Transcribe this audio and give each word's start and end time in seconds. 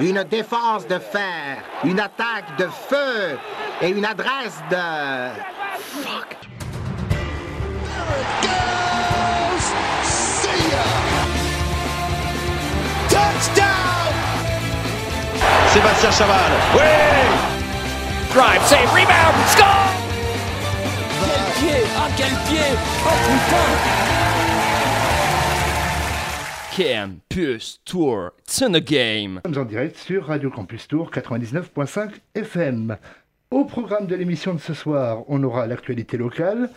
une 0.00 0.24
défense 0.24 0.86
de 0.86 0.98
fer, 0.98 1.62
une 1.84 2.00
attaque 2.00 2.56
de 2.58 2.66
feu 2.66 3.38
et 3.80 3.88
une 3.88 4.04
adresse 4.04 4.60
de... 4.70 4.76
Fuck. 6.02 6.36
Touchdown! 13.08 13.66
Sébastien 15.72 16.10
Chaval. 16.10 16.52
Oui! 16.74 16.80
Drive, 18.34 18.62
save, 18.66 18.92
rebound, 18.92 19.36
score! 19.48 19.66
Quel 21.24 21.44
pied! 21.58 21.82
Ah, 21.96 22.08
quel 22.16 22.34
pied! 22.46 22.76
Oh 23.04 23.10
putain! 23.24 24.25
Campus 26.76 27.80
Tour, 27.86 28.32
it's 28.40 28.60
in 28.60 28.72
the 28.72 28.84
game. 28.84 29.40
Nous 29.46 29.54
sommes 29.54 29.62
en 29.62 29.66
direct 29.66 29.96
sur 29.96 30.26
Radio 30.26 30.50
Campus 30.50 30.86
Tour 30.86 31.10
99.5 31.10 32.10
FM. 32.34 32.98
Au 33.50 33.64
programme 33.64 34.06
de 34.06 34.14
l'émission 34.14 34.52
de 34.52 34.58
ce 34.58 34.74
soir, 34.74 35.24
on 35.28 35.42
aura 35.42 35.66
l'actualité 35.66 36.18
locale, 36.18 36.68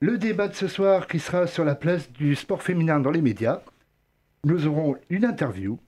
le 0.00 0.18
débat 0.18 0.48
de 0.48 0.54
ce 0.54 0.66
soir 0.66 1.06
qui 1.06 1.20
sera 1.20 1.46
sur 1.46 1.64
la 1.64 1.76
place 1.76 2.10
du 2.10 2.34
sport 2.34 2.60
féminin 2.60 2.98
dans 2.98 3.12
les 3.12 3.22
médias. 3.22 3.60
Nous 4.44 4.66
aurons 4.66 4.96
une 5.10 5.24
interview, 5.24 5.78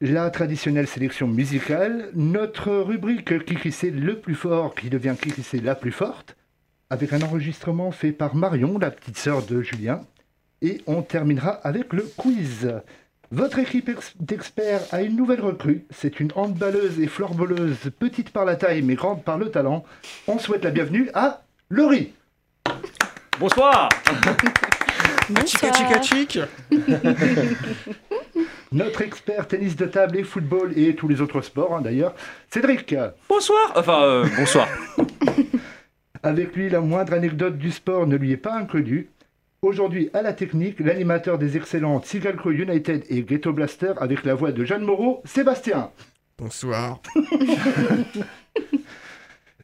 la 0.00 0.30
traditionnelle 0.30 0.86
sélection 0.86 1.26
musicale, 1.26 2.10
notre 2.14 2.70
rubrique 2.70 3.44
qui 3.46 3.72
c'est 3.72 3.90
le 3.90 4.20
plus 4.20 4.36
fort 4.36 4.76
qui 4.76 4.90
devient 4.90 5.16
qui 5.20 5.42
c'est 5.42 5.60
la 5.60 5.74
plus 5.74 5.90
forte, 5.90 6.36
avec 6.88 7.12
un 7.12 7.22
enregistrement 7.22 7.90
fait 7.90 8.12
par 8.12 8.36
Marion, 8.36 8.78
la 8.78 8.92
petite 8.92 9.18
sœur 9.18 9.44
de 9.44 9.60
Julien, 9.60 10.02
et 10.64 10.80
on 10.86 11.02
terminera 11.02 11.50
avec 11.62 11.92
le 11.92 12.02
quiz. 12.16 12.72
Votre 13.30 13.58
équipe 13.58 13.88
ex- 13.90 14.14
d'experts 14.18 14.80
a 14.92 15.02
une 15.02 15.14
nouvelle 15.16 15.40
recrue. 15.42 15.84
C'est 15.90 16.20
une 16.20 16.30
handballeuse 16.34 16.98
et 17.00 17.06
florboleuse, 17.06 17.90
petite 17.98 18.30
par 18.30 18.44
la 18.44 18.56
taille 18.56 18.82
mais 18.82 18.94
grande 18.94 19.22
par 19.22 19.36
le 19.38 19.50
talent. 19.50 19.84
On 20.26 20.38
souhaite 20.38 20.64
la 20.64 20.70
bienvenue 20.70 21.10
à 21.14 21.42
Laurie. 21.68 22.14
Bonsoir 23.38 23.88
Chica 25.46 25.72
chica 25.72 26.02
chic 26.02 26.38
Notre 28.72 29.02
expert 29.02 29.46
tennis 29.48 29.76
de 29.76 29.86
table 29.86 30.16
et 30.18 30.22
football 30.24 30.72
et 30.76 30.94
tous 30.94 31.08
les 31.08 31.20
autres 31.20 31.40
sports 31.42 31.74
hein, 31.76 31.80
d'ailleurs, 31.80 32.14
Cédric. 32.50 32.94
Bonsoir 33.28 33.72
Enfin, 33.76 34.02
euh, 34.02 34.26
bonsoir. 34.36 34.68
Avec 36.22 36.56
lui, 36.56 36.70
la 36.70 36.80
moindre 36.80 37.12
anecdote 37.12 37.58
du 37.58 37.70
sport 37.70 38.06
ne 38.06 38.16
lui 38.16 38.32
est 38.32 38.38
pas 38.38 38.54
inconnue. 38.54 39.08
Aujourd'hui, 39.64 40.10
à 40.12 40.20
la 40.20 40.34
technique, 40.34 40.78
l'animateur 40.78 41.38
des 41.38 41.56
excellentes 41.56 42.04
Sigalco 42.04 42.50
United 42.50 43.06
et 43.08 43.22
Ghetto 43.22 43.50
Blaster 43.50 43.94
avec 43.96 44.22
la 44.24 44.34
voix 44.34 44.52
de 44.52 44.62
Jeanne 44.62 44.84
Moreau, 44.84 45.22
Sébastien. 45.24 45.90
Bonsoir. 46.36 47.00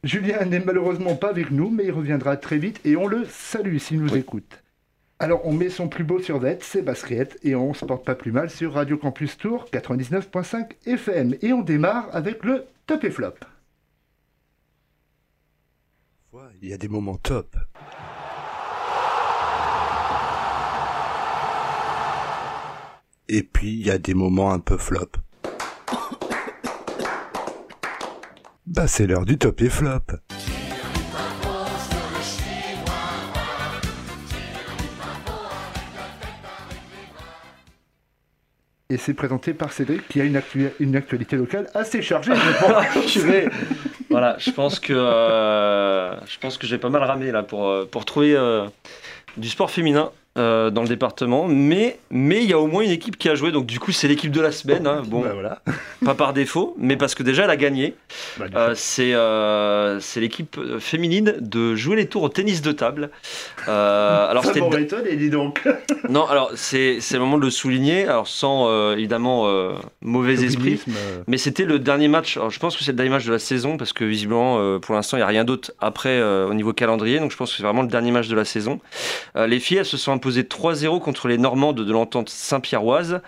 Julien 0.03 0.45
n'est 0.45 0.59
malheureusement 0.59 1.15
pas 1.15 1.29
avec 1.29 1.51
nous, 1.51 1.69
mais 1.69 1.85
il 1.85 1.91
reviendra 1.91 2.35
très 2.35 2.57
vite 2.57 2.81
et 2.83 2.97
on 2.97 3.05
le 3.05 3.25
salue 3.25 3.77
s'il 3.77 4.01
nous 4.01 4.17
écoute. 4.17 4.63
Alors 5.19 5.45
on 5.45 5.53
met 5.53 5.69
son 5.69 5.87
plus 5.87 6.03
beau 6.03 6.19
survêt, 6.19 6.57
c'est 6.61 6.81
basket, 6.81 7.37
et 7.43 7.53
on 7.53 7.75
se 7.75 7.85
porte 7.85 8.03
pas 8.03 8.15
plus 8.15 8.31
mal 8.31 8.49
sur 8.49 8.73
Radio 8.73 8.97
Campus 8.97 9.37
Tour 9.37 9.67
99.5 9.71 10.77
FM. 10.87 11.35
Et 11.43 11.53
on 11.53 11.61
démarre 11.61 12.09
avec 12.11 12.43
le 12.43 12.65
top 12.87 13.03
et 13.03 13.11
flop. 13.11 13.35
Il 16.63 16.69
y 16.69 16.73
a 16.73 16.77
des 16.77 16.87
moments 16.87 17.17
top. 17.17 17.55
Et 23.33 23.43
puis 23.43 23.69
il 23.71 23.87
y 23.87 23.89
a 23.89 23.97
des 23.97 24.13
moments 24.13 24.51
un 24.51 24.59
peu 24.59 24.75
flop. 24.75 25.07
Bah 28.67 28.87
c'est 28.87 29.07
l'heure 29.07 29.23
du 29.23 29.37
top 29.37 29.61
et 29.61 29.69
flop. 29.69 29.99
Et 38.89 38.97
c'est 38.97 39.13
présenté 39.13 39.53
par 39.53 39.71
Cédric 39.71 40.05
qui 40.09 40.19
a 40.19 40.25
une, 40.25 40.35
actu- 40.35 40.73
une 40.81 40.97
actualité 40.97 41.37
locale 41.37 41.69
assez 41.73 42.01
chargée. 42.01 42.33
je 42.35 43.49
voilà, 44.09 44.35
je 44.39 44.51
pense 44.51 44.81
que 44.81 44.91
euh, 44.91 46.19
je 46.25 46.37
pense 46.37 46.57
que 46.57 46.67
j'ai 46.67 46.77
pas 46.77 46.89
mal 46.89 47.03
ramé 47.03 47.31
là 47.31 47.43
pour 47.43 47.69
euh, 47.69 47.85
pour 47.89 48.03
trouver 48.03 48.35
euh, 48.35 48.67
du 49.37 49.47
sport 49.47 49.71
féminin 49.71 50.11
euh, 50.37 50.69
dans 50.69 50.81
le 50.83 50.87
département, 50.87 51.45
mais 51.47 51.99
mais 52.09 52.41
il 52.43 52.49
y 52.49 52.53
a 52.53 52.59
au 52.59 52.67
moins 52.67 52.83
une 52.83 52.91
équipe 52.91 53.17
qui 53.17 53.27
a 53.27 53.35
joué, 53.35 53.51
donc 53.51 53.65
du 53.65 53.79
coup 53.79 53.91
c'est 53.91 54.07
l'équipe 54.07 54.31
de 54.31 54.39
la 54.39 54.51
semaine. 54.53 54.87
hein. 54.87 55.01
Bon, 55.05 55.21
Bah 55.21 55.31
voilà. 55.33 55.61
pas 56.05 56.15
par 56.15 56.31
défaut, 56.33 56.73
mais 56.77 56.95
parce 56.95 57.15
que 57.15 57.23
déjà 57.23 57.43
elle 57.43 57.49
a 57.49 57.57
gagné. 57.57 57.95
Bah, 58.39 58.45
Euh, 58.55 58.71
c'est 58.75 59.13
euh, 59.13 59.99
c'est 59.99 60.21
l'équipe 60.21 60.57
féminine 60.79 61.35
de 61.41 61.75
jouer 61.75 61.97
les 61.97 62.05
tours 62.07 62.23
au 62.23 62.29
tennis 62.29 62.61
de 62.61 62.71
table. 62.71 63.09
Alors 63.67 64.45
c'était 64.45 64.59
m'aurait 64.61 64.83
étonné, 64.83 65.15
dis 65.15 65.29
donc. 65.29 65.67
non, 66.09 66.25
alors 66.25 66.51
c'est 66.55 66.99
c'est 67.01 67.15
le 67.15 67.21
moment 67.21 67.37
de 67.37 67.43
le 67.43 67.49
souligner, 67.51 68.05
alors 68.07 68.27
sans 68.27 68.93
évidemment 68.93 69.47
mauvais 70.01 70.43
esprit. 70.43 70.79
Mais 71.27 71.37
c'était 71.37 71.65
le 71.65 71.79
dernier 71.79 72.07
match. 72.07 72.37
Alors, 72.37 72.49
je 72.51 72.59
pense 72.59 72.77
que 72.77 72.83
c'est 72.83 72.91
le 72.91 72.97
dernier 72.97 73.11
match 73.11 73.25
de 73.25 73.31
la 73.31 73.39
saison 73.39 73.77
parce 73.77 73.93
que 73.93 74.03
visiblement, 74.05 74.79
pour 74.79 74.95
l'instant, 74.95 75.17
il 75.17 75.19
n'y 75.19 75.23
a 75.25 75.27
rien 75.27 75.43
d'autre 75.43 75.73
après 75.79 76.21
au 76.21 76.53
niveau 76.53 76.73
calendrier. 76.73 77.19
Donc, 77.19 77.31
je 77.31 77.37
pense 77.37 77.51
que 77.51 77.57
c'est 77.57 77.63
vraiment 77.63 77.81
le 77.81 77.87
dernier 77.87 78.11
match 78.11 78.27
de 78.27 78.35
la 78.35 78.45
saison. 78.45 78.79
Les 79.35 79.59
filles, 79.59 79.77
elles 79.77 79.85
se 79.85 79.97
sont 79.97 80.11
imposées 80.21 80.43
3-0 80.43 80.99
contre 80.99 81.27
les 81.27 81.37
Normandes 81.37 81.81
de 81.81 81.91
l'entente 81.91 82.29
Saint-Pierroise. 82.29 83.21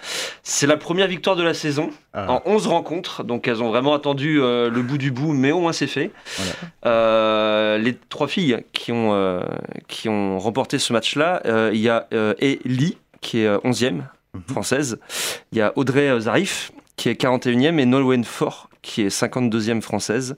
C'est 0.43 0.67
la 0.67 0.77
première 0.77 1.07
victoire 1.07 1.35
de 1.35 1.43
la 1.43 1.53
saison 1.53 1.89
ah, 2.13 2.31
en 2.31 2.41
11 2.45 2.67
rencontres. 2.67 3.23
Donc, 3.23 3.47
elles 3.47 3.63
ont 3.63 3.69
vraiment 3.69 3.93
attendu 3.93 4.39
euh, 4.41 4.69
le 4.69 4.81
bout 4.81 4.97
du 4.97 5.11
bout, 5.11 5.33
mais 5.33 5.51
au 5.51 5.59
moins 5.59 5.73
c'est 5.73 5.87
fait. 5.87 6.11
Voilà. 6.37 6.51
Euh, 6.85 7.77
les 7.77 7.95
trois 7.95 8.27
filles 8.27 8.63
qui 8.73 8.91
ont, 8.91 9.13
euh, 9.13 9.41
qui 9.87 10.07
ont 10.09 10.37
remporté 10.39 10.77
ce 10.79 10.93
match-là, 10.93 11.41
il 11.73 11.79
y 11.79 11.89
a 11.89 12.07
Ellie 12.39 12.97
qui 13.21 13.39
est 13.39 13.47
euh, 13.47 13.57
11e 13.63 14.03
Mhm. 14.33 14.41
française. 14.49 14.99
Il 15.51 15.57
y 15.57 15.61
a 15.61 15.73
Audrey 15.75 16.19
Zarif 16.21 16.71
qui 16.95 17.09
est 17.09 17.13
41e 17.15 17.79
et 17.79 17.85
Nolwenn 17.85 18.23
Fort 18.23 18.69
qui 18.81 19.01
est 19.01 19.09
52e 19.09 19.81
française. 19.81 20.35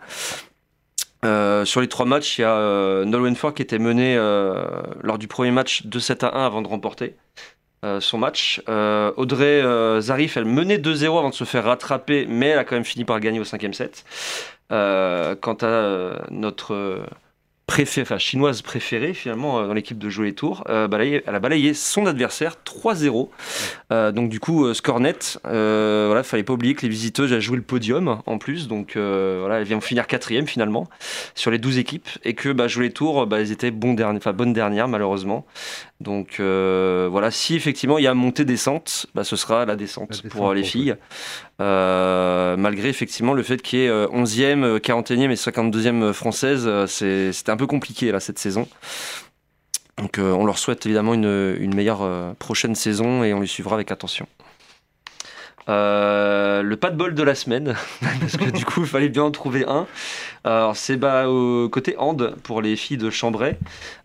Euh, 1.24 1.66
sur 1.66 1.82
les 1.82 1.88
trois 1.88 2.06
matchs, 2.06 2.38
il 2.38 2.42
y 2.42 2.46
a 2.46 2.56
euh, 2.56 3.06
Nolwenn 3.06 3.36
Fort 3.36 3.54
qui 3.54 3.62
était 3.62 3.80
menée 3.80 4.16
euh, 4.18 4.66
lors 5.02 5.18
du 5.18 5.28
premier 5.28 5.52
match 5.52 5.86
2-7 5.86 6.26
à 6.26 6.38
1 6.38 6.46
avant 6.46 6.62
de 6.62 6.68
remporter 6.68 7.16
euh, 7.84 8.00
son 8.00 8.18
match. 8.18 8.62
Audrey 8.68 9.64
Zarif, 10.02 10.38
elle 10.38 10.46
menait 10.46 10.78
2-0 10.78 11.06
avant 11.18 11.30
de 11.30 11.36
se 11.36 11.44
faire 11.44 11.64
rattraper, 11.66 12.26
mais 12.28 12.48
elle 12.48 12.60
a 12.60 12.64
quand 12.64 12.76
même 12.76 12.86
fini 12.86 13.06
par 13.06 13.20
gagner 13.20 13.40
au 13.40 13.44
cinquième 13.44 13.74
set. 13.74 14.04
Quant 14.70 15.58
à 15.62 16.26
notre 16.32 17.06
préférée, 17.68 18.04
enfin, 18.04 18.18
chinoise 18.20 18.62
préférée 18.62 19.14
finalement 19.14 19.60
euh, 19.60 19.68
dans 19.68 19.74
l'équipe 19.74 19.98
de 19.98 20.10
jouer 20.10 20.28
les 20.28 20.36
tours, 20.36 20.64
euh, 20.70 20.88
balayé- 20.88 21.24
elle 21.26 21.36
a 21.36 21.40
balayé 21.40 21.74
son 21.74 22.06
adversaire 22.06 22.58
3-0. 22.64 23.30
Euh, 23.92 24.12
donc 24.12 24.30
du 24.30 24.40
coup, 24.40 24.66
euh, 24.66 24.74
score 24.74 25.00
net. 25.00 25.40
Euh, 25.46 26.06
voilà, 26.08 26.24
fallait 26.24 26.44
pas 26.44 26.54
oublier 26.54 26.76
que 26.76 26.84
les 26.84 26.90
visiteuses 26.90 27.32
elles 27.32 27.42
joué 27.42 27.58
le 27.58 27.64
podium 27.64 28.22
en 28.26 28.38
plus, 28.38 28.68
donc 28.68 28.96
voilà, 28.96 29.60
elles 29.60 29.66
viennent 29.66 29.82
finir 29.82 30.08
quatrième 30.08 30.48
finalement 30.48 30.88
sur 31.34 31.50
les 31.52 31.58
12 31.58 31.78
équipes 31.78 32.08
et 32.24 32.34
que 32.34 32.50
bah, 32.50 32.68
jouer 32.68 32.86
les 32.88 32.94
tours, 32.94 33.26
bah, 33.26 33.40
elles 33.40 33.52
étaient 33.52 33.72
bon 33.72 33.94
dernier, 33.94 34.18
enfin 34.18 34.34
bonnes 34.34 34.54
dernières 34.54 34.88
malheureusement. 34.88 35.46
Donc 36.02 36.40
voilà, 36.40 37.32
si 37.32 37.56
effectivement 37.56 37.98
il 37.98 38.04
y 38.04 38.08
a 38.08 38.14
montée-descente, 38.14 39.08
bah, 39.16 39.24
ce 39.24 39.36
sera 39.36 39.66
la 39.66 39.76
descente, 39.76 40.10
La 40.12 40.16
descente 40.18 40.32
pour 40.32 40.54
les 40.54 40.64
filles. 40.64 40.96
Euh, 41.62 42.58
malgré 42.58 42.90
effectivement 42.90 43.34
le 43.34 43.42
fait 43.44 43.62
qu'il 43.62 43.80
y 43.80 43.84
ait 43.86 43.90
euh, 43.90 44.08
11e, 44.10 44.64
euh, 44.64 44.78
41e 44.80 45.32
et 45.32 45.36
52e 45.36 46.12
françaises, 46.12 46.66
euh, 46.68 46.86
c'est- 46.86 47.32
c'était 47.32 47.52
un 47.52 47.58
peu 47.58 47.66
compliqué 47.68 48.12
là 48.12 48.20
cette 48.20 48.40
saison. 48.40 48.68
Donc 49.98 50.20
euh, 50.20 50.34
on 50.34 50.46
leur 50.46 50.58
souhaite 50.58 50.86
évidemment 50.86 51.14
une, 51.14 51.74
meilleure 51.74 52.02
euh, 52.02 52.34
prochaine 52.38 52.76
saison 52.76 53.24
et 53.24 53.34
on 53.34 53.40
les 53.40 53.48
suivra 53.48 53.76
avec 53.76 53.92
attention. 53.92 54.28
Euh, 55.68 56.62
le 56.62 56.78
pas 56.78 56.92
de 56.92 56.96
bol 56.96 57.16
de 57.16 57.24
la 57.24 57.34
semaine, 57.34 57.76
parce 58.20 58.38
que 58.38 58.52
du 58.52 58.64
coup 58.66 58.82
il 58.82 58.86
fallait 58.88 59.10
bien 59.10 59.24
en 59.24 59.32
trouver 59.32 59.66
un. 59.68 59.88
C'est 60.76 60.96
bah, 60.98 61.28
au 61.28 61.70
côté 61.70 61.96
hand 61.98 62.36
pour 62.44 62.62
les 62.62 62.76
filles 62.76 62.98
de 62.98 63.10
Chambray. 63.10 63.58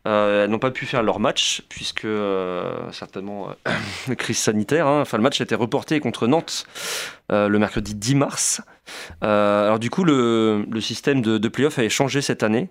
Euh, 0.09 0.45
elles 0.45 0.51
n'ont 0.51 0.59
pas 0.59 0.71
pu 0.71 0.87
faire 0.87 1.03
leur 1.03 1.21
match 1.21 1.63
puisque 1.69 2.07
euh, 2.07 2.73
certainement 2.93 3.49
euh, 4.09 4.15
crise 4.15 4.39
sanitaire. 4.39 4.87
hein. 4.87 5.03
Enfin 5.03 5.19
le 5.19 5.23
match 5.23 5.39
a 5.43 5.45
été 5.45 5.55
reporté 5.55 6.01
contre 6.01 6.27
Nantes 6.27 6.67
euh, 7.31 7.49
le 7.49 7.59
mercredi 7.59 7.95
10 7.95 8.15
mars. 8.15 8.61
Euh, 9.23 9.65
alors 9.67 9.79
du 9.79 9.89
coup 9.89 10.03
le, 10.05 10.67
le 10.71 10.81
système 10.81 11.23
de, 11.23 11.39
de 11.39 11.49
playoff 11.49 11.79
a 11.79 11.89
changé 11.89 12.23
cette 12.23 12.43
année. 12.43 12.71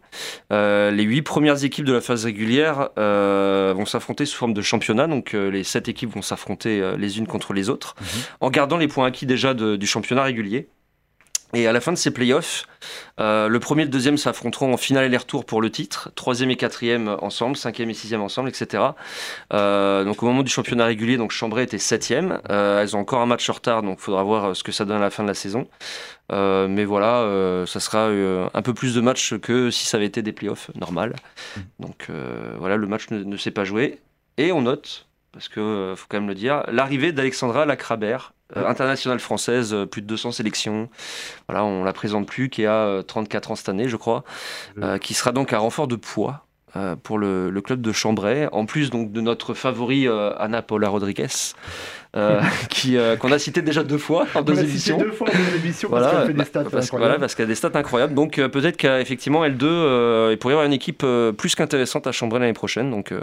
Euh, 0.51 0.91
les 0.91 1.03
huit 1.03 1.21
premières 1.21 1.63
équipes 1.63 1.85
de 1.85 1.93
la 1.93 2.01
phase 2.01 2.25
régulière 2.25 2.89
euh, 2.97 3.73
vont 3.75 3.85
s'affronter 3.85 4.25
sous 4.25 4.37
forme 4.37 4.53
de 4.53 4.61
championnat, 4.61 5.07
donc 5.07 5.31
les 5.33 5.63
sept 5.63 5.87
équipes 5.87 6.13
vont 6.13 6.21
s'affronter 6.21 6.93
les 6.97 7.17
unes 7.19 7.27
contre 7.27 7.53
les 7.53 7.69
autres, 7.69 7.95
en 8.41 8.49
gardant 8.49 8.77
les 8.77 8.87
points 8.87 9.05
acquis 9.07 9.25
déjà 9.25 9.53
de- 9.53 9.75
du 9.77 9.87
championnat 9.87 10.23
régulier. 10.23 10.67
Et 11.53 11.67
à 11.67 11.71
la 11.71 11.81
fin 11.81 11.91
de 11.91 11.97
ces 11.97 12.11
playoffs, 12.11 12.67
euh, 13.19 13.47
le 13.47 13.59
premier 13.59 13.81
et 13.81 13.85
le 13.85 13.91
deuxième 13.91 14.17
s'affronteront 14.17 14.71
en 14.71 14.77
finale 14.77 15.05
aller-retour 15.05 15.45
pour 15.45 15.61
le 15.61 15.71
titre, 15.71 16.11
troisième 16.15 16.51
et 16.51 16.55
quatrième 16.55 17.17
ensemble, 17.21 17.57
cinquième 17.57 17.89
et 17.89 17.95
sixième 17.95 18.21
ensemble, 18.21 18.49
etc. 18.49 18.83
Euh, 19.53 20.03
donc 20.03 20.21
au 20.21 20.27
moment 20.27 20.43
du 20.43 20.51
championnat 20.51 20.85
régulier, 20.85 21.17
donc 21.17 21.31
Chambray 21.31 21.63
était 21.63 21.79
septième. 21.79 22.39
Euh, 22.51 22.81
elles 22.81 22.95
ont 22.95 22.99
encore 22.99 23.21
un 23.21 23.25
match 23.25 23.49
en 23.49 23.53
retard, 23.53 23.81
donc 23.81 23.97
il 23.99 24.03
faudra 24.03 24.21
voir 24.23 24.55
ce 24.55 24.63
que 24.63 24.71
ça 24.71 24.85
donne 24.85 24.97
à 24.97 25.01
la 25.01 25.09
fin 25.09 25.23
de 25.23 25.27
la 25.27 25.33
saison. 25.33 25.67
Mais 26.31 26.85
voilà, 26.85 27.25
ça 27.65 27.79
sera 27.79 28.05
un 28.53 28.61
peu 28.61 28.75
plus 28.75 28.93
de 28.93 29.01
matchs 29.01 29.35
que 29.39 29.71
si 29.71 29.85
ça 29.85 29.97
avait 29.97 30.05
été 30.05 30.21
des 30.21 30.31
playoffs 30.31 30.69
normal. 30.75 31.15
Donc 31.79 32.07
euh, 32.09 32.55
voilà, 32.59 32.77
le 32.77 32.87
match 32.87 33.09
ne, 33.09 33.23
ne 33.23 33.37
s'est 33.37 33.51
pas 33.51 33.63
joué. 33.63 33.99
Et 34.37 34.51
on 34.51 34.61
note, 34.61 35.07
parce 35.31 35.49
que 35.49 35.93
faut 35.97 36.05
quand 36.09 36.17
même 36.17 36.29
le 36.29 36.35
dire, 36.35 36.63
l'arrivée 36.71 37.11
d'Alexandra 37.11 37.65
Lacrabert, 37.65 38.33
euh, 38.57 38.65
internationale 38.67 39.19
française, 39.19 39.73
euh, 39.73 39.85
plus 39.85 40.01
de 40.01 40.07
200 40.07 40.31
sélections. 40.31 40.89
Voilà, 41.47 41.63
on 41.63 41.83
la 41.83 41.93
présente 41.93 42.27
plus, 42.27 42.49
qui 42.49 42.65
a 42.65 42.73
euh, 42.73 43.01
34 43.03 43.51
ans 43.51 43.55
cette 43.55 43.69
année, 43.69 43.87
je 43.89 43.95
crois, 43.97 44.23
euh, 44.81 44.97
qui 44.97 45.13
sera 45.13 45.31
donc 45.31 45.53
un 45.53 45.59
renfort 45.59 45.87
de 45.87 45.95
poids. 45.95 46.45
euh, 46.75 46.95
pour 46.95 47.17
le, 47.17 47.49
le 47.49 47.61
club 47.61 47.81
de 47.81 47.91
Chambray, 47.91 48.47
en 48.51 48.67
plus 48.67 48.91
donc 48.91 49.11
de 49.11 49.21
notre 49.21 49.55
favori 49.55 50.07
euh, 50.07 50.31
Anna 50.37 50.61
Paula 50.61 50.87
Rodriguez, 50.89 51.25
euh, 52.15 52.41
qui 52.69 52.95
euh, 52.95 53.17
qu'on 53.17 53.31
a 53.31 53.39
cité 53.39 53.63
déjà 53.63 53.83
deux 53.83 53.97
fois 53.97 54.27
en 54.35 54.41
On 54.41 54.41
deux 54.43 54.53
cité 54.53 54.69
émissions. 54.69 54.97
deux 54.99 55.11
fois 55.11 55.27
en 55.29 55.35
deux 55.35 55.55
émissions 55.55 55.89
parce 55.89 56.03
Voilà, 56.03 56.11
qu'elle 56.11 56.27
fait 56.27 56.33
des 56.33 56.43
stats 56.45 56.63
bah, 56.63 56.69
parce, 56.71 56.85
incroyables. 56.85 57.07
voilà, 57.07 57.19
parce 57.19 57.33
qu'elle 57.33 57.45
a 57.45 57.47
des 57.47 57.55
stats 57.55 57.71
incroyables. 57.73 58.13
Donc 58.13 58.37
euh, 58.37 58.49
peut-être 58.49 58.77
qu'effectivement 58.77 59.43
L2, 59.43 59.63
euh, 59.63 60.29
il 60.31 60.37
pourrait 60.37 60.53
y 60.53 60.55
avoir 60.57 60.67
une 60.67 60.73
équipe 60.73 61.01
euh, 61.03 61.31
plus 61.31 61.55
qu'intéressante 61.55 62.05
à 62.05 62.11
Chambray 62.11 62.39
l'année 62.39 62.53
prochaine. 62.53 62.91
Donc 62.91 63.11
euh, 63.11 63.21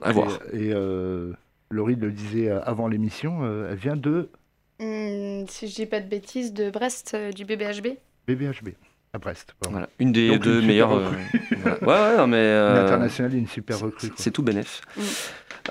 à 0.00 0.12
voir. 0.12 0.28
Et, 0.54 0.70
euh, 0.72 1.32
Laurie 1.70 1.96
le 1.96 2.10
disait 2.10 2.48
euh, 2.48 2.60
avant 2.64 2.88
l'émission, 2.88 3.40
euh, 3.42 3.68
elle 3.70 3.78
vient 3.78 3.96
de 3.96 4.30
Hmm, 4.78 5.46
si 5.48 5.68
je 5.68 5.74
dis 5.74 5.86
pas 5.86 6.00
de 6.00 6.06
bêtises, 6.08 6.52
de 6.52 6.68
Brest, 6.70 7.12
euh, 7.14 7.32
du 7.32 7.44
BBHB. 7.46 7.96
BBHB 8.28 8.68
à 9.14 9.18
Brest. 9.18 9.54
Bon. 9.62 9.70
Voilà, 9.70 9.88
une 9.98 10.12
des 10.12 10.28
Donc, 10.28 10.42
deux 10.42 10.60
une 10.60 10.66
meilleures. 10.66 10.92
euh, 10.92 11.10
voilà. 11.62 11.78
Ouais, 11.80 12.10
ouais, 12.12 12.16
non, 12.18 12.26
mais. 12.26 12.50
Une 12.50 12.76
internationale 12.84 13.34
et 13.34 13.38
une 13.38 13.46
super 13.48 13.80
recrue. 13.80 14.12
C'est 14.16 14.30
tout 14.30 14.42
bénef. 14.42 14.82
Mm. 14.96 15.00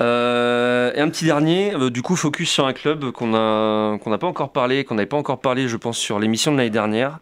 Euh, 0.02 0.92
et 0.94 1.00
un 1.00 1.10
petit 1.10 1.26
dernier, 1.26 1.74
euh, 1.74 1.90
du 1.90 2.02
coup, 2.02 2.16
focus 2.16 2.50
sur 2.52 2.66
un 2.68 2.74
club 2.74 3.12
qu'on 3.12 3.34
a 3.34 3.98
qu'on 4.00 4.10
n'a 4.10 4.18
pas 4.18 4.28
encore 4.28 4.52
parlé, 4.52 4.84
qu'on 4.84 4.96
n'avait 4.96 5.06
pas 5.06 5.18
encore 5.18 5.40
parlé, 5.40 5.68
je 5.68 5.78
pense, 5.78 5.98
sur 5.98 6.20
l'émission 6.20 6.52
de 6.52 6.58
l'année 6.58 6.70
dernière. 6.70 7.20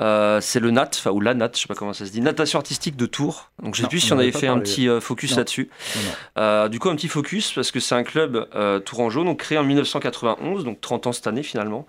Euh, 0.00 0.40
c'est 0.40 0.60
le 0.60 0.70
NAT, 0.70 0.90
enfin 0.98 1.10
ou 1.10 1.20
la 1.20 1.34
NAT, 1.34 1.50
je 1.54 1.60
sais 1.62 1.66
pas 1.68 1.74
comment 1.74 1.92
ça 1.92 2.06
se 2.06 2.10
dit, 2.12 2.20
natation 2.20 2.58
artistique 2.58 2.96
de 2.96 3.06
Tours. 3.06 3.50
Donc 3.62 3.74
je 3.74 3.82
sais 3.82 3.88
plus 3.88 4.00
si 4.00 4.12
on 4.12 4.18
avait 4.18 4.32
fait 4.32 4.46
un 4.46 4.58
petit 4.60 4.88
focus 5.00 5.36
là-dessus. 5.36 5.68
Du 6.70 6.78
coup, 6.78 6.88
un 6.90 6.96
petit 6.96 7.08
focus 7.08 7.52
parce 7.52 7.70
que 7.70 7.80
c'est 7.80 7.94
un 7.94 8.04
club 8.04 8.48
tourangeau, 8.84 9.24
donc 9.24 9.38
créé 9.40 9.58
en 9.58 9.64
1991, 9.64 10.64
donc 10.64 10.80
30 10.80 11.06
ans 11.08 11.12
cette 11.12 11.26
année 11.26 11.42
finalement. 11.42 11.86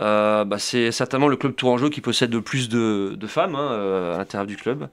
Bah, 0.00 0.46
c'est 0.58 0.90
certainement 0.92 1.28
le 1.28 1.36
club 1.36 1.54
tourangeau 1.54 1.90
qui 1.90 2.00
possède 2.00 2.32
le 2.32 2.42
plus 2.42 2.68
de, 2.68 3.14
de 3.16 3.26
femmes 3.26 3.54
hein, 3.54 4.12
à 4.14 4.18
l'intérieur 4.18 4.46
du 4.46 4.56
club. 4.56 4.88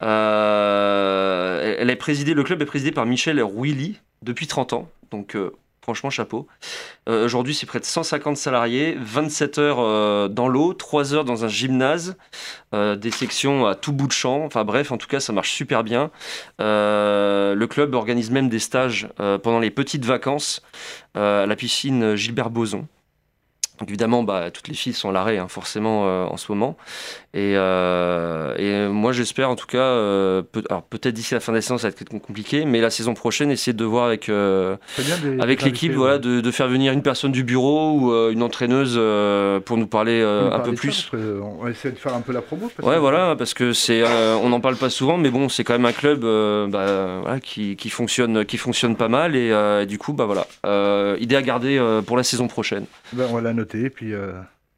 Elle- 0.00 1.76
elle 1.78 1.90
est 1.90 1.96
présidée, 1.96 2.34
le 2.34 2.42
club 2.42 2.60
est 2.62 2.66
présidé 2.66 2.92
par 2.92 3.06
Michel 3.06 3.40
Rouilly 3.42 4.00
depuis 4.24 4.46
30 4.46 4.72
ans, 4.72 4.88
donc 5.10 5.36
euh, 5.36 5.52
franchement 5.82 6.10
chapeau. 6.10 6.48
Euh, 7.08 7.26
Aujourd'hui, 7.26 7.54
c'est 7.54 7.66
près 7.66 7.78
de 7.78 7.84
150 7.84 8.36
salariés, 8.36 8.96
27 8.98 9.58
heures 9.58 9.80
euh, 9.80 10.28
dans 10.28 10.48
l'eau, 10.48 10.72
3 10.72 11.14
heures 11.14 11.24
dans 11.24 11.44
un 11.44 11.48
gymnase, 11.48 12.16
des 12.72 13.12
sections 13.12 13.66
à 13.66 13.76
tout 13.76 13.92
bout 13.92 14.08
de 14.08 14.12
champ. 14.12 14.44
Enfin 14.44 14.64
bref, 14.64 14.90
en 14.90 14.98
tout 14.98 15.06
cas, 15.06 15.20
ça 15.20 15.32
marche 15.32 15.52
super 15.52 15.84
bien. 15.84 16.10
Le 16.58 17.66
club 17.66 17.94
organise 17.94 18.32
même 18.32 18.48
des 18.48 18.58
stages 18.58 19.08
pendant 19.16 19.60
les 19.60 19.70
petites 19.70 20.04
vacances 20.04 20.60
à 21.14 21.46
la 21.46 21.54
piscine 21.54 22.16
Gilbert 22.16 22.50
Boson. 22.50 22.88
Évidemment, 23.88 24.22
bah, 24.22 24.52
toutes 24.52 24.68
les 24.68 24.74
filles 24.74 24.92
sont 24.92 25.08
à 25.08 25.12
l'arrêt, 25.12 25.36
hein, 25.38 25.48
forcément, 25.48 26.04
euh, 26.06 26.24
en 26.26 26.36
ce 26.36 26.52
moment. 26.52 26.76
Et, 27.34 27.54
euh, 27.56 28.54
et 28.56 28.88
moi, 28.88 29.10
j'espère, 29.10 29.50
en 29.50 29.56
tout 29.56 29.66
cas, 29.66 29.78
euh, 29.78 30.42
peut- 30.42 30.62
alors 30.70 30.84
peut-être 30.84 31.12
d'ici 31.14 31.34
la 31.34 31.40
fin 31.40 31.50
de 31.50 31.56
la 31.56 31.62
saison, 31.62 31.76
ça 31.76 31.88
va 31.88 31.94
être 32.00 32.08
compliqué, 32.20 32.64
mais 32.66 32.80
la 32.80 32.90
saison 32.90 33.14
prochaine, 33.14 33.50
essayer 33.50 33.72
de 33.72 33.84
voir 33.84 34.04
avec, 34.06 34.28
l'équipe, 34.28 35.92
voilà, 35.92 36.14
ouais. 36.14 36.20
de, 36.20 36.40
de 36.40 36.50
faire 36.52 36.68
venir 36.68 36.92
une 36.92 37.02
personne 37.02 37.32
du 37.32 37.42
bureau 37.42 37.90
ou 37.98 38.30
une 38.30 38.44
entraîneuse 38.44 38.94
pour 39.64 39.76
nous 39.76 39.88
parler 39.88 40.22
On 40.24 40.52
un 40.52 40.60
peu 40.60 40.70
ça, 40.70 40.76
plus. 40.76 41.08
que 41.10 41.40
On 41.42 41.64
va 41.64 41.70
essayer 41.70 41.92
de 41.92 41.98
faire 41.98 42.14
un 42.14 42.20
peu 42.20 42.32
la 42.32 42.42
promo. 42.42 42.70
parce 42.76 42.88
Ouais, 42.88 42.94
que- 42.94 43.00
voilà, 43.00 43.34
parce 43.36 43.54
que 43.54 43.72
c'est, 43.72 44.04
on 44.40 44.48
n'en 44.50 44.60
parle 44.60 44.76
pas 44.76 44.90
souvent, 44.90 45.16
mais 45.18 45.30
bon, 45.30 45.48
c'est 45.48 45.64
quand 45.64 45.74
même 45.74 45.86
un 45.86 45.92
club 45.92 46.20
bah, 46.70 47.18
voilà, 47.22 47.40
qui, 47.40 47.74
qui 47.74 47.90
fonctionne, 47.90 48.44
qui 48.44 48.56
fonctionne 48.56 48.94
pas 48.94 49.08
mal, 49.08 49.34
et, 49.34 49.48
et 49.82 49.86
du 49.86 49.98
coup, 49.98 50.12
bah 50.12 50.26
voilà, 50.26 50.46
idée 51.18 51.34
à 51.36 51.42
garder 51.42 51.82
pour 52.06 52.16
la 52.16 52.22
saison 52.22 52.46
prochaine. 52.46 52.84
Ben, 53.12 53.26
la 53.40 53.52
noter 53.64 53.84
et 53.84 53.90
puis 53.90 54.12
euh, 54.14 54.32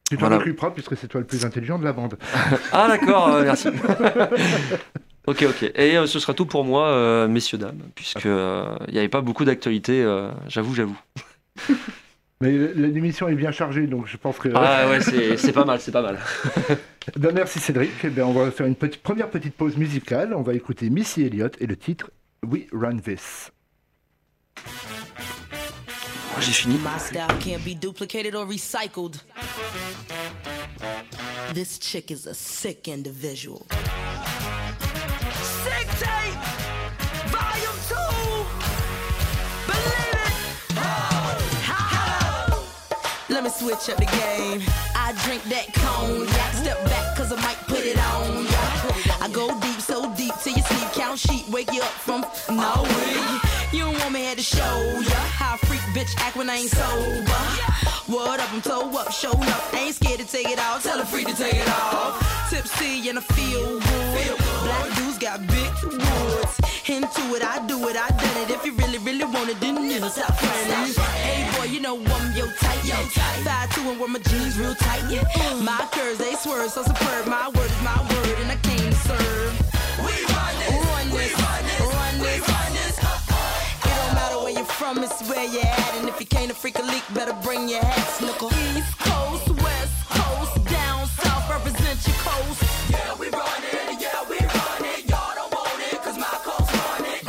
tu 0.08 0.16
t'en 0.16 0.26
Voilà. 0.28 0.36
occuperas 0.38 0.70
puisque 0.70 0.96
c'est 0.96 1.08
toi 1.08 1.20
le 1.20 1.26
plus 1.26 1.44
intelligent 1.44 1.78
de 1.78 1.84
la 1.84 1.92
bande. 1.92 2.16
Ah 2.72 2.86
d'accord, 2.88 3.28
euh, 3.28 3.42
merci. 3.42 3.68
ok, 5.26 5.42
ok. 5.48 5.62
Et 5.74 5.96
euh, 5.96 6.06
ce 6.06 6.18
sera 6.18 6.34
tout 6.34 6.46
pour 6.46 6.64
moi, 6.64 6.88
euh, 6.88 7.28
messieurs 7.28 7.58
dames, 7.58 7.80
puisque 7.94 8.26
euh, 8.26 8.76
il 8.88 8.92
n'y 8.94 8.98
avait 8.98 9.08
pas 9.08 9.20
beaucoup 9.20 9.44
d'actualité, 9.44 10.04
j'avoue, 10.48 10.74
j'avoue. 10.74 10.98
Mais 12.42 12.52
l'émission 12.52 13.28
est 13.28 13.34
bien 13.34 13.50
chargée 13.50 13.86
donc 13.86 14.06
je 14.06 14.18
pense 14.18 14.36
que. 14.38 14.50
Ah 14.54 14.90
ouais, 14.90 15.00
c'est 15.00 15.38
c'est 15.38 15.52
pas 15.52 15.64
mal, 15.64 15.80
c'est 15.80 15.90
pas 15.92 16.02
mal. 16.02 16.18
Ben, 17.16 17.32
merci 17.34 17.58
Cédric. 17.60 17.92
Eh 18.04 18.10
ben, 18.10 18.24
on 18.24 18.32
va 18.34 18.50
faire 18.50 18.66
une 18.66 18.74
petite, 18.74 19.02
première 19.02 19.30
petite 19.30 19.54
pause 19.54 19.78
musicale. 19.78 20.34
On 20.34 20.42
va 20.42 20.52
écouter 20.52 20.90
Missy 20.90 21.22
Elliott 21.22 21.56
et 21.60 21.66
le 21.66 21.76
titre 21.76 22.10
We 22.46 22.64
Run 22.72 22.98
This. 22.98 23.50
J'ai 26.40 26.52
fini. 26.52 26.78
My 26.78 26.98
style 26.98 27.28
can't 27.40 27.64
be 27.64 27.74
duplicated 27.74 28.34
or 28.34 28.46
recycled. 28.46 29.20
This 31.54 31.78
chick 31.78 32.10
is 32.10 32.26
a 32.26 32.34
sick 32.34 32.88
individual. 32.88 33.66
Sick 35.64 35.88
tape, 35.98 36.38
volume 37.32 37.78
two. 37.88 38.44
Believe 39.66 40.12
it. 40.12 40.34
Oh, 40.76 41.32
Let 43.30 43.42
me 43.44 43.50
switch 43.50 43.88
up 43.88 43.96
the 43.96 44.06
game. 44.06 44.62
I 44.94 45.14
drink 45.24 45.42
that 45.44 45.72
cognac. 45.72 46.52
Step 46.54 46.84
back, 46.84 47.16
cause 47.16 47.32
I 47.32 47.36
might 47.40 47.58
put 47.66 47.80
it 47.84 47.98
on 47.98 48.44
ya. 48.44 49.24
I 49.24 49.28
go 49.32 49.48
deep, 49.60 49.80
so 49.80 50.12
deep 50.14 50.34
till 50.42 50.54
you 50.54 50.62
sleep. 50.62 50.92
Count 50.92 51.18
sheep, 51.18 51.48
wake 51.48 51.72
you 51.72 51.80
up 51.80 51.88
from 51.88 52.20
no 52.54 52.82
way. 52.82 53.55
You 53.72 53.80
don't 53.80 53.98
want 53.98 54.12
me 54.12 54.20
here 54.20 54.34
to 54.36 54.42
show 54.42 54.76
ya 55.00 55.20
how 55.36 55.54
a 55.54 55.58
freak 55.58 55.80
bitch 55.94 56.14
act 56.18 56.36
when 56.36 56.48
I 56.48 56.56
ain't 56.56 56.70
sober. 56.70 57.42
What 58.06 58.38
up, 58.38 58.52
I'm 58.52 58.62
toe 58.62 58.88
up, 58.96 59.12
show 59.12 59.32
up. 59.32 59.74
Ain't 59.74 59.96
scared 59.96 60.20
to 60.20 60.26
take 60.26 60.48
it 60.48 60.58
off, 60.58 60.84
tell 60.84 60.98
her 60.98 61.04
free 61.04 61.24
to 61.24 61.34
take 61.34 61.54
it 61.54 61.68
off. 61.68 62.48
Tipsy 62.48 63.08
and 63.08 63.18
I 63.18 63.22
feel 63.22 63.80
good. 63.80 64.38
Black 64.62 64.96
dudes 64.96 65.18
got 65.18 65.40
big 65.48 65.72
woods. 65.82 66.60
Into 66.86 67.22
it, 67.34 67.42
I 67.42 67.66
do 67.66 67.88
it, 67.88 67.96
I 67.96 68.08
done 68.08 68.36
it. 68.44 68.50
If 68.50 68.64
you 68.64 68.72
really, 68.76 68.98
really 68.98 69.24
want 69.24 69.50
it, 69.50 69.58
then 69.60 69.90
you 69.90 69.98
know, 69.98 70.08
stop 70.08 70.40
running. 70.40 70.94
Hey 71.26 71.50
boy, 71.58 71.64
you 71.66 71.80
know 71.80 71.96
I'm 71.98 72.36
your 72.36 72.46
type. 72.62 72.84
Yo, 72.84 72.94
Five 73.42 73.74
two 73.74 73.90
and 73.90 73.98
wear 73.98 74.08
my 74.08 74.20
jeans 74.20 74.56
real 74.58 74.74
tight. 74.76 75.02
Yeah. 75.10 75.24
My 75.62 75.88
curves 75.90 76.18
they 76.18 76.34
swerve 76.36 76.70
so 76.70 76.84
superb. 76.84 77.26
My 77.26 77.48
word 77.48 77.70
is 77.70 77.82
my 77.82 77.98
word, 77.98 78.38
and 78.38 78.52
I 78.52 78.56
came 78.62 78.90
to 78.90 78.94
serve. 78.94 79.52
We 80.06 80.14
run 80.32 80.54
this. 80.60 80.85
From, 84.78 85.02
it's 85.02 85.20
where 85.28 85.44
you're 85.44 85.64
at. 85.64 85.94
And 85.96 86.08
if 86.08 86.20
you 86.20 86.26
can't 86.26 86.50
a 86.50 86.54
freak 86.54 86.78
a 86.78 86.82
leak, 86.82 87.04
better 87.14 87.34
bring 87.42 87.68
your 87.68 87.80
hat. 87.80 88.06
Snuckle. 88.18 88.52
East 88.76 88.98
Coast, 88.98 89.48
West 89.62 89.96
Coast, 90.10 90.64
down 90.68 91.06
south, 91.06 91.48
represent 91.50 91.98
your 92.06 92.16
coast. 92.20 92.62
Yeah, 92.90 93.14
we 93.18 93.28
run 93.30 93.62
it. 93.72 94.00
Yeah, 94.00 94.20
we 94.28 94.38
run 94.38 94.82
it. 94.92 95.08
Y'all 95.08 95.34
don't 95.34 95.52
want 95.52 95.80
it, 95.92 95.98
cause 96.04 96.18
my 96.18 96.34
coast 96.44 96.70
run 96.72 97.04
it. 97.14 97.22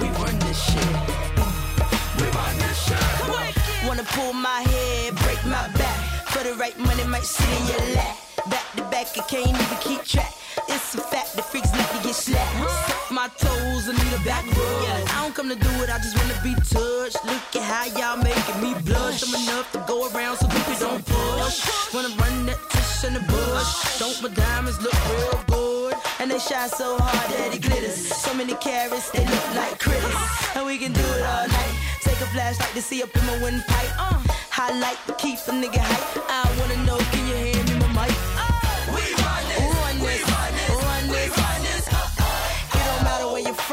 We 0.00 0.08
run 0.18 0.36
this 0.46 0.58
shit. 0.58 0.92
We 2.18 2.26
run 2.34 2.54
this 2.58 2.78
shit. 2.86 3.86
Wanna 3.86 4.06
pull 4.16 4.32
my 4.32 4.60
head, 4.72 5.14
break 5.24 5.42
my 5.46 5.68
back. 5.80 5.98
For 6.32 6.42
the 6.42 6.54
right 6.54 6.78
money, 6.78 7.04
might 7.04 7.24
sit 7.24 7.48
in 7.60 7.66
your 7.72 7.94
lap. 7.96 8.16
Back 8.50 8.66
to 8.76 8.82
back, 8.90 9.06
I 9.16 9.22
can't 9.30 9.48
even 9.48 9.78
keep 9.80 10.02
track. 10.04 10.32
It's 10.68 10.94
a 10.94 11.00
fact 11.00 11.36
the 11.36 11.42
freaks 11.42 11.72
like 11.72 11.90
to 11.92 12.02
get 12.02 12.14
slapped. 12.14 12.95
My 13.10 13.28
toes, 13.38 13.88
I 13.88 13.92
need 13.92 14.12
a 14.12 14.24
back 14.24 14.44
rub. 14.44 14.82
Yeah, 14.82 15.14
I 15.14 15.22
don't 15.22 15.34
come 15.34 15.48
to 15.48 15.54
do 15.54 15.70
it, 15.82 15.88
I 15.88 15.98
just 15.98 16.18
wanna 16.18 16.34
be 16.42 16.54
touched. 16.66 17.24
Look 17.24 17.44
at 17.54 17.62
how 17.62 17.86
y'all 17.98 18.16
making 18.18 18.60
me 18.60 18.74
blush. 18.82 19.22
I'm 19.22 19.34
enough 19.42 19.70
to 19.72 19.78
go 19.86 20.10
around 20.10 20.38
so 20.38 20.48
people 20.48 20.74
don't 20.80 21.06
push. 21.06 21.94
Wanna 21.94 22.08
run 22.18 22.46
that 22.46 22.58
tush 22.68 23.04
in 23.04 23.14
the 23.14 23.20
bush. 23.20 23.98
Don't 24.00 24.20
my 24.22 24.28
diamonds 24.34 24.82
look 24.82 24.98
real 25.08 25.38
good? 25.46 25.94
And 26.18 26.30
they 26.30 26.38
shine 26.40 26.68
so 26.68 26.98
hard 26.98 27.30
that 27.30 27.54
it 27.54 27.62
glitters. 27.62 27.94
So 27.94 28.34
many 28.34 28.54
carrots, 28.54 29.10
they 29.10 29.24
look 29.24 29.54
like 29.54 29.78
critters. 29.78 30.16
And 30.56 30.66
we 30.66 30.76
can 30.76 30.92
do 30.92 31.06
it 31.14 31.22
all 31.22 31.46
night. 31.46 31.74
Take 32.02 32.20
a 32.20 32.26
flashlight 32.34 32.74
to 32.74 32.82
see 32.82 33.02
up 33.04 33.14
in 33.14 33.24
my 33.24 33.38
windpipe. 33.40 33.94
Uh, 33.98 34.18
highlight 34.50 34.98
to 35.06 35.14
keep 35.14 35.38
a 35.46 35.52
nigga 35.52 35.78
hype. 35.78 36.26
I 36.28 36.42
wanna 36.58 36.84
know, 36.84 36.98
can 37.14 37.22
you 37.28 37.36
hear 37.36 37.55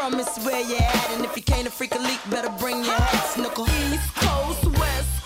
from, 0.09 0.19
it's 0.19 0.37
where 0.45 0.61
you're 0.61 0.81
at. 0.81 1.09
And 1.11 1.25
if 1.25 1.35
you 1.35 1.43
can't 1.43 1.67
a 1.67 1.71
freak 1.71 1.95
a 1.95 1.99
leak, 1.99 2.19
better 2.29 2.49
bring 2.59 2.83
your 2.83 2.93
hat. 2.93 3.33
Snuckle. 3.33 3.67
East 3.67 4.15
Coast, 4.15 4.65
West 4.77 5.22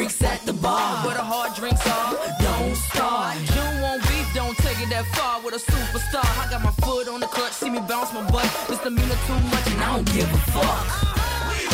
freaks 0.00 0.22
at, 0.22 0.40
the 0.46 0.52
bar. 0.54 1.04
Where 1.04 1.14
the 1.14 1.22
hard 1.22 1.52
drinks 1.54 1.84
are, 1.84 2.16
don't 2.40 2.74
start. 2.88 3.36
You 3.36 3.64
want 3.84 4.00
beef, 4.08 4.24
don't 4.32 4.56
take 4.64 4.80
it 4.80 4.88
that 4.88 5.04
far 5.12 5.44
with 5.44 5.52
a 5.52 5.60
superstar. 5.60 6.24
I 6.40 6.48
got 6.48 6.62
my 6.64 6.72
foot 6.80 7.06
on 7.08 7.20
the 7.20 7.26
clutch, 7.26 7.52
see 7.52 7.68
me 7.68 7.80
bounce 7.80 8.10
my 8.14 8.24
butt. 8.32 8.48
Misdemeanor 8.70 9.20
too 9.28 9.40
much, 9.52 9.66
and 9.68 9.80
I 9.84 9.88
don't 9.96 10.08
give 10.16 10.24
a 10.24 10.40
fuck. 10.56 10.84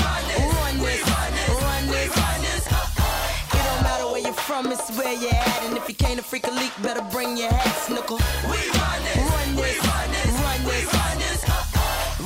Run 0.02 0.74
this, 0.82 1.02
run 1.06 1.32
this, 1.38 2.10
run 2.18 2.38
this. 2.42 2.66
It 2.66 3.62
don't 3.62 3.82
matter 3.86 4.06
where 4.10 4.22
you're 4.26 4.40
from, 4.48 4.72
it's 4.74 4.90
where 4.98 5.14
you're 5.14 5.30
at. 5.30 5.60
And 5.66 5.76
if 5.76 5.86
you 5.88 5.94
can't 5.94 6.18
a 6.18 6.22
freak 6.22 6.48
a 6.48 6.50
leak, 6.50 6.74
better 6.82 7.06
bring 7.14 7.36
your 7.36 7.52
hat, 7.54 7.78
snooker. 7.86 8.18
We 8.50 8.58
run 8.74 9.00
this, 9.06 9.22
run 9.22 9.50
this, 9.54 9.78
run 9.86 10.08
this, 10.10 10.34
run 10.42 10.60
this, 10.66 10.86
run 10.98 11.16
this. 11.22 11.40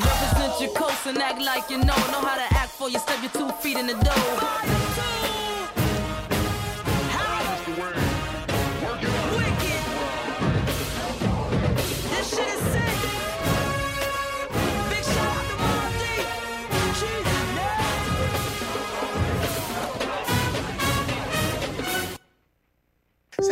Represent 0.08 0.52
your 0.64 0.72
coast 0.72 1.04
and 1.04 1.18
act 1.18 1.42
like 1.42 1.68
you 1.68 1.76
know. 1.76 2.00
Know 2.08 2.24
how 2.24 2.40
to 2.40 2.48
act 2.56 2.72
for 2.80 2.88
you, 2.88 2.98
step 2.98 3.20
your 3.20 3.34
two 3.36 3.52
feet 3.60 3.76
in 3.76 3.86
the 3.86 3.98
door. 4.00 4.69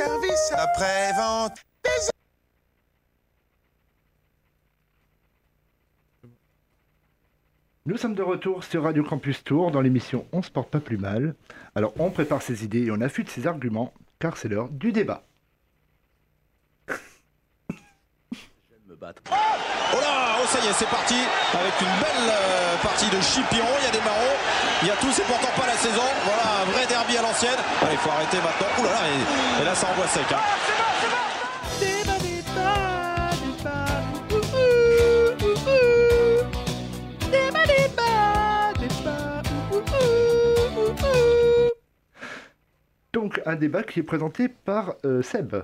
Service 0.09 0.53
après-vente. 0.57 1.59
Nous 7.85 7.99
sommes 7.99 8.15
de 8.15 8.23
retour 8.23 8.65
sur 8.65 8.85
Radio 8.85 9.05
Campus 9.05 9.45
Tour 9.45 9.71
dans 9.71 9.83
l'émission 9.83 10.27
On 10.33 10.41
se 10.41 10.51
porte 10.51 10.71
pas 10.71 10.81
plus 10.81 10.97
mal. 10.97 11.35
Alors 11.75 11.93
on 11.99 12.11
prépare 12.11 12.41
ses 12.41 12.65
idées 12.65 12.85
et 12.85 12.91
on 12.91 13.03
affûte 13.03 13.29
ses 13.29 13.47
arguments 13.47 13.93
car 14.19 14.39
c'est 14.39 14.49
l'heure 14.49 14.71
du 14.71 14.93
débat. 14.93 15.25
Oh 18.91 20.01
là, 20.01 20.39
oh 20.41 20.47
ça 20.47 20.59
y 20.65 20.69
est, 20.69 20.73
c'est 20.73 20.89
parti 20.89 21.15
avec 21.53 21.75
une 21.81 22.01
belle 22.01 22.31
euh, 22.31 22.77
partie 22.83 23.11
de 23.11 23.21
chipion. 23.21 23.65
Il 23.79 23.85
y 23.85 23.89
a 23.89 23.93
des 23.93 24.01
marrons, 24.01 24.37
il 24.83 24.89
y 24.89 24.91
a 24.91 24.97
tout, 24.97 25.11
c'est 25.13 25.25
pourtant 25.27 25.53
pas 25.57 25.67
la 25.67 25.77
saison. 25.77 26.07
Voilà, 26.25 26.63
un 26.63 26.65
vrai 26.73 26.87
derby 26.87 27.17
à 27.17 27.23
l'ancienne. 27.23 27.59
Allez, 27.83 27.93
il 27.93 27.99
faut 27.99 28.11
arrêter 28.11 28.37
maintenant. 28.39 28.69
Ouh 28.79 28.85
là 28.85 28.91
là, 28.93 29.03
et, 29.09 29.63
et 29.63 29.65
là 29.65 29.75
ça 29.75 29.89
envoie 29.91 30.07
sec. 30.07 30.27
hein. 30.33 31.49
Donc 43.13 43.41
un 43.47 43.57
débat 43.57 43.83
qui 43.83 44.01
est 44.01 44.05
présenté 44.05 44.49
par 44.49 44.95
euh, 45.05 45.23
Seb. 45.23 45.57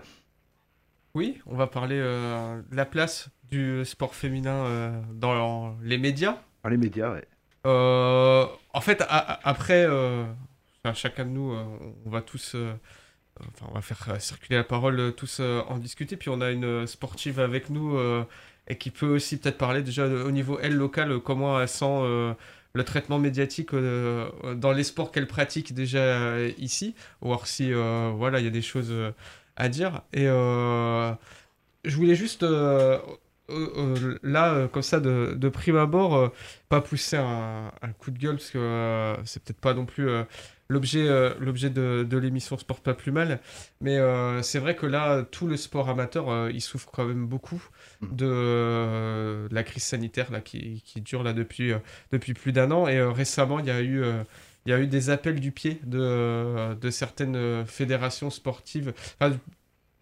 Oui, 1.15 1.41
on 1.47 1.57
va 1.57 1.67
parler 1.67 1.99
euh, 2.01 2.61
de 2.71 2.77
la 2.77 2.85
place 2.87 3.29
du 3.45 3.85
sport 3.85 4.15
féminin 4.15 4.65
euh, 4.67 5.01
dans 5.13 5.77
les 5.83 5.99
médias. 5.99 6.39
Dans 6.65 6.71
les 6.71 6.77
médias, 6.77 7.13
ouais. 7.13 7.25
Euh, 7.67 8.47
en 8.73 8.81
fait, 8.81 9.03
après, 9.09 9.85
euh, 9.87 10.25
chacun 10.95 11.25
de 11.25 11.31
nous, 11.31 11.53
euh, 11.53 11.65
on 12.05 12.11
va 12.11 12.21
tous, 12.21 12.57
enfin, 13.41 13.67
on 13.71 13.75
va 13.75 13.81
faire 13.81 14.21
circuler 14.21 14.57
la 14.57 14.65
parole, 14.65 15.15
tous 15.15 15.41
en 15.41 15.79
discuter. 15.79 16.17
Puis 16.17 16.29
on 16.29 16.41
a 16.41 16.51
une 16.51 16.87
sportive 16.87 17.41
avec 17.41 17.71
nous 17.71 17.99
et 18.67 18.79
qui 18.79 18.91
peut 18.91 19.07
aussi 19.15 19.39
peut-être 19.39 19.59
parler 19.59 19.83
déjà 19.83 20.07
au 20.07 20.31
niveau 20.31 20.59
elle 20.61 20.75
local, 20.75 21.13
euh, 21.13 21.21
comment 21.21 21.61
elle 21.61 21.69
sent 21.69 22.35
le 22.77 22.85
traitement 22.85 23.19
médiatique 23.19 23.71
dans 23.73 24.73
les 24.73 24.85
sports 24.85 25.13
qu'elle 25.13 25.29
pratique 25.29 25.75
déjà 25.75 26.41
ici, 26.59 26.95
voir 27.21 27.47
si 27.47 27.73
voilà, 27.73 28.41
il 28.41 28.45
y 28.45 28.49
a 28.49 28.51
des 28.51 28.63
choses 28.63 28.93
à 29.57 29.69
dire. 29.69 30.03
Et 30.13 30.25
je 30.27 31.17
voulais 31.97 32.15
juste 32.15 32.45
euh, 33.51 33.69
euh, 33.77 34.19
là, 34.23 34.55
euh, 34.55 34.69
comme 34.69 34.83
ça, 34.83 35.01
de, 35.01 35.35
de 35.37 35.49
prime 35.49 35.77
abord, 35.77 36.33
pas 36.69 36.81
pousser 36.81 37.17
un, 37.17 37.71
un 37.83 37.93
coup 37.93 38.11
de 38.11 38.19
gueule, 38.19 38.37
parce 38.37 38.51
que 38.51 39.15
c'est 39.25 39.43
peut-être 39.45 39.61
pas 39.61 39.75
non 39.75 39.87
plus 39.87 40.09
l'objet 40.69 41.07
l'objet 41.39 41.69
de, 41.71 42.07
de 42.09 42.17
l'émission 42.19 42.57
Sport 42.57 42.81
pas 42.81 42.95
plus 42.95 43.13
mal. 43.13 43.41
Mais 43.81 43.99
euh, 43.99 44.43
c'est 44.43 44.59
vrai 44.59 44.77
que 44.77 44.87
là, 44.87 45.23
tout 45.31 45.47
le 45.47 45.57
sport 45.57 45.89
amateur, 45.89 46.31
euh, 46.31 46.51
il 46.53 46.61
souffre 46.61 46.91
quand 46.93 47.05
même 47.05 47.27
beaucoup 47.27 47.63
de, 48.03 48.27
euh, 48.27 49.49
de 49.49 49.55
la 49.55 49.63
crise 49.63 49.83
sanitaire 49.85 50.31
là, 50.33 50.41
qui, 50.41 50.83
qui 50.85 51.01
dure 51.01 51.23
là 51.23 51.33
depuis, 51.33 51.73
depuis 52.13 52.35
plus 52.35 52.53
d'un 52.53 52.71
an. 52.71 52.89
Et 52.89 53.01
récemment, 53.03 53.59
il 53.61 53.67
y 53.67 53.71
a 53.71 53.83
eu. 53.83 54.03
il 54.67 54.71
y 54.71 54.73
a 54.73 54.81
eu 54.81 54.87
des 54.87 55.11
appels 55.11 55.41
du 55.41 55.53
pied 55.53 55.81
de, 55.85 56.75
de 56.75 56.91
certaines 56.91 57.67
fédérations 57.67 58.31
sportives, 58.31 58.95
enfin, 59.21 59.37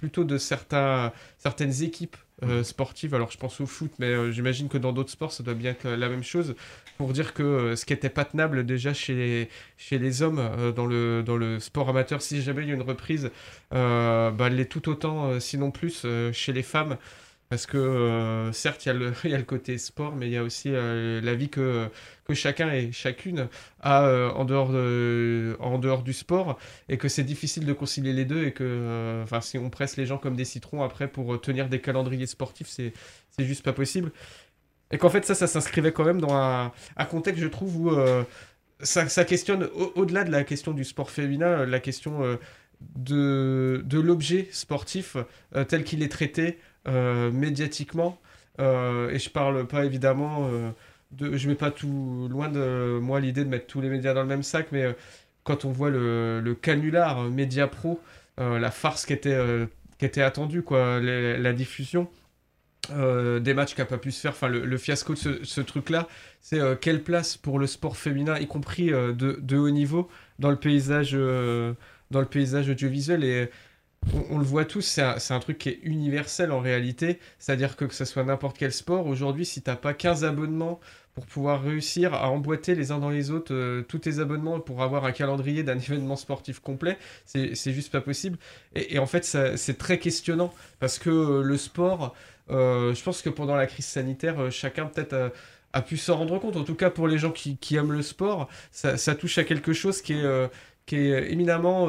plutôt 0.02 0.24
de 0.24 0.36
certains, 0.36 1.12
certaines 1.38 1.84
équipes 1.84 2.16
euh, 2.42 2.64
sportives. 2.64 3.14
Alors 3.14 3.30
je 3.30 3.38
pense 3.38 3.60
au 3.60 3.66
foot, 3.66 3.92
mais 4.00 4.06
euh, 4.06 4.32
j'imagine 4.32 4.68
que 4.68 4.76
dans 4.76 4.92
d'autres 4.92 5.12
sports, 5.12 5.30
ça 5.30 5.44
doit 5.44 5.54
bien 5.54 5.70
être 5.70 5.88
la 5.88 6.08
même 6.08 6.24
chose. 6.24 6.56
Pour 6.98 7.12
dire 7.12 7.34
que 7.34 7.44
euh, 7.44 7.76
ce 7.76 7.86
qui 7.86 7.92
était 7.92 8.08
pas 8.08 8.24
tenable 8.24 8.66
déjà 8.66 8.92
chez 8.94 9.14
les, 9.14 9.48
chez 9.76 9.98
les 10.00 10.22
hommes 10.22 10.42
dans, 10.74 10.86
le, 10.86 11.22
dans 11.22 11.36
le 11.36 11.60
sport 11.60 11.88
amateur, 11.88 12.20
si 12.20 12.42
jamais 12.42 12.62
il 12.62 12.68
y 12.70 12.72
a 12.72 12.74
une 12.74 12.82
reprise, 12.82 13.30
bah, 13.70 14.34
elle 14.40 14.56
l'est 14.56 14.64
tout 14.64 14.88
autant, 14.88 15.38
sinon 15.38 15.70
plus, 15.70 16.04
chez 16.32 16.52
les 16.52 16.64
femmes. 16.64 16.96
Parce 17.52 17.66
que 17.66 17.76
euh, 17.76 18.50
certes, 18.52 18.86
il 18.86 18.88
y, 18.88 19.34
a 19.34 19.36
le- 19.36 19.42
côté 19.42 19.76
sport, 19.76 20.16
mais 20.16 20.26
il 20.26 20.32
y 20.32 20.38
a 20.38 20.42
aussi 20.42 20.70
euh, 20.70 21.20
la 21.20 21.34
vie 21.34 21.50
que, 21.50 21.86
chacun 22.32 22.72
et 22.72 22.92
chacune 22.92 23.46
a 23.80 24.06
euh, 24.06 24.30
en, 24.30 24.46
dehors 25.78 26.02
du 26.02 26.14
sport, 26.14 26.58
et 26.88 26.96
que 26.96 27.08
c'est 27.08 27.24
difficile 27.24 27.66
de 27.66 27.74
concilier 27.74 28.14
les 28.14 28.24
deux, 28.24 28.46
et 28.46 28.52
que 28.52 28.64
euh, 28.64 29.40
si 29.42 29.58
on 29.58 29.68
presse 29.68 29.98
les 29.98 30.06
gens 30.06 30.16
comme 30.16 30.34
des 30.34 30.46
citrons 30.46 30.82
après 30.82 31.08
pour 31.08 31.38
tenir 31.42 31.68
des 31.68 31.78
calendriers 31.78 32.24
sportifs, 32.26 32.68
c'est 32.68 32.94
juste 33.38 33.62
pas 33.62 33.74
possible. 33.74 34.12
Et 34.90 34.96
qu'en 34.96 35.10
fait, 35.10 35.26
ça, 35.26 35.34
ça 35.34 35.46
s'inscrivait 35.46 35.92
quand 35.92 36.06
même 36.06 36.22
dans 36.22 36.32
un, 36.34 36.72
contexte, 37.10 37.42
je 37.42 37.48
trouve, 37.48 37.76
où 37.76 37.90
ça, 38.80 39.24
questionne, 39.26 39.64
au- 39.74 39.92
au-delà 39.96 40.24
de 40.24 40.30
la 40.30 40.44
question 40.44 40.72
du 40.72 40.84
sport 40.84 41.10
féminin, 41.10 41.66
la 41.66 41.80
question 41.80 42.38
de, 42.96 43.84
l'objet 43.92 44.48
sportif 44.52 45.18
tel 45.68 45.84
qu'il 45.84 46.02
est 46.02 46.08
traité 46.08 46.58
médiatiquement. 46.86 48.18
Euh, 48.60 49.10
et 49.10 49.18
je 49.18 49.30
parle 49.30 49.66
pas 49.66 49.84
évidemment 49.84 50.48
euh, 50.50 50.70
de. 51.12 51.36
Je 51.36 51.48
mets 51.48 51.54
pas 51.54 51.70
tout 51.70 52.28
loin 52.30 52.48
de 52.48 52.98
moi 53.00 53.20
l'idée 53.20 53.44
de 53.44 53.48
mettre 53.48 53.66
tous 53.66 53.80
les 53.80 53.88
médias 53.88 54.14
dans 54.14 54.22
le 54.22 54.28
même 54.28 54.42
sac, 54.42 54.68
mais 54.72 54.82
euh, 54.84 54.92
quand 55.44 55.64
on 55.64 55.72
voit 55.72 55.90
le, 55.90 56.40
le 56.40 56.54
canular 56.54 57.20
euh, 57.20 57.30
Média 57.30 57.66
Pro, 57.68 58.00
euh, 58.40 58.58
la 58.58 58.70
farce 58.70 59.06
qui 59.06 59.12
était, 59.14 59.32
euh, 59.34 59.66
qui 59.98 60.04
était 60.04 60.22
attendue, 60.22 60.62
quoi, 60.62 61.00
la 61.00 61.52
diffusion. 61.52 62.08
euh, 62.90 63.40
des 63.40 63.54
matchs 63.54 63.74
qui 63.74 63.80
n'a 63.80 63.86
pas 63.86 63.98
pu 63.98 64.10
se 64.10 64.20
faire, 64.20 64.32
enfin 64.32 64.48
le, 64.48 64.76
fiasco 64.78 65.14
de 65.14 65.40
ce, 65.44 65.60
truc-là, 65.60 66.08
c'est 66.40 66.58
euh, 66.60 66.74
quelle 66.74 67.02
place 67.02 67.36
pour 67.36 67.58
le 67.58 67.66
sport 67.66 67.96
féminin, 67.96 68.38
y 68.38 68.46
compris 68.46 68.92
euh, 68.92 69.12
de, 69.12 69.38
de 69.40 69.56
haut 69.56 69.70
niveau, 69.70 70.08
dans 70.38 70.50
le 70.50 70.56
paysage, 70.56 71.10
euh, 71.14 71.74
dans 72.10 72.20
le 72.20 72.26
paysage 72.26 72.68
audiovisuel. 72.68 73.24
Et 73.24 73.50
on, 74.30 74.38
le 74.38 74.44
voit 74.44 74.64
tous, 74.64 74.80
c'est 74.80 75.02
un, 75.02 75.16
un 75.30 75.40
truc 75.40 75.58
qui 75.58 75.68
est 75.68 75.78
universel 75.82 76.52
en 76.52 76.60
réalité. 76.60 77.18
C'est-à-dire 77.38 77.76
que 77.76 77.84
que 77.84 77.94
ce 77.94 78.04
soit 78.04 78.24
n'importe 78.24 78.58
quel 78.58 78.72
sport, 78.72 79.06
aujourd'hui, 79.06 79.46
si 79.46 79.62
t'as 79.62 79.76
pas 79.76 79.94
15 79.94 80.24
abonnements 80.24 80.80
pour 81.14 81.26
pouvoir 81.26 81.62
réussir 81.62 82.14
à 82.14 82.30
emboîter 82.30 82.74
les 82.74 82.90
uns 82.90 82.98
dans 82.98 83.10
les 83.10 83.30
autres 83.30 83.54
euh, 83.54 83.82
tous 83.82 83.98
tes 83.98 84.18
abonnements 84.18 84.60
pour 84.60 84.82
avoir 84.82 85.04
un 85.04 85.12
calendrier 85.12 85.62
d'un 85.62 85.78
événement 85.78 86.16
sportif 86.16 86.60
complet, 86.60 86.98
c'est 87.26 87.54
juste 87.72 87.92
pas 87.92 88.00
possible. 88.00 88.38
Et, 88.74 88.98
en 88.98 89.06
fait, 89.06 89.24
c'est 89.24 89.78
très 89.78 89.98
questionnant 89.98 90.52
parce 90.80 90.98
que 90.98 91.10
euh, 91.10 91.42
le 91.42 91.56
sport, 91.56 92.14
euh, 92.50 92.94
je 92.94 93.02
pense 93.02 93.22
que 93.22 93.30
pendant 93.30 93.56
la 93.56 93.66
crise 93.66 93.86
sanitaire, 93.86 94.50
chacun 94.50 94.86
peut-être 94.86 95.32
a, 95.72 95.82
pu 95.82 95.96
s'en 95.96 96.16
rendre 96.16 96.38
compte. 96.38 96.56
En 96.56 96.64
tout 96.64 96.74
cas, 96.74 96.90
pour 96.90 97.08
les 97.08 97.18
gens 97.18 97.30
qui, 97.30 97.76
aiment 97.76 97.92
le 97.92 98.02
sport, 98.02 98.48
ça, 98.70 99.14
touche 99.14 99.38
à 99.38 99.44
quelque 99.44 99.72
chose 99.72 100.02
qui 100.02 100.14
est 100.14 101.32
éminemment 101.32 101.88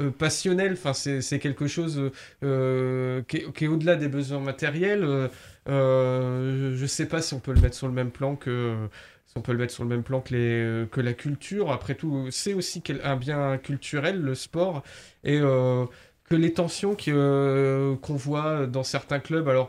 euh, 0.00 0.06
euh, 0.06 0.10
passionnel. 0.10 0.72
Enfin, 0.72 0.92
c'est 0.92 1.38
quelque 1.38 1.66
chose 1.66 2.10
euh, 2.42 3.22
qui 3.28 3.38
est, 3.38 3.52
qui 3.52 3.64
est 3.64 3.68
au-delà 3.68 3.96
des 3.96 4.08
besoins 4.08 4.40
matériels. 4.40 5.04
Euh, 5.04 5.28
euh, 5.68 6.74
je 6.76 6.82
ne 6.82 6.86
sais 6.86 7.06
pas 7.06 7.22
si 7.22 7.34
on 7.34 7.40
peut 7.40 7.52
le 7.52 7.60
mettre 7.60 7.76
sur 7.76 7.86
le 7.88 7.92
même 7.94 8.10
plan 8.10 8.36
que 8.36 8.88
si 9.26 9.34
on 9.36 9.42
peut 9.42 9.52
le 9.52 9.58
mettre 9.58 9.72
sur 9.72 9.84
le 9.84 9.90
même 9.90 10.02
plan 10.02 10.20
que, 10.20 10.34
les, 10.34 10.88
que 10.88 11.00
la 11.00 11.12
culture. 11.14 11.70
Après 11.70 11.94
tout, 11.94 12.28
c'est 12.30 12.54
aussi 12.54 12.82
un 13.04 13.16
bien 13.16 13.58
culturel, 13.58 14.20
le 14.20 14.34
sport. 14.34 14.82
Et 15.24 15.38
euh, 15.40 15.86
que 16.24 16.34
les 16.34 16.52
tensions 16.52 16.96
euh, 17.08 17.96
qu'on 17.96 18.14
voit 18.16 18.66
dans 18.66 18.82
certains 18.84 19.20
clubs, 19.20 19.48
alors 19.48 19.68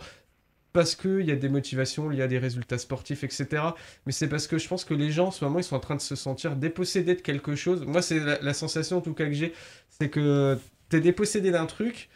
parce 0.74 0.96
qu'il 0.96 1.22
y 1.26 1.32
a 1.32 1.36
des 1.36 1.50
motivations, 1.50 2.12
il 2.12 2.20
y 2.20 2.22
a 2.22 2.28
des 2.28 2.38
résultats 2.40 2.78
sportifs, 2.78 3.24
etc. 3.26 3.64
Mais 4.06 4.14
c'est 4.14 4.30
parce 4.30 4.48
que 4.48 4.58
je 4.58 4.68
pense 4.70 4.86
que 4.86 4.94
les 4.94 5.12
gens, 5.12 5.28
en 5.28 5.32
ce 5.32 5.44
moment, 5.44 5.60
ils 5.60 5.66
sont 5.66 5.76
en 5.76 5.80
train 5.82 5.96
de 5.96 6.02
se 6.02 6.16
sentir 6.16 6.56
dépossédés 6.56 7.16
de 7.16 7.22
quelque 7.22 7.56
chose. 7.56 7.84
Moi, 7.86 8.02
c'est 8.02 8.20
la, 8.20 8.40
la 8.42 8.54
sensation, 8.54 8.98
en 8.98 9.02
tout 9.02 9.14
cas, 9.14 9.26
que 9.26 9.34
j'ai, 9.34 9.54
c'est 10.02 10.10
que 10.10 10.58
tu 10.90 10.98
es 10.98 11.00
dépossédé 11.00 11.52
d'un 11.52 11.68
truc, 11.68 12.10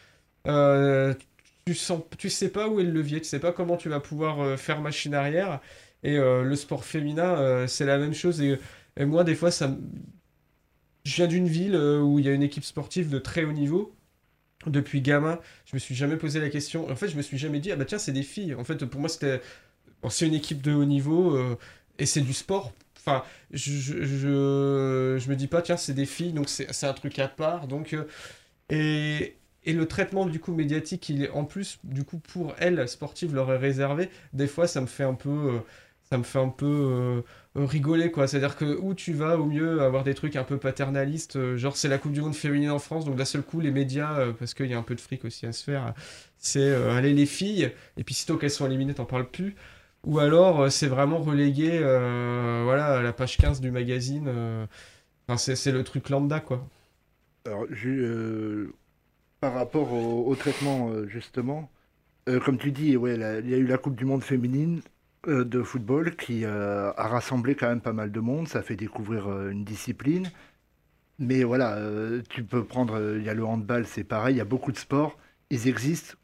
euh, 0.47 1.13
tu 1.67 1.75
sens, 1.75 2.01
tu 2.17 2.31
sais 2.31 2.49
pas 2.49 2.67
où 2.67 2.79
est 2.79 2.83
le 2.83 2.89
levier, 2.89 3.21
tu 3.21 3.27
sais 3.27 3.39
pas 3.39 3.51
comment 3.51 3.77
tu 3.77 3.89
vas 3.89 3.99
pouvoir 3.99 4.39
euh, 4.41 4.57
faire 4.57 4.81
machine 4.81 5.13
arrière, 5.13 5.61
Et 6.01 6.17
euh, 6.17 6.43
le 6.43 6.55
sport 6.55 6.83
féminin, 6.83 7.67
c'est 7.67 7.85
la 7.85 7.99
même 7.99 8.15
chose. 8.15 8.41
Et, 8.41 8.57
moi, 9.05 9.23
des 9.23 9.35
fois, 9.35 9.51
ça 9.51 9.75
je 11.03 11.15
viens 11.17 11.27
d'une 11.27 11.47
ville 11.47 11.75
où 11.75 12.17
il 12.17 12.25
y 12.25 12.29
a 12.29 12.31
une 12.33 12.41
équipe 12.41 12.63
sportive 12.63 13.09
de 13.09 13.19
très 13.19 13.43
haut 13.43 13.51
niveau. 13.51 13.95
Depuis 14.65 15.01
gamin, 15.01 15.39
je 15.65 15.75
me 15.75 15.79
suis 15.79 15.93
jamais 15.93 16.17
posé 16.17 16.39
la 16.39 16.49
question. 16.49 16.89
En 16.89 16.95
fait, 16.95 17.09
je 17.09 17.17
me 17.17 17.21
suis 17.21 17.37
jamais 17.37 17.59
dit, 17.59 17.71
ah 17.71 17.75
bah 17.75 17.85
tiens, 17.85 17.99
c'est 17.99 18.13
des 18.13 18.23
filles. 18.23 18.55
En 18.55 18.63
fait, 18.63 18.83
pour 18.85 18.99
moi, 18.99 19.09
c'était. 19.09 19.41
c'est 20.09 20.25
une 20.25 20.33
équipe 20.33 20.63
de 20.63 20.73
haut 20.73 20.85
niveau 20.85 21.37
et 21.99 22.07
c'est 22.07 22.21
du 22.21 22.33
sport. 22.33 22.73
Enfin, 23.05 23.23
je, 23.51 23.71
je, 23.71 25.17
je, 25.19 25.29
me 25.29 25.35
dis 25.35 25.47
pas, 25.47 25.61
tiens, 25.61 25.77
c'est 25.77 25.93
des 25.93 26.05
filles, 26.05 26.33
donc 26.33 26.49
c'est 26.49 26.83
un 26.85 26.93
truc 26.93 27.19
à 27.19 27.27
part. 27.27 27.67
Donc, 27.67 27.93
euh, 27.93 28.05
et, 28.69 29.37
et 29.65 29.73
le 29.73 29.87
traitement 29.87 30.25
du 30.25 30.39
coup 30.39 30.53
médiatique, 30.53 31.09
il 31.09 31.23
est 31.23 31.29
en 31.31 31.45
plus, 31.45 31.79
du 31.83 32.03
coup, 32.03 32.19
pour 32.19 32.55
elles, 32.59 32.87
sportives, 32.89 33.35
leur 33.35 33.51
est 33.53 33.57
réservé. 33.57 34.09
Des 34.33 34.47
fois, 34.47 34.67
ça 34.67 34.81
me 34.81 34.87
fait 34.87 35.03
un 35.03 35.13
peu. 35.15 35.29
euh, 35.29 35.59
ça 36.11 36.17
me 36.19 36.23
fait 36.23 36.39
un 36.39 36.49
peu 36.49 37.23
euh, 37.57 37.65
rigoler 37.65 38.11
quoi. 38.11 38.27
C'est-à-dire 38.27 38.55
que 38.55 38.77
où 38.79 38.93
tu 38.93 39.13
vas 39.13 39.39
au 39.39 39.45
mieux 39.45 39.81
avoir 39.81 40.03
des 40.03 40.13
trucs 40.13 40.35
un 40.35 40.43
peu 40.43 40.57
paternalistes, 40.57 41.55
genre 41.57 41.75
c'est 41.77 41.87
la 41.87 41.97
Coupe 41.97 42.11
du 42.13 42.21
Monde 42.21 42.35
féminine 42.35 42.69
en 42.69 42.79
France, 42.79 43.05
donc 43.05 43.15
d'un 43.15 43.25
seul 43.25 43.41
coup 43.41 43.59
les 43.59 43.71
médias, 43.71 44.31
parce 44.39 44.53
qu'il 44.53 44.67
y 44.67 44.73
a 44.75 44.77
un 44.77 44.83
peu 44.83 44.93
de 44.95 45.01
fric 45.01 45.25
aussi 45.25 45.47
à 45.47 45.51
se 45.51 45.63
faire, 45.63 45.93
c'est 46.37 46.73
allez 46.75 47.13
les 47.13 47.25
filles, 47.25 47.71
et 47.97 48.03
puis 48.03 48.13
sitôt 48.13 48.37
qu'elles 48.37 48.51
sont 48.51 48.67
éliminées, 48.67 48.93
t'en 48.93 49.05
parles 49.05 49.29
plus. 49.29 49.55
Ou 50.05 50.19
alors 50.19 50.61
euh, 50.61 50.69
c'est 50.69 50.87
vraiment 50.87 51.19
relégué 51.19 51.79
euh, 51.81 52.61
voilà, 52.63 52.97
à 52.97 53.01
la 53.01 53.13
page 53.13 53.37
15 53.37 53.61
du 53.61 53.71
magazine. 53.71 54.27
euh, 54.27 54.65
Enfin, 55.27 55.37
c'est 55.55 55.71
le 55.71 55.83
truc 55.83 56.09
lambda 56.09 56.39
quoi. 56.39 56.67
Alors, 57.45 57.65
euh, 57.85 58.73
par 59.41 59.53
rapport 59.53 59.93
au, 59.93 60.35
traitement, 60.35 61.05
justement, 61.07 61.71
comme 62.45 62.57
tu 62.57 62.71
dis, 62.71 62.97
ouais, 62.97 63.15
il 63.15 63.49
y 63.49 63.53
a 63.53 63.57
eu 63.57 63.67
la 63.67 63.77
Coupe 63.77 63.95
du 63.95 64.05
Monde 64.05 64.23
féminine 64.23 64.81
de 65.27 65.63
football 65.63 66.15
qui 66.17 66.45
a 66.45 66.93
rassemblé 66.97 67.55
quand 67.55 67.67
même 67.69 67.81
pas 67.81 67.93
mal 67.93 68.11
de 68.11 68.19
monde. 68.19 68.47
Ça 68.47 68.63
fait 68.63 68.75
découvrir 68.77 69.29
une 69.49 69.65
discipline. 69.65 70.31
Mais 71.19 71.43
voilà, 71.43 71.79
tu 72.29 72.43
peux 72.43 72.65
prendre, 72.65 73.17
il 73.17 73.23
y 73.23 73.29
a 73.29 73.33
le 73.33 73.45
handball, 73.45 73.87
c'est 73.87 74.03
pareil, 74.03 74.35
il 74.35 74.37
y 74.39 74.41
a 74.41 74.45
beaucoup 74.45 74.71
de 74.71 74.77
sports. 74.77 75.17
Ils 75.49 75.67
existent 75.67 76.15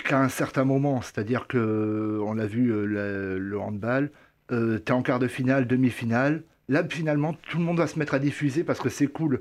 qu'à 0.00 0.20
un 0.20 0.28
certain 0.28 0.64
moment. 0.64 1.02
C'est-à-dire 1.02 1.46
que, 1.46 1.58
euh, 1.58 2.20
on 2.24 2.34
vu, 2.46 2.70
euh, 2.72 2.84
la- 2.86 3.38
le 3.38 3.58
handball, 3.60 4.10
tu 4.48 4.54
es 4.56 4.90
en 4.92 5.02
quart 5.02 5.18
de 5.18 5.28
finale, 5.28 5.66
demi-finale. 5.66 6.42
Là, 6.68 6.84
finalement, 6.88 7.32
tout 7.34 7.58
le 7.58 7.64
monde 7.64 7.78
va 7.78 7.86
se 7.86 7.98
mettre 7.98 8.14
à 8.14 8.18
diffuser 8.18 8.64
parce 8.64 8.80
que 8.80 8.88
c'est 8.90 9.06
cool. 9.06 9.40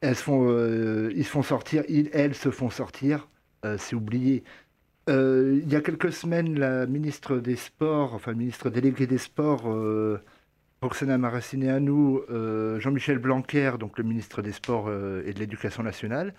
Elles 0.00 0.16
se 0.16 0.22
font, 0.22 0.46
euh, 0.50 1.10
ils 1.14 1.24
se 1.24 1.30
font 1.30 1.42
sortir, 1.42 1.84
ils, 1.88 2.08
elles 2.12 2.34
se 2.34 2.50
font 2.50 2.70
sortir. 2.70 3.28
Euh, 3.64 3.76
c'est 3.78 3.96
oublié. 3.96 4.44
Euh, 5.08 5.60
il 5.62 5.70
y 5.70 5.76
a 5.76 5.80
quelques 5.80 6.12
semaines, 6.12 6.58
la 6.58 6.86
ministre 6.86 7.38
des 7.38 7.56
Sports, 7.56 8.14
enfin 8.14 8.32
ministre 8.34 8.70
délégué 8.70 9.06
des 9.06 9.18
Sports, 9.18 9.64
euh, 9.70 10.22
Roxana 10.82 11.18
Maracineanu, 11.18 12.18
euh, 12.30 12.78
Jean-Michel 12.80 13.18
Blanquer, 13.18 13.72
donc 13.78 13.98
le 13.98 14.04
ministre 14.04 14.40
des 14.42 14.52
Sports 14.52 14.86
euh, 14.88 15.22
et 15.26 15.32
de 15.34 15.38
l'Éducation 15.38 15.82
nationale, 15.82 16.32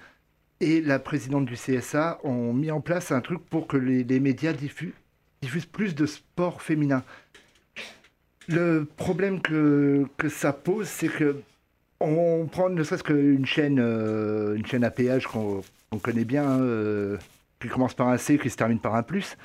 et 0.62 0.82
la 0.82 1.00
présidente 1.00 1.46
du 1.46 1.56
CSA 1.56 2.20
ont 2.24 2.53
mis 2.53 2.72
en 2.72 2.82
place 2.82 3.12
un 3.12 3.22
truc 3.22 3.44
pour 3.50 3.68
que 3.68 3.77
les, 3.77 4.20
médias 4.20 4.53
diffusent, 4.53 4.94
plus 5.72 5.96
de 5.96 6.06
sport 6.06 6.62
féminin. 6.62 7.03
Le 8.48 8.86
problème 8.86 9.41
que, 9.41 10.06
que 10.18 10.30
ça 10.30 10.53
pose, 10.53 10.88
c'est 10.88 11.08
que 11.10 11.41
on 12.00 12.48
prend 12.48 12.70
ne 12.70 12.84
serait-ce 12.84 13.03
qu'une 13.03 13.46
chaîne, 13.46 13.80
euh, 13.80 14.56
une 14.56 14.65
chaîne 14.65 14.84
à 14.84 14.89
péage 14.89 15.27
qu'on 15.27 15.62
connaît 16.01 16.25
bien, 16.25 16.59
euh, 16.59 17.18
qui 17.59 17.68
commence 17.68 17.94
par 17.94 18.07
un 18.07 18.18
C, 18.18 18.40
qui 18.40 18.50
se 18.50 18.57
termine 18.57 18.79
par 18.79 18.96
un 18.96 19.03
plus. 19.03 19.38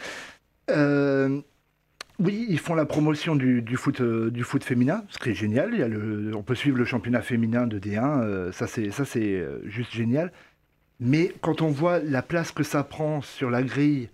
Euh, 0.71 1.41
oui, 2.19 2.47
ils 2.49 2.59
font 2.59 2.75
la 2.75 2.87
promotion 2.87 3.37
du, 3.37 3.63
foot, 3.77 4.01
euh, 4.01 4.31
du 4.31 4.43
foot 4.43 4.65
féminin, 4.65 5.05
ce 5.11 5.19
qui 5.19 5.31
est 5.31 5.35
génial. 5.35 6.33
On 6.35 6.43
peut 6.43 6.55
suivre 6.55 6.79
le 6.79 6.85
championnat 6.85 7.21
féminin 7.21 7.67
de 7.67 7.79
D1, 7.79 8.23
euh, 8.23 8.53
ça 8.53 8.67
c'est 8.67 9.45
juste 9.65 9.93
génial. 9.93 10.33
Mais 11.01 11.33
quand 11.43 11.63
on 11.63 11.69
voit 11.71 11.99
la 11.99 12.23
place 12.23 12.53
que 12.53 12.63
ça 12.63 12.83
prend 12.83 13.21
sur 13.21 13.51
la 13.51 13.63
grille 13.63 14.09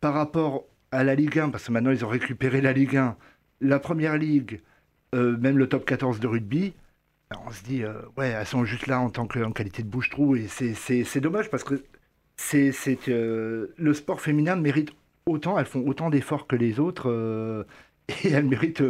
par 0.00 0.14
rapport 0.14 0.64
à 0.92 1.02
la 1.04 1.14
Ligue 1.14 1.38
1, 1.38 1.50
parce 1.50 1.66
que 1.66 1.72
maintenant 1.72 1.90
ils 1.90 2.04
ont 2.04 2.08
récupéré 2.08 2.60
la 2.60 2.72
Ligue 2.72 2.96
1, 2.96 3.16
la 3.60 3.78
Première 3.80 4.16
Ligue, 4.16 4.60
euh, 5.14 5.36
même 5.38 5.58
le 5.58 5.68
top 5.68 5.84
14 5.84 6.20
de 6.20 6.26
rugby, 6.28 6.74
ben, 7.30 7.38
on 7.46 7.50
se 7.50 7.62
dit, 7.64 7.82
euh, 7.82 7.94
ouais, 8.16 8.28
elles 8.28 8.46
sont 8.46 8.64
juste 8.64 8.86
là 8.86 9.00
en 9.00 9.10
tant 9.10 9.26
que 9.26 9.40
en 9.40 9.52
qualité 9.52 9.82
de 9.82 9.88
bouche-trou, 9.88 10.36
et 10.36 10.46
c'est- 10.48 11.20
dommage 11.20 11.50
parce 11.50 11.64
que 11.64 11.82
c'est 12.36 12.72
euh, 13.08 13.74
le 13.76 13.94
sport 13.94 14.20
féminin 14.20 14.54
mérite 14.56 14.90
autant, 15.26 15.58
elles 15.58 15.66
font 15.66 15.86
autant 15.86 16.08
d'efforts 16.10 16.46
que 16.46 16.56
les 16.56 16.78
autres, 16.80 17.66
et 18.24 18.28
elles 18.30 18.46
méritent 18.46 18.82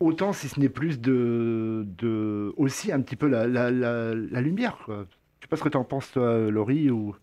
autant, 0.00 0.32
si 0.32 0.48
ce 0.48 0.60
n'est 0.60 0.68
plus, 0.68 1.00
de, 1.00 1.84
de 1.98 2.52
aussi 2.56 2.92
un 2.92 3.00
petit 3.00 3.16
peu 3.16 3.28
la, 3.28 3.46
la, 3.46 3.70
la, 3.70 4.14
la 4.14 4.40
lumière. 4.40 4.78
Quoi. 4.84 5.06
Pas 5.52 5.58
ce 5.58 5.64
que 5.64 5.68
tu 5.68 5.76
en 5.76 5.84
penses, 5.84 6.10
toi, 6.12 6.38
Laurie, 6.50 6.90
ou... 6.90 7.14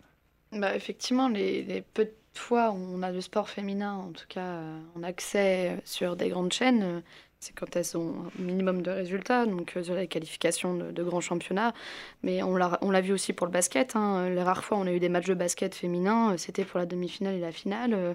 Bah, 0.52 0.76
effectivement, 0.76 1.30
les, 1.30 1.63
les 1.63 1.82
peu 1.82 2.06
de 2.06 2.13
fois 2.36 2.70
où 2.70 2.76
on 2.76 3.02
a 3.02 3.12
le 3.12 3.22
sport 3.22 3.50
féminin, 3.50 3.96
en 3.96 4.12
tout 4.12 4.28
cas 4.30 4.46
euh, 4.46 4.80
en 4.96 5.02
accès 5.02 5.82
sur 5.84 6.15
des 6.15 6.30
grandes 6.30 6.54
chaînes, 6.54 6.84
euh, 6.84 7.02
c'est 7.39 7.56
quand 7.58 7.76
elles 7.76 7.98
ont 7.98 8.13
un 8.28 8.44
minimum 8.44 8.84
de 8.84 8.92
résultats, 8.92 9.48
donc 9.48 9.76
euh, 9.76 9.82
sur 9.82 9.96
les 9.96 10.08
qualifications 10.08 10.76
de, 10.76 10.92
de 10.92 11.04
grands 11.04 11.22
championnats. 11.22 11.74
Mais 12.22 12.44
on 12.44 12.56
l'a 12.56 12.78
l'a 12.80 13.02
vu 13.02 13.13
aussi 13.13 13.34
pour 13.34 13.48
le 13.48 13.52
basket. 13.52 13.96
hein. 13.96 14.30
Les 14.30 14.44
rares 14.44 14.63
fois 14.63 14.78
où 14.78 14.82
on 14.82 14.86
a 14.86 14.92
eu 14.92 15.00
des 15.00 15.10
matchs 15.10 15.26
de 15.26 15.34
basket 15.34 15.74
féminin, 15.74 16.34
euh, 16.34 16.38
c'était 16.38 16.65
pour 16.65 16.78
la 16.78 16.86
demi-finale 16.86 17.34
et 17.34 17.39
la 17.39 17.52
finale. 17.52 17.96
Euh, 17.96 18.13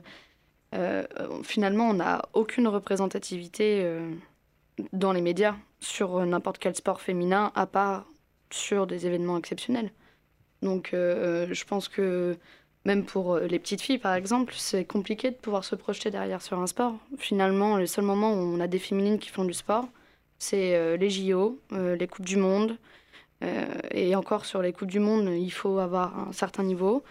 euh, 0.76 1.04
finalement, 1.42 1.88
on 1.90 1.94
n'a 1.94 2.22
aucune 2.34 2.68
représentativité 2.68 3.82
euh, 3.82 4.12
dans 4.92 5.12
les 5.12 5.22
médias 5.22 5.56
sur 5.80 6.18
euh, 6.18 6.24
n'importe 6.24 6.58
quel 6.58 6.76
sport 6.76 7.00
féminin, 7.00 7.50
à 7.56 7.66
part 7.66 8.06
sur 8.50 8.86
des 8.86 9.08
événements 9.08 9.38
exceptionnels. 9.38 9.90
Donc 10.64 10.92
euh, 10.94 11.46
je 11.52 11.64
pense 11.64 11.88
que 11.88 12.36
même 12.84 13.04
pour 13.04 13.34
euh, 13.34 13.46
les 13.46 13.58
petites 13.58 13.80
filles, 13.80 13.98
par 13.98 14.14
exemple, 14.14 14.54
c'est 14.56 14.84
compliqué 14.84 15.30
de 15.30 15.36
pouvoir 15.36 15.64
se 15.64 15.74
projeter 15.76 16.10
derrière 16.10 16.42
sur 16.42 16.58
un 16.58 16.66
sport. 16.66 16.96
Finalement, 17.18 17.76
les 17.76 17.86
seuls 17.86 18.04
moments 18.04 18.32
où 18.32 18.38
on 18.38 18.60
a 18.60 18.66
des 18.66 18.78
féminines 18.78 19.18
qui 19.18 19.30
font 19.30 19.44
du 19.44 19.54
sport, 19.54 19.86
c'est 20.38 20.74
euh, 20.76 20.96
les 20.96 21.10
JO, 21.10 21.60
euh, 21.72 21.96
les 21.96 22.08
Coupes 22.08 22.26
du 22.26 22.36
Monde. 22.36 22.76
Euh, 23.42 23.64
et 23.90 24.16
encore 24.16 24.44
sur 24.46 24.62
les 24.62 24.72
Coupes 24.72 24.90
du 24.90 25.00
Monde, 25.00 25.28
il 25.30 25.50
faut 25.50 25.78
avoir 25.78 26.28
un 26.28 26.32
certain 26.32 26.62
niveau. 26.64 27.04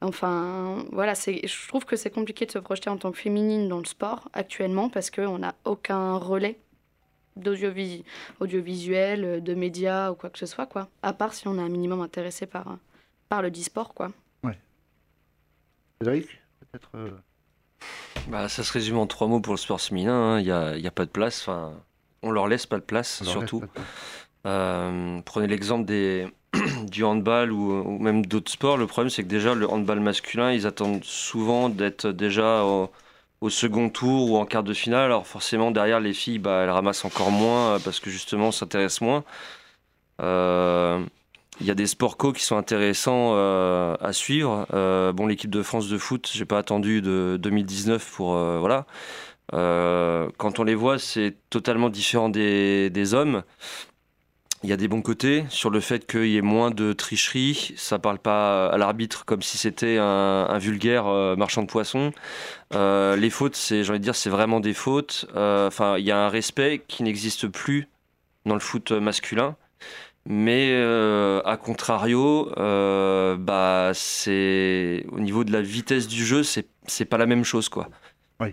Enfin, 0.00 0.84
voilà, 0.92 1.14
je 1.14 1.68
trouve 1.68 1.84
que 1.84 1.96
c'est 1.96 2.10
compliqué 2.10 2.46
de 2.46 2.52
se 2.52 2.58
projeter 2.58 2.88
en 2.90 2.98
tant 2.98 3.10
que 3.10 3.18
féminine 3.18 3.68
dans 3.68 3.78
le 3.78 3.84
sport 3.84 4.28
actuellement 4.32 4.88
parce 4.90 5.10
qu'on 5.10 5.38
n'a 5.38 5.54
aucun 5.64 6.16
relais 6.18 6.58
d'audiovis- 7.36 8.04
audiovisuel, 8.40 9.24
euh, 9.24 9.40
de 9.40 9.54
médias 9.54 10.10
ou 10.10 10.14
quoi 10.14 10.30
que 10.30 10.38
ce 10.38 10.46
soit, 10.46 10.66
quoi. 10.66 10.88
À 11.02 11.12
part 11.12 11.34
si 11.34 11.48
on 11.48 11.58
est 11.58 11.62
un 11.62 11.68
minimum 11.68 12.00
intéressé 12.00 12.46
par, 12.46 12.78
par 13.28 13.42
le 13.42 13.48
e-sport, 13.50 13.94
quoi. 13.94 14.10
Cédric 16.00 16.28
Peut-être. 16.60 16.90
euh, 16.94 17.10
Bah, 18.28 18.48
ça 18.48 18.62
se 18.62 18.72
résume 18.72 18.98
en 18.98 19.06
trois 19.08 19.26
mots 19.26 19.40
pour 19.40 19.52
le 19.54 19.58
sport 19.58 19.80
féminin. 19.80 20.12
hein. 20.34 20.38
Il 20.38 20.44
n'y 20.44 20.52
a, 20.52 20.76
il 20.76 20.82
y 20.82 20.86
a 20.86 20.92
pas 20.92 21.04
de 21.04 21.10
place. 21.10 21.40
Enfin, 21.40 21.72
on 22.22 22.30
leur 22.30 22.46
laisse 22.46 22.66
pas 22.66 22.76
de 22.76 22.82
place, 22.84 23.24
surtout. 23.24 23.60
pas 23.60 23.66
de 23.66 23.70
place. 23.72 23.86
Euh, 24.46 25.20
prenez 25.24 25.48
l'exemple 25.48 25.84
des 25.86 26.28
du 26.90 27.02
handball 27.02 27.50
ou, 27.52 27.72
ou 27.80 27.98
même 27.98 28.24
d'autres 28.24 28.52
sports. 28.52 28.76
Le 28.76 28.86
problème, 28.86 29.10
c'est 29.10 29.24
que 29.24 29.28
déjà, 29.28 29.54
le 29.54 29.68
handball 29.68 29.98
masculin, 30.00 30.52
ils 30.52 30.66
attendent 30.66 31.02
souvent 31.04 31.68
d'être 31.68 32.06
déjà 32.08 32.62
au, 32.64 32.90
au 33.40 33.50
second 33.50 33.88
tour 33.90 34.30
ou 34.30 34.36
en 34.36 34.46
quart 34.46 34.62
de 34.62 34.74
finale. 34.74 35.02
Alors 35.06 35.26
forcément, 35.26 35.72
derrière, 35.72 35.98
les 35.98 36.14
filles, 36.14 36.38
bah, 36.38 36.60
elles 36.62 36.70
ramassent 36.70 37.04
encore 37.04 37.32
moins 37.32 37.74
euh, 37.74 37.78
parce 37.80 37.98
que 37.98 38.08
justement, 38.10 38.48
on 38.48 38.52
s'intéresse 38.52 39.00
moins. 39.00 39.24
Euh, 40.20 41.04
Il 41.60 41.66
y 41.66 41.70
a 41.72 41.74
des 41.74 41.86
sports 41.86 42.16
co 42.16 42.32
qui 42.32 42.44
sont 42.44 42.56
intéressants 42.56 43.32
euh, 43.32 43.96
à 44.00 44.12
suivre. 44.12 44.66
Euh, 44.72 45.12
bon, 45.12 45.26
l'équipe 45.26 45.50
de 45.50 45.62
France 45.62 45.88
de 45.88 45.98
foot, 45.98 46.30
j'ai 46.32 46.44
pas 46.44 46.58
attendu 46.58 47.02
de 47.02 47.36
2019 47.40 48.12
pour 48.12 48.36
euh, 48.36 48.58
voilà. 48.58 48.86
Quand 49.50 50.58
on 50.58 50.64
les 50.64 50.74
voit, 50.74 50.98
c'est 50.98 51.34
totalement 51.50 51.88
différent 51.88 52.28
des, 52.28 53.14
hommes. 53.14 53.42
Il 54.62 54.68
y 54.68 54.72
a 54.72 54.76
des 54.76 54.88
bons 54.88 55.02
côtés 55.02 55.44
sur 55.48 55.70
le 55.70 55.80
fait 55.80 56.06
qu'il 56.06 56.26
y 56.26 56.36
ait 56.36 56.42
moins 56.42 56.70
de 56.70 56.92
tricherie. 56.92 57.72
Ça 57.76 57.98
parle 57.98 58.18
pas 58.18 58.68
à 58.68 58.76
l'arbitre 58.76 59.24
comme 59.24 59.40
si 59.42 59.56
c'était 59.56 59.96
un, 59.98 60.58
vulgaire 60.58 61.06
marchand 61.36 61.62
de 61.62 61.66
poissons. 61.66 62.12
Les 62.72 63.30
fautes, 63.30 63.56
c'est, 63.56 63.84
j'ai 63.84 63.90
envie 63.90 64.00
de 64.00 64.04
dire, 64.04 64.14
c'est 64.14 64.30
vraiment 64.30 64.60
des 64.60 64.74
fautes. 64.74 65.26
Enfin, 65.34 65.96
il 65.96 66.04
y 66.04 66.12
a 66.12 66.18
un 66.18 66.28
respect 66.28 66.84
qui 66.86 67.02
n'existe 67.02 67.48
plus 67.48 67.88
dans 68.44 68.54
le 68.54 68.60
foot 68.60 68.92
masculin. 68.92 69.56
Mais 70.30 70.72
euh, 70.72 71.40
à 71.46 71.56
contrario, 71.56 72.52
euh, 72.58 73.38
bah 73.38 73.92
c'est 73.94 75.06
au 75.10 75.20
niveau 75.20 75.42
de 75.42 75.50
la 75.50 75.62
vitesse 75.62 76.06
du 76.06 76.22
jeu, 76.26 76.42
c'est 76.42 77.04
pas 77.06 77.16
la 77.16 77.24
même 77.24 77.44
chose 77.44 77.70
quoi. 77.70 77.88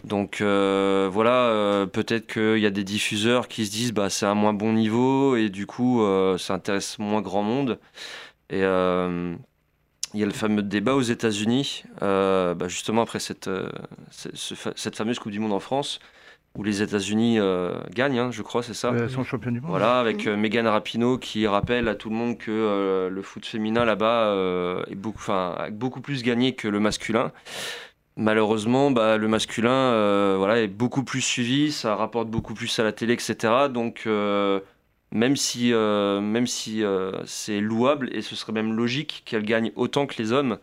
Donc 0.06 0.40
euh, 0.40 1.10
voilà, 1.12 1.86
peut-être 1.92 2.28
qu'il 2.28 2.60
y 2.60 2.66
a 2.66 2.70
des 2.70 2.86
diffuseurs 2.86 3.50
qui 3.50 3.66
se 3.66 3.72
disent 3.72 3.92
bah 3.92 4.10
c'est 4.10 4.26
un 4.26 4.36
moins 4.36 4.54
bon 4.54 4.72
niveau 4.72 5.36
et 5.36 5.50
du 5.50 5.68
coup 5.68 6.02
ça 6.38 6.54
intéresse 6.54 6.98
moins 6.98 7.22
grand 7.22 7.44
monde. 7.44 7.78
Et 8.50 8.60
il 8.60 10.20
y 10.20 10.24
a 10.24 10.26
le 10.26 10.32
fameux 10.32 10.64
débat 10.64 10.96
aux 10.96 11.02
États-Unis, 11.02 11.84
bah, 12.00 12.56
justement 12.68 13.02
après 13.02 13.20
cette, 13.20 13.50
cette 14.12 14.96
fameuse 14.96 15.20
Coupe 15.20 15.34
du 15.34 15.40
Monde 15.40 15.52
en 15.52 15.60
France, 15.60 16.00
où 16.56 16.64
les 16.64 16.82
États-Unis 16.82 17.38
euh, 17.40 17.74
gagnent, 17.94 18.20
hein, 18.20 18.32
je 18.32 18.42
crois, 18.42 18.64
c'est 18.64 18.74
ça. 18.74 18.92
Euh, 18.92 19.10
sont 19.10 19.24
champions 19.24 19.52
du 19.52 19.60
monde. 19.60 19.70
Voilà, 19.70 20.00
avec 20.00 20.26
euh, 20.26 20.38
Megan 20.38 20.68
Rapinoe 20.68 21.18
qui 21.20 21.46
rappelle 21.48 21.88
à 21.88 21.96
tout 21.96 22.10
le 22.10 22.16
monde 22.16 22.38
que 22.38 22.50
euh, 22.50 23.10
le 23.10 23.22
foot 23.22 23.46
féminin 23.46 23.84
là-bas 23.84 24.34
est 24.90 24.96
beaucoup, 24.96 25.32
a 25.32 25.70
beaucoup 25.72 26.02
plus 26.02 26.24
gagné 26.24 26.56
que 26.56 26.68
le 26.68 26.80
masculin. 26.80 27.32
Malheureusement, 28.18 28.92
bah, 28.92 29.18
le 29.18 29.28
masculin 29.28 30.38
voilà, 30.38 30.62
est 30.62 30.68
beaucoup 30.68 31.04
plus 31.04 31.22
suivi, 31.22 31.72
ça 31.72 31.96
rapporte 31.96 32.30
beaucoup 32.30 32.54
plus 32.54 32.80
à 32.80 32.84
la 32.84 32.94
télé, 32.94 33.14
etc. 33.14 33.36
Donc, 33.70 34.08
même 35.12 35.36
si, 35.36 35.74
même 35.74 36.48
si 36.48 36.84
c'est 37.26 37.60
louable 37.60 38.10
et 38.14 38.22
ce 38.22 38.38
serait 38.38 38.54
même 38.54 38.74
logique 38.74 39.24
qu'elle 39.26 39.44
gagne 39.44 39.74
autant 39.76 40.06
que 40.06 40.16
les 40.18 40.32
hommes, 40.32 40.60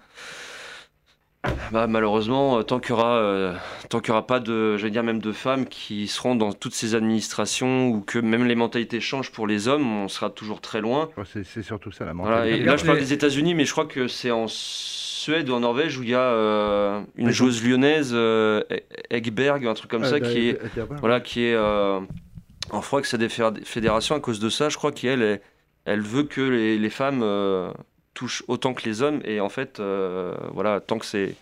bah, 1.72 1.86
malheureusement, 1.88 2.58
euh, 2.58 2.62
tant 2.62 2.78
qu'il 2.78 2.90
y 2.90 2.92
aura, 2.92 3.16
euh, 3.16 3.54
tant 3.88 3.98
qu'il 4.00 4.08
y 4.08 4.10
aura 4.12 4.26
pas 4.26 4.38
de, 4.40 4.76
dire 4.90 5.02
même 5.02 5.18
de 5.20 5.32
femmes 5.32 5.66
qui 5.66 6.06
seront 6.06 6.34
dans 6.36 6.52
toutes 6.52 6.74
ces 6.74 6.94
administrations 6.94 7.88
ou 7.88 8.00
que 8.00 8.18
même 8.18 8.44
les 8.44 8.54
mentalités 8.54 9.00
changent 9.00 9.32
pour 9.32 9.46
les 9.46 9.66
hommes, 9.68 9.86
on 10.04 10.08
sera 10.08 10.30
toujours 10.30 10.60
très 10.60 10.80
loin. 10.80 11.08
C'est- 11.32 11.44
C'est 11.44 11.62
surtout 11.62 11.90
ça 11.90 12.04
la 12.04 12.12
Voilà, 12.12 12.36
mentalité. 12.36 12.60
et 12.60 12.64
là, 12.64 12.76
je 12.76 12.84
parle 12.84 12.98
des 12.98 13.12
États-Unis, 13.12 13.54
mais 13.54 13.64
je 13.64 13.72
crois 13.72 13.86
que 13.86 14.06
c'est 14.06 14.30
en 14.30 14.46
Suède 14.48 15.48
ou 15.50 15.54
en 15.54 15.60
Norvège 15.60 15.98
où 15.98 16.02
il 16.02 16.10
y 16.10 16.14
a 16.14 16.20
euh, 16.20 17.00
une 17.16 17.26
Mais 17.26 17.32
joueuse 17.32 17.62
lyonnaise, 17.64 18.10
euh, 18.14 18.62
Egberg, 19.10 19.66
un 19.66 19.74
truc 19.74 19.90
comme 19.90 20.04
Ah, 20.04 20.08
ça, 20.10 20.20
bah, 20.20 20.28
qui 20.28 20.48
est, 20.50 20.58
voilà, 21.00 21.20
qui 21.20 21.44
est 21.44 21.54
euh, 21.54 22.00
en 22.70 22.82
froid 22.82 22.98
avec 23.00 23.06
sa 23.06 23.18
défé- 23.18 23.64
fédération 23.64 24.14
à 24.14 24.20
cause 24.20 24.38
de 24.40 24.48
ça. 24.48 24.68
Je 24.68 24.76
crois 24.76 24.92
qu'elle, 24.92 25.40
elle 25.84 26.00
veut 26.02 26.22
que 26.24 26.40
les, 26.40 26.78
les 26.78 26.90
femmes 26.90 27.22
euh, 28.22 28.44
autant 28.48 28.74
que 28.74 28.84
les 28.84 29.02
hommes, 29.02 29.20
et 29.24 29.40
en 29.40 29.48
fait, 29.48 29.80
euh, 29.80 30.34
voilà, 30.52 30.80
tant 30.80 30.98
que 30.98 31.06
c'est 31.06 31.34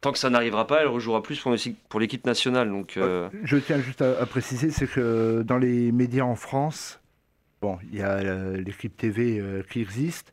tant 0.00 0.12
que 0.12 0.18
ça 0.18 0.30
n'arrivera 0.30 0.66
pas, 0.66 0.82
elle 0.82 0.88
rejouera 0.88 1.22
plus 1.22 1.40
pour, 1.40 1.52
l'équipe- 2.00 2.26
nationale. 2.26 2.68
Donc, 2.70 2.96
euh, 2.96 3.28
Je 3.44 3.56
tiens 3.56 3.80
juste 3.80 4.02
à, 4.02 4.24
préciser, 4.26 4.70
c'est 4.70 4.86
que 4.86 5.42
dans 5.42 5.58
les 5.58 5.92
médias 5.92 6.24
en 6.24 6.36
France, 6.36 7.00
bon, 7.60 7.78
il 7.90 7.98
y 7.98 8.02
a 8.02 8.12
euh, 8.18 8.56
l'équipe 8.56 8.96
TV 8.96 9.38
euh, 9.38 9.62
qui 9.68 9.80
existe, 9.80 10.32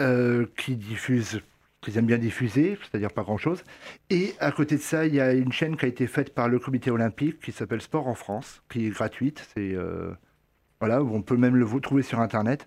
euh, 0.00 0.46
qui 0.56 0.76
diffuse, 0.76 1.40
qu'ils 1.80 1.98
aiment 1.98 2.06
bien 2.06 2.18
diffuser, 2.18 2.78
c'est-à-dire 2.82 3.12
pas 3.12 3.22
grand-chose. 3.22 3.62
Et 4.10 4.34
à 4.40 4.52
côté 4.52 4.76
de 4.76 4.82
ça, 4.82 5.06
il 5.06 5.14
y 5.14 5.20
a 5.20 5.32
une 5.32 5.52
chaîne 5.52 5.76
qui 5.76 5.84
a 5.84 5.88
été 5.88 6.06
faite 6.06 6.34
par 6.34 6.48
le 6.48 6.58
Comité 6.58 6.90
olympique 6.90 7.40
qui 7.40 7.52
s'appelle 7.52 7.80
Sport 7.80 8.06
en 8.06 8.14
France, 8.14 8.62
qui 8.70 8.86
est 8.86 8.90
gratuite. 8.90 9.46
C'est 9.54 9.74
euh, 9.74 10.10
voilà, 10.80 11.02
on 11.02 11.22
peut 11.22 11.36
même 11.36 11.56
le 11.56 11.80
trouver 11.80 12.02
sur 12.02 12.20
Internet. 12.20 12.66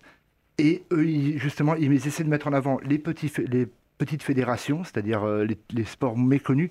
Et 0.58 0.84
eux, 0.92 1.06
ils- 1.06 1.38
justement, 1.38 1.74
ils 1.74 1.92
essaient 2.06 2.24
de 2.24 2.28
mettre 2.28 2.46
en 2.46 2.52
avant 2.52 2.78
les, 2.84 2.98
petits, 2.98 3.28
fé- 3.28 3.44
les 3.50 3.66
petites 3.98 4.22
fédérations, 4.22 4.84
c'est-à-dire 4.84 5.24
euh, 5.24 5.44
les, 5.44 5.58
les 5.72 5.84
sports 5.84 6.16
méconnus, 6.16 6.70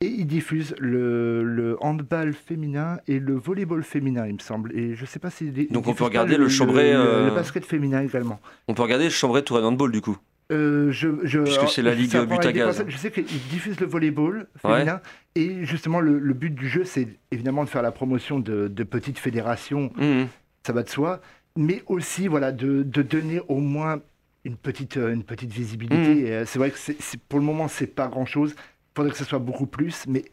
et 0.00 0.06
ils 0.06 0.26
diffusent 0.26 0.74
le, 0.78 1.42
le 1.42 1.76
handball 1.80 2.32
féminin 2.34 2.98
et 3.08 3.18
le 3.18 3.34
volleyball 3.34 3.82
féminin, 3.82 4.26
il 4.26 4.34
me 4.34 4.38
semble. 4.38 4.76
Et 4.76 4.94
je 4.94 5.04
sais 5.06 5.18
pas 5.18 5.30
si. 5.30 5.50
Donc 5.70 5.86
on 5.88 5.94
peut 5.94 6.04
regarder 6.04 6.36
le 6.36 6.48
Chambray, 6.48 6.92
Le, 6.92 6.98
euh, 6.98 7.28
le 7.30 7.34
basket 7.34 7.64
féminin 7.64 8.02
également. 8.02 8.40
on 8.68 8.74
peut 8.74 8.82
regarder 8.82 9.08
Chambray 9.10 9.42
Tour 9.42 9.58
Handball 9.64 9.90
du 9.92 10.00
coup. 10.00 10.18
Euh, 10.52 10.90
je, 10.92 11.08
je, 11.22 11.38
Puisque 11.40 11.68
c'est 11.68 11.80
la 11.80 11.94
Ligue 11.94 12.10
ça 12.10 12.18
va 12.20 12.26
but 12.26 12.32
à 12.34 12.38
avec 12.42 12.52
des 12.52 12.58
gaz. 12.58 12.66
personnes- 12.66 12.90
Je 12.90 12.96
sais 12.98 13.10
qu'ils 13.10 13.24
diffusent 13.24 13.80
le 13.80 13.86
volleyball 13.86 14.46
Ouais. 14.62 14.72
féminin. 14.78 15.00
Et 15.36 15.64
justement, 15.64 16.00
le, 16.00 16.18
le 16.18 16.34
but 16.34 16.54
du 16.54 16.68
jeu, 16.68 16.84
c'est 16.84 17.08
évidemment 17.30 17.64
de 17.64 17.68
faire 17.70 17.80
la 17.82 17.92
promotion 17.92 18.38
de, 18.40 18.68
de 18.68 18.82
petites 18.84 19.18
fédérations. 19.18 19.90
Mhm. 19.96 20.26
Ça 20.66 20.72
va 20.74 20.82
de 20.82 20.88
soi. 20.90 21.20
Mais 21.56 21.82
aussi, 21.86 22.26
voilà, 22.28 22.52
de, 22.52 22.82
de 22.82 23.02
donner 23.02 23.40
au 23.48 23.58
moins 23.60 24.00
une 24.44 24.56
petite, 24.56 24.96
euh, 24.96 25.12
une 25.14 25.22
petite 25.22 25.52
visibilité. 25.52 26.26
Et, 26.26 26.32
euh, 26.32 26.44
c'est 26.46 26.58
vrai 26.58 26.70
que 26.70 26.78
c'est, 26.78 27.00
c'est- 27.00 27.20
pour 27.20 27.38
le 27.38 27.44
moment, 27.44 27.68
c'est 27.68 27.86
pas 27.86 28.08
grand-chose. 28.08 28.54
Il 28.58 28.96
faudrait 28.96 29.12
que 29.12 29.18
ce 29.18 29.24
soit 29.24 29.38
beaucoup 29.38 29.66
plus. 29.66 30.04
Mais 30.08 30.24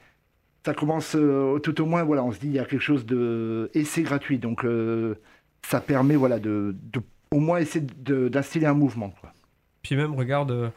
ça 0.65 0.73
commence 0.73 1.15
euh, 1.15 1.59
tout 1.59 1.79
au 1.81 1.85
moins, 1.85 2.03
voilà, 2.03 2.23
on 2.23 2.31
se 2.31 2.39
dit, 2.39 2.47
il 2.47 2.53
y 2.53 2.59
a 2.59 2.65
quelque 2.65 2.81
chose 2.81 3.05
de. 3.05 3.69
Et 3.73 3.83
c'est 3.83 4.01
gratuit. 4.01 4.39
Donc, 4.39 4.65
euh, 4.65 5.15
ça 5.63 5.79
permet, 5.79 6.15
voilà, 6.15 6.39
de, 6.39 6.75
de 6.91 7.01
au 7.31 7.39
moins 7.39 7.59
essayer 7.59 7.85
de- 7.99 8.27
d'instiller 8.27 8.65
un 8.67 8.73
mouvement. 8.73 9.09
Quoi. 9.21 9.31
Puis 9.83 9.95
même, 9.95 10.13
regarde, 10.15 10.51
euh, 10.51 10.69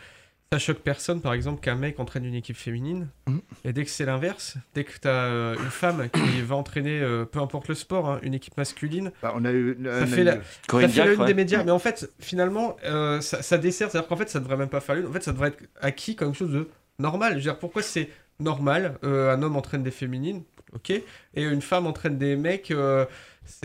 ça 0.53 0.59
choque 0.61 0.79
personne, 0.79 1.21
par 1.21 1.33
exemple, 1.35 1.61
qu'un 1.61 1.75
mec 1.75 1.99
entraîne 1.99 2.25
une 2.25 2.35
équipe 2.35 2.57
féminine. 2.57 3.09
Mhm. 3.27 3.41
Et 3.65 3.73
dès 3.73 3.85
que 3.85 3.91
c'est 3.91 4.05
l'inverse, 4.05 4.57
dès 4.75 4.85
que 4.85 4.93
tu 5.01 5.09
as 5.09 5.55
une 5.59 5.71
femme 5.71 6.09
qui 6.11 6.43
va 6.43 6.55
entraîner, 6.55 7.01
euh, 7.01 7.25
peu 7.25 7.41
importe 7.41 7.67
le 7.69 7.75
sport, 7.75 8.09
hein, 8.09 8.21
une 8.23 8.35
équipe 8.35 8.57
masculine, 8.57 9.11
Bah, 9.21 9.33
on 9.35 9.45
a 9.45 9.53
eu, 9.53 9.77
ça 9.83 9.91
on 9.91 10.03
a 10.03 10.07
fait 10.07 10.21
eu- 10.21 10.25
la, 10.25 10.37
Corinne 10.69 10.89
ça 10.89 10.95
fait 10.95 10.99
la 11.01 11.05
Diacre, 11.07 11.13
une 11.15 11.21
ouais. 11.23 11.27
des 11.27 11.35
médias. 11.35 11.65
Mais 11.65 11.73
en 11.73 11.79
fait, 11.81 12.09
finalement, 12.21 12.77
euh, 12.85 13.21
ça, 13.21 13.43
ça 13.43 13.59
dessert. 13.59 13.91
C'est-à-dire 13.91 14.09
qu'en 14.09 14.17
fait, 14.17 14.29
ça 14.31 14.39
devrait 14.39 14.57
même 14.57 14.69
pas 14.69 14.81
faire 14.81 14.95
une. 14.97 15.07
En 15.07 15.13
fait, 15.13 15.23
ça 15.25 15.33
devrait 15.33 15.49
être 15.49 15.63
acquis 15.81 16.15
comme 16.15 16.29
quelque 16.29 16.39
chose 16.39 16.53
de 16.53 16.69
normal. 17.01 17.33
Je 17.33 17.37
veux 17.37 17.43
dire, 17.43 17.59
pourquoi 17.59 17.83
c'est 17.83 18.09
normal 18.39 18.99
euh, 19.03 19.35
Un 19.35 19.43
homme 19.43 19.57
entraîne 19.57 19.83
des 19.83 19.91
féminines, 19.91 20.45
ok, 20.73 20.91
et 20.91 21.03
une 21.43 21.63
femme 21.63 21.87
entraîne 21.89 22.17
des 22.19 22.37
mecs. 22.37 22.71
euh, 22.71 23.07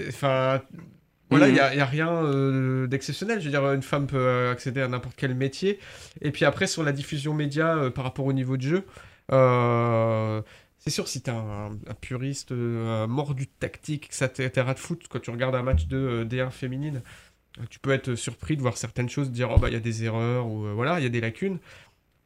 Enfin. 0.08 0.62
Voilà, 1.30 1.48
il 1.48 1.52
Mhm. 1.52 1.54
n'y 1.56 1.60
a, 1.60 1.76
y 1.76 1.80
a 1.80 1.86
rien 1.86 2.10
euh, 2.12 2.88
d'exceptionnel. 2.88 3.40
Je 3.40 3.46
veux 3.46 3.52
dire, 3.52 3.64
une 3.72 3.84
femme 3.84 4.08
peut 4.08 4.18
euh, 4.18 4.52
accéder 4.52 4.82
à 4.82 4.88
n'importe 4.88 5.16
quel 5.16 5.36
métier. 5.36 5.80
Et 6.22 6.32
puis 6.32 6.46
après, 6.46 6.66
sur 6.68 6.84
la 6.84 6.92
diffusion 6.92 7.34
média 7.34 7.76
euh, 7.78 7.90
par 7.92 8.04
rapport 8.04 8.26
au 8.26 8.34
niveau 8.34 8.58
de 8.58 8.64
jeu, 8.64 8.84
euh, 9.32 10.42
c'est 10.80 10.90
sûr, 10.90 11.08
si 11.08 11.22
t'es 11.22 11.32
un, 11.32 11.70
un 11.88 11.94
puriste 12.02 12.52
euh, 12.52 13.06
mort 13.08 13.36
du 13.36 13.48
tactique, 13.48 14.10
rat 14.58 14.74
de 14.74 14.80
foot, 14.80 15.06
quand 15.10 15.20
tu 15.20 15.30
regardes 15.30 15.56
un 15.56 15.62
match 15.64 15.86
de 15.88 15.98
euh, 15.98 16.26
D1 16.26 16.52
féminine, 16.52 17.02
tu 17.70 17.80
peux 17.80 17.92
être 17.92 18.16
surpris 18.16 18.56
de 18.58 18.62
voir 18.62 18.78
certaines 18.78 19.10
choses, 19.10 19.30
de 19.30 19.34
dire, 19.34 19.50
oh 19.52 19.60
bah 19.60 19.68
il 19.70 19.74
y 19.74 19.78
a 19.78 19.82
des 19.82 20.04
erreurs, 20.06 20.48
ou 20.48 20.66
voilà, 20.76 21.00
il 21.00 21.04
y 21.04 21.06
a 21.06 21.10
des 21.10 21.22
lacunes. 21.22 21.60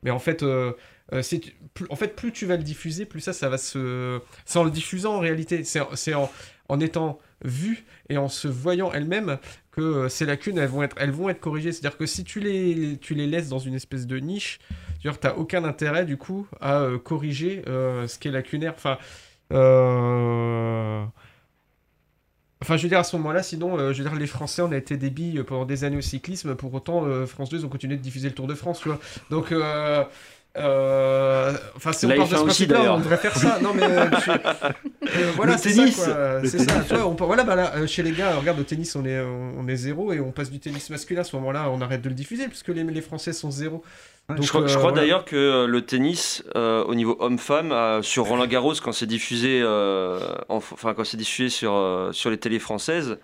Mais 0.03 0.11
en 0.11 0.19
fait, 0.19 0.43
en 0.43 1.95
fait, 1.95 2.15
plus 2.15 2.31
tu 2.31 2.45
vas 2.45 2.57
le 2.57 2.63
diffuser, 2.63 3.05
plus 3.05 3.21
ça, 3.21 3.33
ça 3.33 3.49
va 3.49 3.57
se. 3.57 4.19
C'est 4.45 4.59
en 4.59 4.63
le 4.63 4.71
diffusant 4.71 5.15
en 5.15 5.19
réalité. 5.19 5.63
C'est 5.63 5.79
c'est 5.95 6.13
en, 6.13 6.29
en 6.69 6.79
étant 6.79 7.19
vu 7.43 7.85
et 8.09 8.17
en 8.17 8.29
se 8.29 8.47
voyant 8.47 8.91
elle-même 8.91 9.37
que 9.71 9.81
euh, 9.81 10.09
ces 10.09 10.25
lacunes, 10.25 10.57
elles 10.57 10.69
vont 10.69 10.83
être, 10.83 10.95
elles 10.99 11.11
vont 11.11 11.29
être 11.29 11.39
corrigées. 11.39 11.71
C'est-à-dire 11.71 11.97
que 11.97 12.05
si 12.05 12.23
tu 12.23 12.39
les, 12.39 12.97
tu 13.01 13.15
les 13.15 13.27
laisses 13.27 13.49
dans 13.49 13.59
une 13.59 13.73
espèce 13.73 14.07
de 14.07 14.17
niche, 14.17 14.59
tu 15.01 15.07
n'as 15.07 15.33
aucun 15.33 15.63
intérêt 15.63 16.05
du 16.05 16.17
coup 16.17 16.47
à 16.61 16.79
euh, 16.81 16.97
corriger 16.97 17.63
euh, 17.67 18.07
ce 18.07 18.17
qui 18.19 18.27
est 18.27 18.31
lacunaire. 18.31 18.73
Enfin. 18.75 18.97
Enfin, 22.61 22.77
je 22.77 22.83
veux 22.83 22.89
dire, 22.89 22.99
à 22.99 23.03
ce 23.03 23.17
moment-là, 23.17 23.43
sinon, 23.43 23.77
je 23.77 24.01
veux 24.01 24.09
dire, 24.09 24.15
les 24.15 24.25
Français, 24.25 24.61
on 24.61 24.71
a 24.71 24.77
été 24.77 24.95
des 24.95 25.09
billes 25.09 25.43
pendant 25.43 25.65
des 25.65 25.83
années 25.83 25.97
au 25.97 26.01
cyclisme, 26.01 26.55
pour 26.55 26.73
autant, 26.73 27.25
France 27.27 27.49
2, 27.49 27.57
ils 27.59 27.65
ont 27.65 27.69
continué 27.69 27.97
de 27.97 28.01
diffuser 28.01 28.29
le 28.29 28.33
Tour 28.33 28.47
de 28.47 28.55
France. 28.55 28.81
Donc, 29.29 29.53
euh, 30.55 31.53
enfin, 31.75 31.93
si 31.93 32.05
Là, 32.05 32.15
on 32.19 32.23
de 32.25 32.29
ce 32.29 32.35
principe-là, 32.35 32.93
on 32.95 32.99
devrait 32.99 33.17
faire 33.17 33.35
ça. 33.35 33.59
Non, 33.61 33.73
mais 33.73 33.83
euh, 33.83 34.05
euh, 34.27 35.31
voilà, 35.35 35.57
c'est 35.57 35.71
ça, 35.71 35.83
quoi. 36.05 36.41
C'est 36.45 36.59
ça. 36.59 36.81
Tu 36.87 36.93
vois, 36.95 37.07
on 37.07 37.13
voilà, 37.15 37.43
bah 37.43 37.55
là, 37.55 37.87
chez 37.87 38.03
les 38.03 38.11
gars, 38.11 38.35
regarde, 38.35 38.59
au 38.59 38.63
tennis, 38.63 38.95
on 38.95 39.03
est, 39.05 39.19
on 39.19 39.67
est 39.67 39.75
zéro 39.75 40.13
et 40.13 40.19
on 40.19 40.31
passe 40.31 40.51
du 40.51 40.59
tennis 40.59 40.89
masculin. 40.89 41.21
À 41.21 41.23
ce 41.23 41.35
moment-là, 41.37 41.69
on 41.71 41.81
arrête 41.81 42.01
de 42.01 42.09
le 42.09 42.15
diffuser 42.15 42.47
puisque 42.47 42.67
les, 42.69 42.83
les 42.83 43.01
Français 43.01 43.33
sont 43.33 43.49
zéro. 43.51 43.83
Donc, 44.29 44.41
je 44.43 44.47
crois, 44.49 44.61
je 44.61 44.73
euh, 44.75 44.77
crois 44.77 44.91
voilà. 44.91 45.01
d'ailleurs 45.01 45.25
que 45.25 45.65
le 45.65 45.81
tennis, 45.81 46.43
euh, 46.55 46.83
au 46.85 46.95
niveau 46.95 47.17
homme-femme, 47.19 47.71
euh, 47.71 48.01
sur 48.01 48.25
Roland 48.25 48.47
Garros, 48.47 48.73
quand 48.81 48.93
c'est 48.93 49.05
diffusé, 49.05 49.59
euh, 49.61 50.19
en- 50.49 50.57
enfin 50.57 50.93
quand 50.93 51.03
c'est 51.03 51.17
diffusé 51.17 51.49
sur 51.49 51.73
euh, 51.73 52.11
sur 52.13 52.29
les 52.29 52.37
télés 52.37 52.59
françaises, 52.59 53.17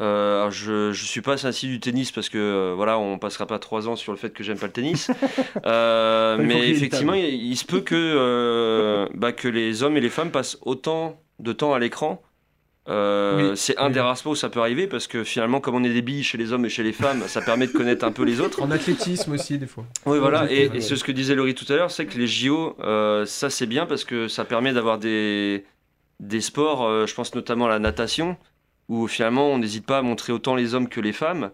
euh, 0.00 0.38
alors 0.38 0.50
je 0.50 0.92
je 0.92 1.04
suis 1.04 1.20
pas 1.20 1.46
assis 1.46 1.68
du 1.68 1.78
tennis 1.78 2.10
parce 2.12 2.28
que 2.28 2.38
euh, 2.38 2.72
voilà, 2.74 2.98
on 2.98 3.18
passera 3.18 3.46
pas 3.46 3.58
trois 3.58 3.88
ans 3.88 3.96
sur 3.96 4.12
le 4.12 4.18
fait 4.18 4.30
que 4.30 4.42
j'aime 4.42 4.58
pas 4.58 4.66
le 4.66 4.72
tennis. 4.72 5.10
Euh, 5.64 6.38
mais 6.40 6.70
effectivement, 6.70 7.14
il, 7.14 7.24
il 7.24 7.56
se 7.56 7.64
peut 7.64 7.80
que 7.80 7.94
euh, 7.94 9.06
bah, 9.14 9.32
que 9.32 9.48
les 9.48 9.82
hommes 9.82 9.96
et 9.96 10.00
les 10.00 10.08
femmes 10.08 10.30
passent 10.30 10.58
autant 10.62 11.20
de 11.38 11.52
temps 11.52 11.72
à 11.72 11.78
l'écran. 11.78 12.22
Oui, 12.88 13.52
c'est 13.54 13.78
un 13.78 13.88
oui. 13.88 13.92
des 13.92 14.00
rares 14.00 14.18
sports 14.18 14.32
où 14.32 14.36
ça 14.36 14.48
peut 14.48 14.60
arriver 14.60 14.86
parce 14.86 15.06
que 15.06 15.24
finalement, 15.24 15.60
comme 15.60 15.76
on 15.76 15.84
est 15.84 15.92
des 15.92 16.02
billes 16.02 16.24
chez 16.24 16.36
les 16.38 16.52
hommes 16.52 16.64
et 16.64 16.68
chez 16.68 16.82
les 16.82 16.92
femmes, 16.92 17.22
ça 17.28 17.40
permet 17.42 17.66
de 17.66 17.72
connaître 17.72 18.04
un 18.04 18.12
peu 18.12 18.24
les 18.24 18.40
autres. 18.40 18.60
En 18.60 18.70
athlétisme 18.70 19.32
aussi, 19.32 19.58
des 19.58 19.66
fois. 19.66 19.84
Oui, 20.06 20.18
voilà, 20.18 20.50
et, 20.50 20.80
c'est 20.80 20.96
ce 20.96 21.04
que 21.04 21.12
disait 21.12 21.34
Laurie 21.34 21.54
tout 21.54 21.70
à 21.72 21.76
l'heure, 21.76 21.90
c'est 21.90 22.06
que 22.06 22.18
les 22.18 22.26
JO, 22.26 22.76
ça 23.26 23.50
c'est 23.50 23.66
bien 23.66 23.86
parce 23.86 24.04
que 24.04 24.26
ça 24.26 24.44
permet 24.44 24.72
d'avoir 24.72 24.98
des, 24.98 25.64
des 26.18 26.40
sports, 26.40 27.06
je 27.06 27.14
pense 27.14 27.34
notamment 27.34 27.66
à 27.66 27.70
la 27.70 27.78
natation, 27.78 28.36
où 28.88 29.06
finalement 29.08 29.48
on 29.48 29.58
n'hésite 29.58 29.86
pas 29.86 29.98
à 29.98 30.02
montrer 30.02 30.32
autant 30.32 30.54
les 30.54 30.74
hommes 30.74 30.88
que 30.88 31.00
les 31.00 31.12
femmes. 31.12 31.50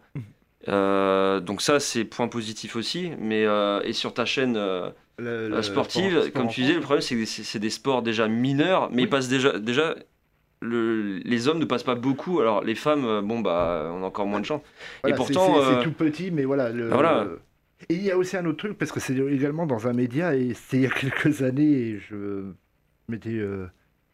Euh, 0.66 1.40
donc 1.40 1.62
ça 1.62 1.80
c'est 1.80 2.04
point 2.04 2.28
positif 2.28 2.76
aussi, 2.76 3.10
mais 3.18 3.44
euh, 3.46 3.80
et 3.84 3.92
sur 3.92 4.12
ta 4.12 4.24
chaîne 4.24 4.56
euh, 4.56 4.90
Le- 5.18 5.48
le 5.48 5.62
sportive, 5.62 6.10
sport- 6.12 6.22
sport 6.24 6.32
comme 6.42 6.48
tu 6.50 6.60
disais, 6.62 6.74
le 6.74 6.80
problème 6.80 7.00
c'est 7.02 7.14
que 7.16 7.24
c'est 7.24 7.58
des 7.58 7.70
sports 7.70 8.02
déjà 8.02 8.28
mineurs, 8.28 8.90
mais 8.92 9.02
ils 9.02 9.08
passent 9.08 9.28
déjà, 9.28 9.58
déjà 9.58 9.94
le- 10.60 11.18
les 11.18 11.46
hommes 11.48 11.58
ne 11.60 11.64
passent 11.64 11.84
pas 11.84 11.94
beaucoup, 11.94 12.40
alors 12.40 12.64
les 12.64 12.74
femmes, 12.74 13.20
bon 13.26 13.38
bah 13.40 13.90
on 13.94 14.02
a 14.02 14.06
encore 14.06 14.26
moins 14.26 14.40
de 14.40 14.46
chance. 14.46 14.60
Voilà, 15.02 15.14
et 15.14 15.16
pourtant, 15.16 15.54
c'est 15.78 15.84
tout 15.84 15.92
petit, 15.92 16.30
mais 16.32 16.44
voilà. 16.44 16.70
Voilà. 16.72 17.26
Et 17.88 17.94
il 17.94 18.02
y 18.02 18.10
a 18.10 18.18
aussi 18.18 18.36
un 18.36 18.44
autre 18.44 18.58
truc, 18.58 18.76
parce 18.76 18.90
que 18.90 18.98
c'est 18.98 19.16
également 19.16 19.64
dans 19.64 19.86
un 19.86 19.92
média, 19.92 20.34
et 20.34 20.52
c'est 20.54 20.78
il 20.78 20.82
y 20.82 20.86
a 20.86 20.90
quelques 20.90 21.42
années, 21.42 21.70
et 21.90 21.98
je 22.00 22.50
m'étais 23.08 23.38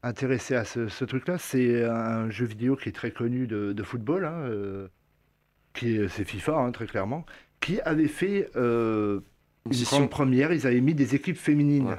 intéressé 0.04 0.54
à 0.54 0.64
ce, 0.64 0.88
ce 0.88 1.04
truc-là. 1.04 1.38
C'est 1.38 1.84
un 1.84 2.30
jeu 2.30 2.46
vidéo 2.46 2.76
qui 2.76 2.88
est 2.88 2.92
très 2.92 3.10
connu 3.10 3.46
de, 3.46 3.72
de 3.72 3.82
football, 3.82 4.24
hein, 4.24 4.38
euh, 4.46 4.88
qui 5.72 5.96
est, 5.96 6.08
c'est 6.08 6.24
FIFA, 6.24 6.56
hein, 6.58 6.72
très 6.72 6.86
clairement, 6.86 7.24
qui 7.60 7.80
avait 7.82 8.08
fait 8.08 8.50
euh, 8.56 9.20
Une 9.70 9.82
grande 9.84 10.10
première. 10.10 10.52
Ils 10.52 10.66
avaient 10.66 10.80
mis 10.80 10.94
des 10.94 11.14
équipes 11.14 11.38
féminines. 11.38 11.88
Ouais. 11.88 11.98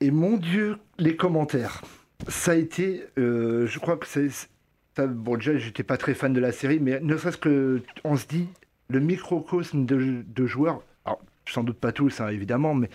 Et 0.00 0.10
mon 0.10 0.36
Dieu, 0.36 0.76
les 0.98 1.16
commentaires. 1.16 1.82
ça 2.28 2.52
a 2.52 2.54
été, 2.54 3.04
euh, 3.18 3.66
je 3.66 3.78
crois 3.78 3.96
que 3.96 4.06
c'est, 4.06 4.28
ça- 4.96 5.06
bon 5.06 5.36
déjà 5.36 5.56
j'étais 5.58 5.82
pas 5.84 5.96
très 5.96 6.14
fan 6.14 6.32
de 6.32 6.40
la 6.40 6.52
série, 6.52 6.80
mais 6.80 7.00
ne 7.00 7.16
serait-ce 7.16 7.36
que 7.38 7.82
on 8.04 8.16
se 8.16 8.26
dit 8.26 8.48
le 8.88 9.00
microcosme 9.00 9.86
de, 9.86 10.22
de 10.26 10.46
joueurs, 10.46 10.82
alors 11.04 11.20
sans 11.48 11.64
doute 11.64 11.78
pas 11.78 11.92
tous 11.92 12.20
hein, 12.20 12.28
évidemment, 12.28 12.74
mais 12.74 12.90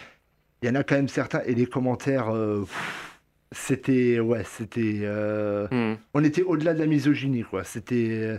il 0.62 0.68
y 0.68 0.72
en 0.72 0.76
a 0.76 0.84
quand 0.84 0.96
même 0.96 1.08
certains 1.10 1.42
et 1.46 1.56
les 1.56 1.66
commentaires, 1.66 2.30
euh, 2.30 2.62
pff, 2.62 3.13
c'était 3.54 4.20
ouais, 4.20 4.44
c'était, 4.44 5.00
euh, 5.04 5.68
Hmm. 5.72 5.98
on 6.14 6.24
était 6.24 6.44
au-delà 6.44 6.74
de 6.74 6.80
la 6.80 6.86
misogynie 6.88 7.44
quoi. 7.44 7.64
C'était 7.64 8.10
euh, 8.12 8.38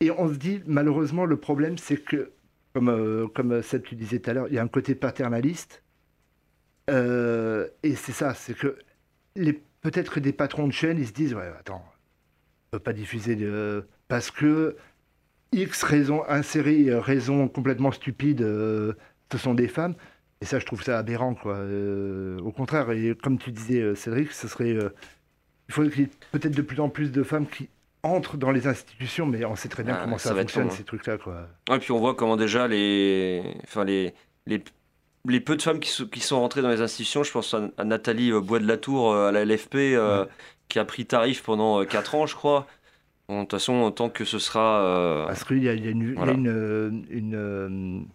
et 0.00 0.10
on 0.10 0.28
se 0.28 0.34
dit 0.38 0.62
malheureusement 0.66 1.24
le 1.24 1.36
problème 1.38 1.78
c'est 1.78 1.96
que 1.98 2.32
comme 2.74 2.88
euh, 2.90 3.28
comme 3.28 3.62
Seb 3.62 3.82
tu 3.84 3.94
disais 3.96 4.18
tout 4.20 4.30
à 4.30 4.34
l'heure, 4.34 4.48
il 4.48 4.54
y 4.54 4.58
a 4.58 4.62
un 4.62 4.68
côté 4.68 4.94
paternaliste. 4.94 5.82
Euh, 6.90 7.68
et 7.82 7.94
c'est 7.96 8.12
ça, 8.12 8.34
c'est 8.34 8.54
que 8.56 8.78
les 9.34 9.52
peut-être 9.80 10.14
que 10.14 10.20
des 10.20 10.32
patrons 10.32 10.66
de 10.68 10.72
chaîne, 10.72 10.98
ils 10.98 11.06
se 11.06 11.12
disent 11.12 11.34
ouais, 11.34 11.50
attends, 11.58 11.84
on 12.72 12.78
peut 12.78 12.82
pas 12.82 12.92
diffuser 12.92 13.36
de 13.36 13.86
parce 14.08 14.30
que 14.30 14.76
X 15.52 15.82
raison, 15.82 16.22
insérer 16.28 16.90
euh, 16.90 17.00
raison 17.00 17.48
complètement 17.48 17.92
stupide, 17.92 18.42
euh, 18.42 18.94
ce 19.32 19.38
sont 19.38 19.54
des 19.54 19.68
femmes. 19.68 19.94
Et 20.42 20.44
ça, 20.44 20.58
je 20.58 20.66
trouve 20.66 20.82
ça 20.82 20.98
aberrant, 20.98 21.34
quoi. 21.34 21.54
Euh, 21.54 22.38
au 22.40 22.52
contraire, 22.52 22.90
et 22.90 23.14
comme 23.22 23.38
tu 23.38 23.50
disais, 23.52 23.80
euh, 23.80 23.94
Cédric, 23.94 24.32
ce 24.32 24.48
serait, 24.48 24.72
euh, 24.74 24.90
il 25.68 25.74
faudrait 25.74 25.90
qu'il 25.90 26.00
y 26.02 26.04
ait 26.04 26.10
peut-être 26.32 26.54
de 26.54 26.62
plus 26.62 26.80
en 26.80 26.88
plus 26.90 27.10
de 27.10 27.22
femmes 27.22 27.46
qui 27.46 27.68
entrent 28.02 28.36
dans 28.36 28.50
les 28.52 28.66
institutions, 28.66 29.26
mais 29.26 29.44
on 29.46 29.56
sait 29.56 29.68
très 29.68 29.82
bien 29.82 29.96
Ah, 29.98 30.04
comment 30.04 30.18
ça 30.18 30.28
ça, 30.28 30.34
va 30.34 30.42
être 30.42 30.48
fonctionne 30.50 30.64
long, 30.68 30.70
hein. 30.70 30.76
ces 30.76 30.84
trucs-là, 30.84 31.16
quoi. 31.18 31.48
Ouais, 31.70 31.78
puis 31.78 31.90
on 31.92 31.98
voit 31.98 32.14
comment 32.14 32.36
déjà 32.36 32.68
les, 32.68 33.42
enfin 33.64 33.84
les, 33.84 34.12
les, 34.46 34.62
les 35.26 35.40
peu 35.40 35.56
de 35.56 35.62
femmes 35.62 35.80
qui, 35.80 35.88
sont- 35.90 36.06
qui 36.06 36.20
sont 36.20 36.38
rentrées 36.38 36.60
dans 36.62 36.68
les 36.70 36.82
institutions, 36.82 37.22
je 37.24 37.32
pense 37.32 37.54
à, 37.54 37.70
à 37.78 37.84
Nathalie 37.84 38.30
Bois 38.32 38.58
de 38.60 38.66
la 38.68 38.76
Tour 38.76 39.14
à 39.16 39.32
la 39.32 39.44
LFP, 39.44 39.74
euh, 39.74 40.26
qui 40.68 40.78
a 40.78 40.84
pris 40.84 41.06
tarif 41.06 41.42
pendant 41.42 41.84
4 41.84 42.14
ans, 42.14 42.26
je 42.26 42.36
crois. 42.36 42.66
Bon, 43.28 43.38
de 43.38 43.42
toute 43.44 43.52
façon, 43.52 43.90
tant 43.90 44.08
que 44.10 44.24
ce 44.24 44.38
sera. 44.38 45.24
Parce 45.26 45.42
qu'il 45.44 45.64
y 45.64 45.68
a, 45.68 45.72
il 45.74 45.84
y 45.84 45.88
a 45.88 45.90
une, 45.90 46.14
y 46.14 46.18
a 46.18 46.30
une, 46.30 48.06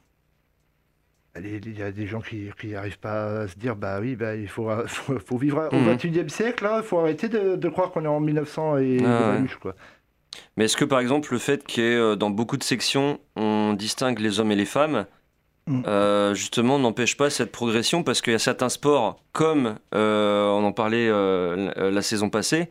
il 1.40 1.78
y 1.78 1.82
a 1.82 1.92
des 1.92 2.08
gens 2.08 2.20
qui 2.22 2.50
n'arrivent 2.66 3.00
pas 3.00 3.42
à 3.44 3.48
se 3.48 3.58
dire, 3.58 3.76
bah 3.76 4.00
oui, 4.02 4.16
bah, 4.16 4.36
il 4.36 4.48
faut, 4.48 4.70
faut, 4.88 5.18
faut 5.20 5.38
vivre 5.38 5.70
au 5.72 5.76
Mhm. 5.76 5.96
21e 5.96 6.30
siècle, 6.30 6.68
il 6.78 6.84
faut 6.84 7.00
arrêter 7.00 7.30
de, 7.30 7.56
de 7.56 7.70
croire 7.70 7.92
qu'on 7.92 8.04
est 8.04 8.08
en 8.08 8.20
1900 8.20 8.78
et 8.78 8.98
Ah, 9.06 9.32
ouais. 9.40 9.48
Quoi. 9.62 9.76
Mais 10.58 10.66
est-ce 10.66 10.78
que 10.78 10.86
par 10.86 11.00
exemple 11.00 11.32
le 11.34 11.40
fait 11.40 11.64
ait 11.78 11.82
euh, 11.82 12.16
dans 12.16 12.30
beaucoup 12.30 12.58
de 12.58 12.64
sections 12.64 13.20
on 13.36 13.74
distingue 13.74 14.20
les 14.20 14.40
hommes 14.40 14.52
et 14.52 14.56
les 14.56 14.66
femmes, 14.66 15.06
Mm. 15.68 15.84
euh, 15.88 16.34
justement 16.34 16.80
n'empêche 16.80 17.16
pas 17.18 17.30
cette 17.30 17.52
progression? 17.52 18.02
Parce 18.04 18.22
qu'il 18.22 18.34
y 18.34 18.36
a 18.36 18.40
certains 18.40 18.70
sports 18.70 19.22
comme 19.32 19.76
euh, 19.94 20.48
on 20.48 20.64
en 20.66 20.72
parlait 20.72 21.08
euh, 21.08 21.72
la, 21.76 21.92
la 21.92 22.02
saison 22.02 22.30
passée, 22.32 22.68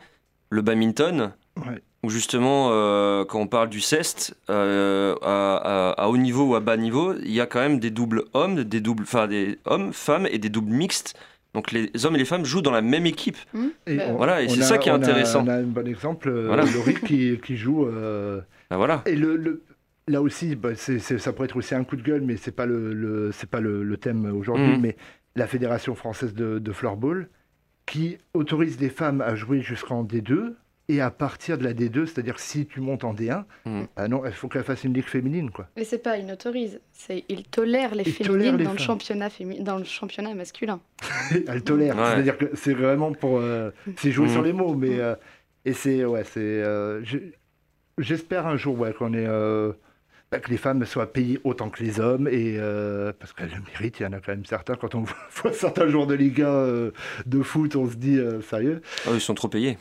le 0.51 0.61
badminton, 0.61 1.33
Ouais. 1.67 1.81
où 2.03 2.11
justement 2.11 2.69
euh, 2.73 3.25
quand 3.25 3.41
on 3.41 3.47
parle 3.47 3.69
du 3.69 3.81
ceste 3.81 4.35
euh, 4.49 5.15
à, 5.23 5.57
à- 5.57 6.03
à 6.05 6.09
haut 6.09 6.17
niveau 6.17 6.45
ou 6.51 6.55
à 6.55 6.61
bas 6.61 6.77
niveau, 6.77 7.15
il 7.23 7.31
y 7.33 7.41
a 7.41 7.47
quand 7.47 7.61
même 7.61 7.79
des 7.79 7.91
doubles 7.91 8.25
hommes, 8.35 8.65
des 8.65 8.81
doubles, 8.81 9.03
enfin 9.05 9.27
des 9.27 9.59
hommes, 9.65 9.93
femmes 9.93 10.27
et 10.31 10.39
des 10.39 10.49
doubles 10.49 10.73
mixtes. 10.73 11.15
Donc 11.55 11.73
les 11.73 11.91
hommes 12.05 12.15
et 12.15 12.19
les 12.19 12.25
femmes 12.25 12.45
jouent 12.45 12.63
dans 12.63 12.71
la 12.71 12.81
même 12.83 13.07
équipe. 13.07 13.37
Et 13.87 13.97
Bah, 13.97 14.05
on- 14.09 14.17
Voilà, 14.17 14.43
et 14.43 14.49
c'est 14.49 14.63
ça 14.63 14.79
qui 14.79 14.89
est 14.89 14.93
on 14.93 14.95
a- 14.95 14.99
intéressant. 14.99 15.45
On 15.45 15.49
a 15.49 15.55
un 15.57 15.63
bon 15.65 15.87
exemple, 15.87 16.29
euh, 16.29 16.47
Voilà. 16.47 16.65
Laurie 16.65 16.95
qui, 16.95 17.39
qui 17.45 17.57
joue. 17.57 17.87
euh, 17.87 18.41
Ben 18.71 18.77
voilà. 18.77 19.03
Et 19.07 19.17
le, 19.17 19.37
le- 19.37 19.63
là 20.07 20.23
aussi, 20.23 20.55
bah, 20.55 20.71
ça 20.77 21.33
pourrait 21.33 21.47
être 21.47 21.57
aussi 21.57 21.75
un 21.75 21.83
coup 21.85 21.97
de 21.97 22.03
gueule, 22.03 22.23
mais 22.23 22.37
c'est 22.37 22.53
pas 22.55 22.67
le, 22.67 22.95
le- 22.95 23.33
c'est 23.33 23.51
pas 23.51 23.59
le, 23.61 23.83
le 23.83 23.97
thème 23.97 24.27
aujourd'hui. 24.33 24.75
Mhm. 24.77 24.81
Mais 24.81 24.97
la 25.35 25.47
Fédération 25.49 25.95
française 25.97 26.35
de, 26.35 26.59
de 26.61 26.73
floorball 26.73 27.29
qui 27.87 28.19
autorise 28.35 28.79
les 28.81 28.89
femmes 28.89 29.21
à 29.21 29.35
jouer 29.35 29.61
jusqu'en 29.61 30.05
D2 30.05 30.55
et 30.93 31.01
à 31.01 31.11
partir 31.11 31.57
de 31.59 31.65
la 31.65 31.73
D2, 31.73 32.07
c'est-à-dire 32.07 32.39
si 32.39 32.67
tu 32.67 32.81
montes 32.81 33.05
en 33.05 33.15
D1, 33.15 33.45
Mhm. 33.67 33.87
ah 33.97 34.09
non, 34.09 34.23
il 34.27 34.33
faut 34.33 34.49
qu'elle 34.49 34.65
fasse 34.65 34.85
une 34.85 34.93
ligue 34.95 35.05
féminine, 35.07 35.51
quoi. 35.51 35.69
Mais 35.77 35.85
c'est 35.85 35.99
pas 35.99 36.17
il 36.19 36.31
autorise, 36.33 36.81
c'est 36.93 37.25
il 37.29 37.45
tolère 37.45 37.95
les 37.95 38.03
Il 38.05 38.13
féminines 38.13 38.39
tolère 38.39 38.57
les 38.57 38.65
dans, 38.65 38.73
le 38.73 38.79
championnat 38.79 39.29
fémi- 39.29 39.63
dans 39.63 39.79
le 39.79 39.85
championnat 39.85 40.35
masculin. 40.35 40.81
Elle 41.49 41.63
tolère, 41.63 41.97
Ouais. 41.97 42.05
c'est-à-dire 42.07 42.37
que 42.39 42.47
c'est 42.55 42.75
vraiment 42.75 43.13
pour, 43.13 43.39
euh, 43.39 43.71
c'est 43.97 44.11
jouer 44.11 44.27
Mhm. 44.27 44.33
sur 44.33 44.43
les 44.43 44.53
mots, 44.53 44.75
mais 44.75 44.99
euh, 44.99 45.15
et 45.65 45.73
c'est 45.73 46.05
ouais, 46.05 46.25
c'est, 46.25 46.41
euh, 46.41 47.05
je- 47.05 47.19
j'espère 47.99 48.47
un 48.47 48.57
jour 48.57 48.79
ouais 48.79 48.93
qu'on 48.93 49.13
est 49.15 49.27
que 50.39 50.49
les 50.51 50.59
femmes 50.59 50.85
soient 50.87 51.13
payées 51.13 51.41
autant 51.43 51.71
que 51.71 51.83
les 51.83 51.99
hommes 51.99 52.29
et 52.29 52.55
euh, 52.57 53.13
parce 53.19 53.33
qu'elles 53.33 53.51
le 53.51 53.61
méritent, 53.73 53.99
il 53.99 54.05
y 54.05 54.07
en 54.07 54.13
a 54.13 54.21
quand 54.21 54.31
même 54.31 54.45
certains 54.45 54.77
quand 54.77 54.95
on 54.95 55.03
voit 55.43 55.53
certains 55.53 55.89
joueurs 55.89 56.07
de 56.07 56.15
Ligue 56.15 56.43
1 56.43 56.47
euh, 56.47 56.91
de 57.27 57.43
foot, 57.43 57.75
on 57.75 57.91
se 57.91 57.97
dit 57.97 58.17
euh, 58.17 58.41
sérieux 58.43 58.81
Oh, 59.09 59.11
ils 59.15 59.21
sont 59.21 59.35
trop 59.35 59.49
payés. 59.49 59.77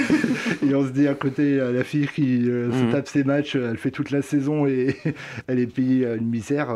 et 0.64 0.72
on 0.72 0.86
se 0.86 0.92
dit 0.92 1.08
à 1.08 1.14
côté 1.14 1.56
la 1.56 1.82
fille 1.82 2.06
qui 2.06 2.44
se 2.44 2.68
Mhm. 2.84 2.92
tape 2.92 3.08
ses 3.08 3.24
matchs, 3.24 3.56
elle 3.56 3.76
fait 3.76 3.90
toute 3.90 4.12
la 4.12 4.22
saison 4.22 4.66
et 4.66 4.94
elle 5.48 5.58
est 5.58 5.66
payée 5.66 6.06
à 6.06 6.14
une 6.14 6.28
misère. 6.28 6.68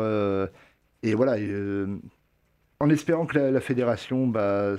et 1.01 1.13
voilà, 1.13 1.37
en 2.81 2.89
espérant 2.89 3.25
que 3.25 3.37
la, 3.39 3.51
la 3.51 3.61
fédération, 3.61 4.27
bah, 4.27 4.73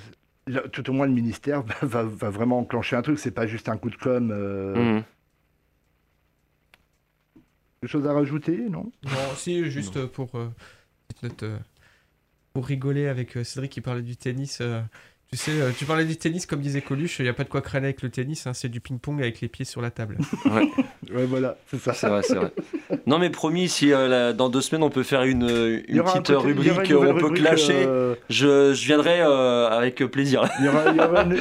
là, 0.47 0.61
tout 0.71 0.91
au 0.91 0.93
moins 0.93 1.07
le 1.07 1.13
ministère, 1.13 1.63
bah, 1.65 1.75
va, 1.81 2.03
va 2.03 2.29
vraiment 2.29 2.59
enclencher 2.59 2.97
un 2.97 3.01
truc. 3.03 3.19
C'est 3.19 3.31
pas 3.31 3.47
juste 3.47 3.71
un 3.71 3.79
coup 3.79 3.89
de 3.89 3.97
com. 3.97 4.27
Mhm. 4.77 5.03
Quelque 7.85 7.92
chose 7.92 8.07
à 8.07 8.14
rajouter, 8.14 8.57
non? 8.70 8.90
Non, 9.03 9.11
si, 9.37 9.70
juste 9.70 10.07
pour, 10.07 10.35
euh, 10.37 10.49
petite 11.07 11.23
note, 11.23 11.42
euh, 11.42 11.59
pour 12.55 12.64
rigoler 12.64 13.09
avec 13.09 13.37
euh, 13.37 13.44
Cédric 13.44 13.73
qui 13.73 13.83
parlait 13.83 14.01
du 14.01 14.16
tennis. 14.16 14.62
Tu 15.35 15.51
sais, 15.51 15.51
euh, 15.61 15.70
tu 15.77 15.85
parlais 15.85 16.05
du 16.05 16.16
tennis 16.16 16.47
comme 16.47 16.61
disait 16.61 16.81
Coluche, 16.81 17.18
il 17.18 17.23
n'y 17.25 17.29
a 17.29 17.33
pas 17.33 17.42
de 17.42 17.49
quoi 17.49 17.61
crâner 17.61 17.87
avec 17.87 18.03
le 18.03 18.09
tennis, 18.09 18.47
hein, 18.47 18.53
c'est 18.55 18.68
du 18.68 18.79
ping-pong 18.81 19.20
avec 19.20 19.40
les 19.40 19.49
pieds 19.49 19.64
sur 19.64 19.81
la 19.81 19.90
table. 19.90 20.18
Ouais. 20.44 20.68
Ouais, 21.12 21.25
voilà, 21.27 21.57
c'est 21.70 21.79
ça. 21.81 21.92
C'est 21.92 22.09
vrai, 22.09 22.23
c'est 22.23 22.35
vrai. 22.37 22.53
Non, 23.07 23.18
mais 23.18 23.31
promis, 23.31 23.68
si 23.68 23.92
euh, 23.92 24.07
la- 24.09 24.33
dans 24.33 24.49
deux 24.49 24.61
semaines 24.61 24.83
on 24.85 24.90
peut 24.90 25.03
faire 25.03 25.25
une, 25.25 25.42
euh, 25.42 25.81
une 25.88 25.99
un 26.01 26.03
petite 26.05 26.29
rubrique, 26.29 26.88
une 26.88 26.97
on 26.97 27.14
peut 27.18 27.31
clasher, 27.31 27.85
euh, 27.87 28.14
je, 28.31 28.73
je 28.75 28.87
viendrai 28.87 29.20
euh, 29.20 29.68
avec 29.68 29.97
plaisir. 30.07 30.49
il 30.61 30.66
y 30.66 30.68
aura, 30.68 30.90
il 30.90 30.97
y 30.97 31.01
aura 31.01 31.23
une- 31.25 31.37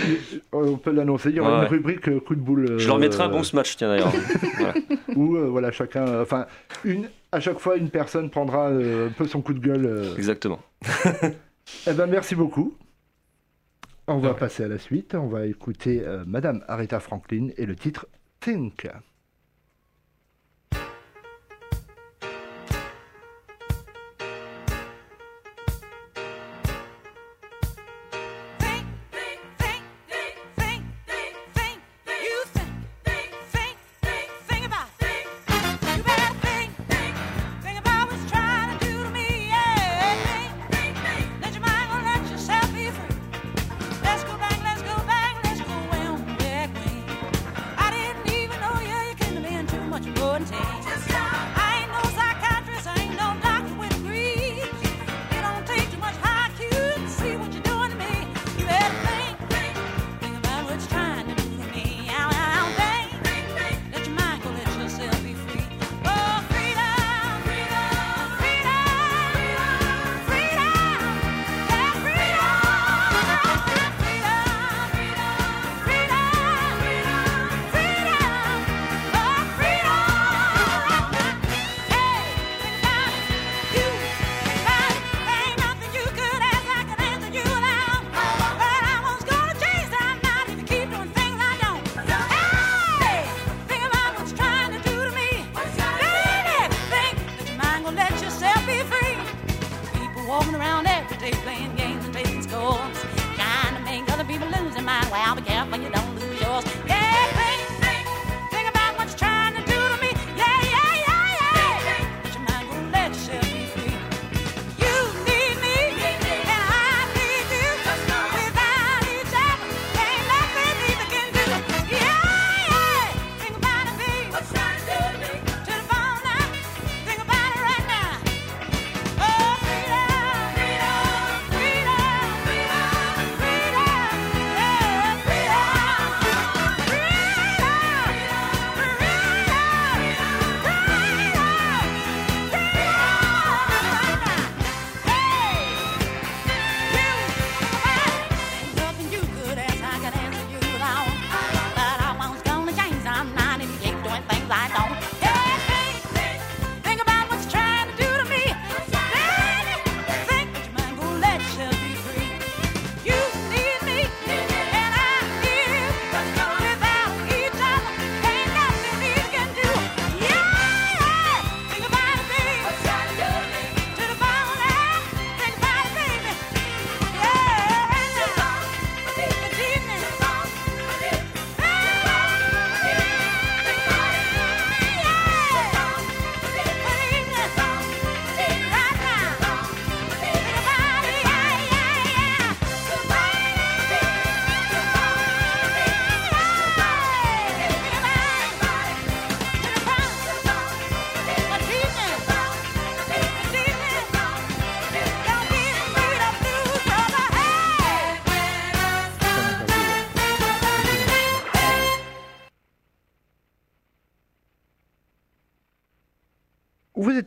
on 0.51 0.77
peut 0.77 0.91
l'annoncer. 0.91 1.29
Il 1.29 1.35
y 1.35 1.39
aura 1.39 1.49
Ouais, 1.51 1.55
une 1.57 1.61
ouais. 1.63 1.67
rubrique 1.69 2.19
coup 2.25 2.35
de 2.35 2.41
boule. 2.41 2.79
Je 2.79 2.87
leur 2.87 2.97
mettrai 2.97 3.23
un 3.23 3.29
bon 3.29 3.43
ce 3.43 3.55
match, 3.55 3.75
tiens 3.77 3.89
d'ailleurs. 3.89 4.11
Voilà. 4.57 4.73
Où 5.15 5.35
euh, 5.37 5.47
voilà, 5.49 5.71
chacun, 5.71 6.07
euh, 6.07 6.23
enfin, 6.23 6.47
une, 6.83 7.07
à 7.31 7.39
chaque 7.39 7.59
fois, 7.59 7.77
une 7.77 7.89
personne 7.89 8.29
prendra 8.31 8.69
euh, 8.69 9.07
un 9.09 9.11
peu 9.11 9.27
son 9.27 9.41
coup 9.41 9.53
de 9.53 9.59
gueule. 9.59 9.85
euh. 9.85 10.15
Exactement. 10.17 10.59
Eh 11.87 11.93
ben, 11.93 12.07
merci 12.07 12.35
beaucoup. 12.35 12.73
On 14.07 14.17
va 14.17 14.33
passer 14.33 14.63
à 14.63 14.67
la 14.67 14.77
suite. 14.77 15.15
On 15.15 15.27
va 15.27 15.45
écouter 15.45 16.01
euh, 16.05 16.25
Madame 16.27 16.63
Aretha 16.67 16.99
Franklin 16.99 17.49
et 17.55 17.65
le 17.65 17.75
titre 17.75 18.07
Think. 18.41 18.87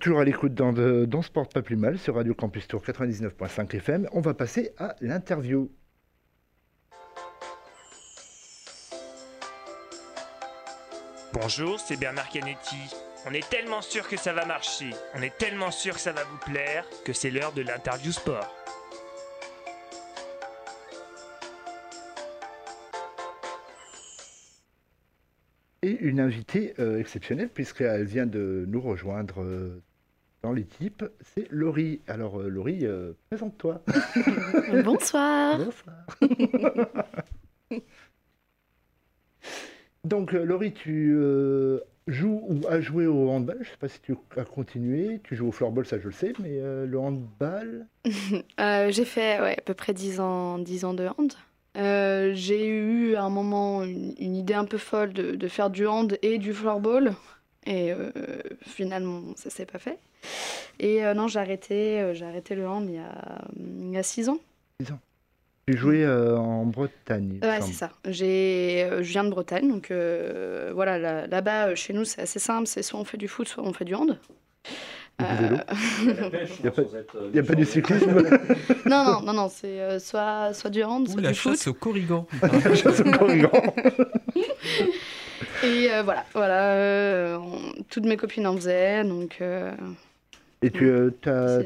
Toujours 0.06 0.20
à 0.20 0.24
l'écoute 0.24 0.54
dans, 0.54 0.72
dans 0.72 1.20
Sport 1.20 1.48
Pas 1.48 1.62
Plus 1.62 1.74
Mal 1.74 1.98
sur 1.98 2.14
Radio 2.14 2.32
Campus 2.32 2.68
Tour 2.68 2.80
99.5 2.80 3.74
FM. 3.74 4.08
On 4.12 4.20
va 4.20 4.34
passer 4.34 4.70
à 4.78 4.94
l'interview. 5.00 5.68
Bonjour, 11.32 11.80
c'est 11.80 11.98
Bernard 11.98 12.28
Canetti. 12.28 12.76
On 13.28 13.32
est 13.32 13.50
tellement 13.50 13.82
sûr 13.82 14.06
que 14.06 14.16
ça 14.16 14.32
va 14.32 14.46
marcher, 14.46 14.90
on 15.16 15.22
est 15.22 15.36
tellement 15.38 15.72
sûr 15.72 15.94
que 15.94 16.00
ça 16.00 16.12
va 16.12 16.22
vous 16.22 16.52
plaire, 16.52 16.86
que 17.04 17.12
c'est 17.12 17.32
l'heure 17.32 17.52
de 17.52 17.62
l'interview 17.62 18.12
sport. 18.12 18.54
Et 25.82 25.98
une 25.98 26.20
invitée 26.20 26.74
euh, 26.78 27.00
exceptionnelle, 27.00 27.48
puisqu'elle 27.48 28.04
vient 28.04 28.26
de 28.26 28.64
nous 28.68 28.80
rejoindre 28.80 29.42
euh, 29.42 29.82
dans 30.46 30.52
l'équipe, 30.52 31.04
c'est 31.34 31.50
Laurie. 31.50 32.02
Alors, 32.06 32.40
euh, 32.40 32.48
Laurie, 32.48 32.86
euh, 32.86 33.14
présente-toi. 33.30 33.82
Bonsoir. 34.84 35.58
Bonsoir. 35.58 36.06
Donc, 40.04 40.34
euh, 40.34 40.44
Laurie, 40.44 40.72
tu 40.72 41.16
euh, 41.16 41.80
joues 42.06 42.44
ou 42.48 42.60
as 42.68 42.80
joué 42.80 43.08
au 43.08 43.28
handball. 43.28 43.56
Je 43.56 43.64
ne 43.66 43.70
sais 43.72 43.76
pas 43.76 43.88
si 43.88 43.98
tu 44.00 44.14
as 44.36 44.44
continué. 44.44 45.20
Tu 45.24 45.34
joues 45.34 45.48
au 45.48 45.52
floorball, 45.52 45.84
ça 45.84 45.98
je 45.98 46.06
le 46.06 46.12
sais, 46.12 46.32
mais 46.38 46.60
le 46.60 46.96
handball? 46.96 47.88
J'ai 48.06 49.04
fait 49.04 49.40
ouais, 49.40 49.56
à 49.58 49.62
peu 49.62 49.74
près 49.74 49.94
10 49.94 50.20
ans, 50.20 50.60
10 50.60 50.84
ans 50.84 50.94
de 50.94 51.08
hand. 51.18 51.32
J'ai 52.36 52.68
eu 52.68 53.16
à 53.16 53.24
un 53.24 53.30
moment 53.30 53.82
une, 53.82 54.14
une 54.20 54.36
idée 54.36 54.54
un 54.54 54.64
peu 54.64 54.78
folle 54.78 55.12
de, 55.12 55.34
de 55.34 55.48
faire 55.48 55.70
du 55.70 55.88
hand 55.88 56.16
et 56.22 56.38
du 56.38 56.52
floorball. 56.52 57.16
Et 57.66 57.92
euh, 57.92 58.10
finalement, 58.66 59.22
ça 59.36 59.50
s'est 59.50 59.66
pas 59.66 59.78
fait. 59.78 59.98
Et 60.78 61.04
euh, 61.04 61.14
non, 61.14 61.26
j'ai 61.28 61.40
arrêté, 61.40 62.00
euh, 62.00 62.14
j'ai 62.14 62.24
arrêté 62.24 62.54
le 62.54 62.66
hand 62.68 62.84
il 62.88 62.94
y 62.94 62.98
a, 62.98 63.42
il 63.58 63.90
y 63.92 63.98
a 63.98 64.02
6 64.02 64.28
ans. 64.28 64.38
Tu 65.68 65.76
jouais 65.76 66.04
euh, 66.04 66.36
en 66.36 66.64
Bretagne. 66.64 67.40
Ouais, 67.42 67.60
c'est 67.60 67.72
ça. 67.72 67.90
J'ai, 68.06 68.84
euh, 68.84 69.02
je 69.02 69.10
viens 69.10 69.24
de 69.24 69.30
Bretagne, 69.30 69.68
donc 69.68 69.90
euh, 69.90 70.70
voilà, 70.72 70.96
là- 70.96 71.26
là-bas, 71.26 71.68
euh, 71.70 71.74
chez 71.74 71.92
nous, 71.92 72.04
c'est 72.04 72.20
assez 72.22 72.38
simple. 72.38 72.68
C'est 72.68 72.82
soit 72.82 73.00
on 73.00 73.04
fait 73.04 73.16
du 73.18 73.26
foot, 73.26 73.48
soit 73.48 73.64
on 73.64 73.72
fait 73.72 73.84
du 73.84 73.96
hand. 73.96 74.16
Euh, 75.22 75.24
Il 76.02 76.06
n'y 76.62 76.68
a, 76.68 76.70
pas- 76.70 76.82
y 77.34 77.38
a 77.38 77.42
pas 77.42 77.54
du 77.54 77.64
cyclisme. 77.64 78.12
non, 78.86 79.04
non, 79.04 79.22
non, 79.22 79.32
non, 79.32 79.48
c'est 79.48 79.80
euh, 79.80 79.98
soit, 79.98 80.52
soit 80.54 80.70
du 80.70 80.84
hand, 80.84 81.08
soit 81.08 81.20
la 81.20 81.30
du 81.32 81.34
foot. 81.38 81.52
chasse 81.56 81.66
au 81.66 81.74
corrigan. 81.74 82.26
La 82.42 82.74
chasse 82.76 83.00
au 83.00 83.10
corrigan. 83.10 83.50
Et 85.64 85.90
euh, 85.92 86.02
voilà, 86.02 86.24
voilà, 86.34 86.72
euh, 86.74 87.36
on- 87.38 87.82
toutes 87.88 88.04
mes 88.06 88.16
copines 88.16 88.46
en 88.46 88.54
faisaient, 88.56 89.04
donc 89.04 89.38
euh, 89.40 89.72
Et 90.62 90.70
tu 90.70 90.90
as, 90.90 91.60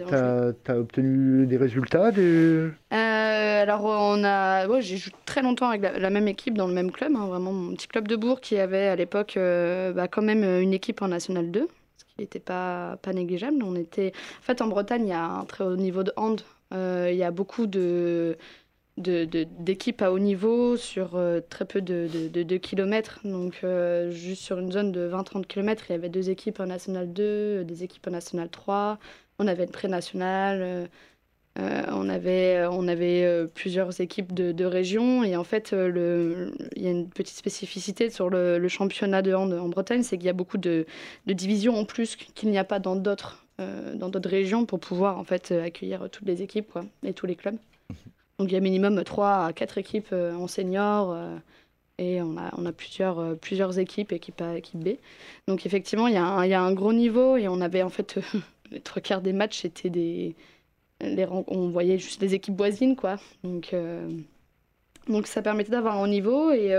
C'est 0.67 0.73
obtenu 0.73 1.47
des 1.47 1.57
résultats 1.57 2.11
des... 2.13 2.69
euh, 2.93 3.63
alors 3.63 3.85
on 3.85 4.23
a, 4.25 4.67
ouais, 4.67 4.83
j'ai 4.83 4.97
joué 4.97 5.13
très 5.27 5.43
longtemps 5.43 5.69
avec 5.69 5.83
la, 5.83 5.99
la 5.99 6.11
même 6.11 6.29
équipe 6.29 6.57
dans 6.57 6.67
le 6.67 6.75
même 6.75 6.91
club, 6.91 7.13
hein, 7.17 7.27
vraiment 7.27 7.53
mon 7.53 7.75
petit 7.75 7.89
club 7.89 8.09
de 8.09 8.17
Bourg 8.17 8.41
qui 8.41 8.59
avait 8.59 8.87
à 8.87 8.97
l'époque 8.97 9.37
euh, 9.37 9.93
bah, 9.93 10.09
quand 10.09 10.23
même 10.23 10.45
une 10.61 10.73
équipe 10.75 11.03
en 11.03 11.09
National 11.09 11.51
2, 11.51 11.69
ce 11.97 12.05
qui 12.05 12.15
n'était 12.21 12.41
pas, 12.41 12.97
pas 13.03 13.13
négligeable. 13.13 13.63
On 13.63 13.75
était, 13.77 14.13
en 14.41 14.43
fait 14.43 14.61
en 14.63 14.67
Bretagne 14.69 15.03
il 15.07 15.11
y 15.11 15.13
a 15.13 15.25
un 15.25 15.45
très 15.45 15.65
haut 15.65 15.77
niveau 15.77 16.03
de 16.03 16.13
hand, 16.17 16.43
Euh, 16.73 17.09
il 17.11 17.17
y 17.19 17.25
a 17.25 17.33
beaucoup 17.33 17.67
de 17.67 18.37
de- 19.01 19.25
de- 19.25 19.47
d'équipes 19.59 20.03
à 20.03 20.13
haut 20.13 20.19
niveau 20.19 20.77
sur 20.77 21.17
euh, 21.17 21.41
très 21.49 21.65
peu 21.65 21.81
de, 21.81 22.09
de, 22.13 22.29
de- 22.29 22.43
de 22.43 22.57
kilomètres. 22.57 23.21
Donc, 23.25 23.61
euh, 23.65 24.11
juste 24.11 24.43
sur 24.43 24.59
une 24.59 24.73
zone 24.73 24.93
de 24.93 25.09
20-30 25.09 25.47
kilomètres, 25.47 25.85
il 25.89 25.93
y 25.93 25.95
avait 25.97 26.09
deux 26.09 26.31
équipes 26.31 26.61
en 26.61 26.67
National 26.67 27.13
2, 27.13 27.65
des 27.65 27.85
équipes 27.85 28.07
en 28.09 28.13
National 28.13 28.49
3. 28.51 28.99
On 29.39 29.47
avait 29.47 29.65
une 29.65 29.71
pré-nationale. 29.71 30.61
euh, 30.63 30.87
euh, 31.59 31.83
on 31.93 32.09
avait, 32.09 32.65
on 32.71 32.87
avait 32.89 33.25
euh, 33.25 33.47
plusieurs 33.47 34.01
équipes 34.01 34.33
de, 34.33 34.53
de 34.53 34.65
région. 34.65 35.25
Et 35.25 35.37
en 35.37 35.45
fait, 35.45 35.73
euh, 35.73 35.89
le, 35.89 36.53
il 36.77 36.83
y 36.83 36.87
a 36.87 36.91
une 36.91 37.09
petite 37.09 37.37
spécificité 37.37 38.09
sur 38.11 38.31
le, 38.31 38.67
championnat 38.69 39.21
de 39.23 39.35
hand 39.35 39.53
en 39.53 39.69
Bretagne, 39.69 40.03
c'est 40.03 40.17
qu'il 40.17 40.27
y 40.27 40.31
a 40.31 40.33
beaucoup 40.35 40.59
de, 40.59 40.87
de 41.27 41.33
divisions 41.33 41.77
en 41.77 41.85
plus 41.85 42.17
qu'il 42.17 42.51
n'y 42.51 42.59
a 42.59 42.65
pas 42.65 42.79
dans 42.79 42.97
d'autres 42.97 43.45
euh, 43.61 43.95
dans 43.95 44.09
d'autres 44.09 44.31
régions 44.31 44.65
pour 44.65 44.81
pouvoir 44.81 45.19
en 45.19 45.25
fait 45.25 45.51
euh, 45.53 45.65
accueillir 45.65 46.09
toutes 46.11 46.27
les 46.27 46.41
équipes 46.43 46.71
quoi, 46.73 46.83
et 47.05 47.13
tous 47.13 47.27
les 47.27 47.37
clubs. 47.37 47.59
Donc 48.41 48.51
il 48.51 48.55
y 48.55 48.57
a 48.57 48.61
minimum 48.61 49.05
3 49.05 49.45
à 49.45 49.53
4 49.53 49.77
équipes 49.77 50.09
euh, 50.15 50.33
en 50.33 50.47
senior 50.47 51.13
euh, 51.13 51.37
et 51.99 52.23
on 52.23 52.39
a, 52.39 52.51
euh, 52.57 53.35
plusieurs 53.35 53.79
équipes, 53.79 54.13
équipe 54.13 54.41
A, 54.41 54.57
équipe 54.57 54.83
B. 54.83 54.97
Donc 55.47 55.67
effectivement, 55.67 56.07
il 56.07 56.15
y, 56.15 56.17
a 56.17 56.25
un- 56.27 56.73
gros 56.73 56.95
niveau 56.95 57.37
et 57.37 57.49
on 57.49 57.61
avait 57.61 57.83
en 57.83 57.91
fait 57.91 58.19
les 58.71 58.81
trois 58.81 59.03
quarts 59.03 59.21
des 59.21 59.35
matchs, 59.35 59.61
c'était 59.61 59.91
des. 59.91 60.37
On 61.03 61.69
voyait 61.69 61.99
juste 61.99 62.23
les 62.23 62.35
équipes 62.35 62.57
voisines. 62.57 62.97
Donc, 63.43 65.27
ça 65.27 65.43
permettait 65.43 65.71
d'avoir 65.71 65.97
un 65.97 66.09
niveau 66.09 66.51
et 66.51 66.77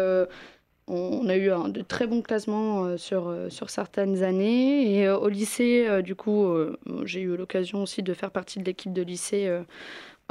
on, 0.87 1.27
a 1.27 1.35
eu 1.35 1.49
un, 1.49 1.69
de 1.69 1.81
très 1.81 2.05
bons 2.05 2.21
classements 2.21 2.97
sur, 2.97 3.35
certaines 3.67 4.21
années. 4.21 4.95
Et 4.95 5.09
au 5.09 5.27
lycée, 5.27 6.03
du 6.03 6.13
coup, 6.13 6.55
j'ai 7.03 7.21
eu 7.21 7.35
l'occasion 7.35 7.81
aussi 7.81 8.03
de 8.03 8.13
faire 8.13 8.29
partie 8.29 8.59
de 8.59 8.63
l'équipe 8.63 8.93
de 8.93 9.01
lycée 9.01 9.49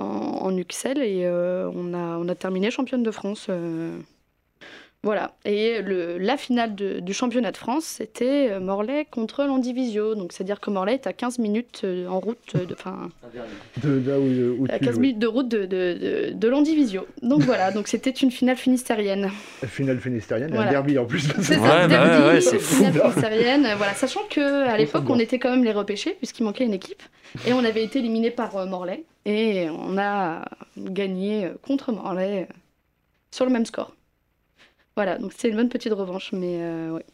en, 0.00 0.46
en 0.46 0.56
UXL 0.56 0.98
et 0.98 1.24
euh, 1.24 1.70
on, 1.74 1.94
a, 1.94 2.18
on 2.18 2.28
a 2.28 2.34
terminé 2.34 2.70
championne 2.70 3.02
de 3.02 3.10
France. 3.10 3.48
Voilà. 5.02 5.32
Et 5.46 5.80
le, 5.80 6.18
la 6.18 6.36
finale 6.36 6.74
de- 6.74 7.00
du 7.00 7.14
championnat 7.14 7.52
de 7.52 7.56
France, 7.56 7.84
c'était 7.84 8.48
euh, 8.50 8.60
Morlaix 8.60 9.06
contre 9.10 9.44
l'Andivisio. 9.44 10.14
Donc, 10.14 10.32
c'est-à-dire 10.32 10.60
que 10.60 10.68
Morlaix 10.70 10.94
est 10.94 11.06
à 11.06 11.14
15 11.14 11.38
minutes 11.38 11.80
euh, 11.84 12.06
en 12.06 12.20
route, 12.20 12.36
euh, 12.54 12.66
de- 12.66 12.74
enfin, 12.74 13.08
De 13.82 14.02
là 14.06 14.18
où, 14.20 14.62
où 14.62 14.66
à 14.68 14.78
tu 14.78 14.84
15 14.84 14.94
jouais. 14.94 15.00
minutes 15.02 15.18
de 15.18 15.26
route 15.26 15.48
de, 15.48 15.60
de, 15.64 15.66
de, 15.94 16.30
de 16.34 16.48
l'Andivisio. 16.48 17.06
Donc, 17.22 17.40
voilà. 17.42 17.70
Donc, 17.72 17.88
c'était 17.88 18.10
une 18.10 18.30
finale 18.30 18.56
finistérienne. 18.56 19.30
La 19.62 19.68
finale 19.68 19.98
finistérienne, 20.00 20.50
Voilà. 20.50 20.68
un 20.68 20.72
derby 20.72 20.98
en 20.98 21.06
plus. 21.06 21.32
C'est 21.40 21.54
ça, 21.54 21.60
bah 21.60 21.88
derby, 21.88 22.22
ouais, 22.22 22.28
ouais, 22.34 22.40
c'est 22.42 22.58
fou. 22.58 22.84
finale 22.84 23.00
finistérienne. 23.00 23.68
Voilà, 23.78 23.94
sachant 23.94 24.20
que 24.28 24.66
à 24.68 24.76
l'époque, 24.76 25.04
on 25.08 25.18
était 25.18 25.38
quand 25.38 25.50
même 25.50 25.64
les 25.64 25.72
repêchés 25.72 26.12
puisqu'il 26.18 26.44
manquait 26.44 26.64
une 26.66 26.74
équipe 26.74 27.02
et 27.46 27.54
on 27.54 27.64
avait 27.64 27.84
été 27.84 28.00
éliminé 28.00 28.30
par 28.30 28.54
euh, 28.56 28.66
Morlaix 28.66 29.04
et 29.24 29.68
on 29.70 29.96
a 29.96 30.44
gagné 30.76 31.48
contre 31.62 31.90
Morlaix 31.92 32.48
sur 33.30 33.44
le 33.46 33.50
même 33.50 33.64
score. 33.64 33.94
Voilà, 34.96 35.18
donc 35.18 35.32
c'était 35.32 35.48
une 35.50 35.56
bonne 35.56 35.68
petite 35.68 35.92
revanche, 35.92 36.32
mais 36.32 36.62
euh, 36.62 36.92
ouais. 36.92 37.06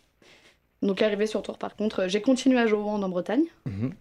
Donc 0.82 1.02
arrivé 1.02 1.26
sur 1.26 1.42
tour 1.42 1.58
par 1.58 1.76
contre, 1.76 2.00
euh, 2.00 2.08
j'ai 2.08 2.20
continué 2.20 2.58
à 2.58 2.66
jouer 2.66 2.78
au 2.78 2.88
hand 2.88 3.02
en 3.02 3.08
Bretagne. 3.08 3.44
Mhm. 3.66 3.92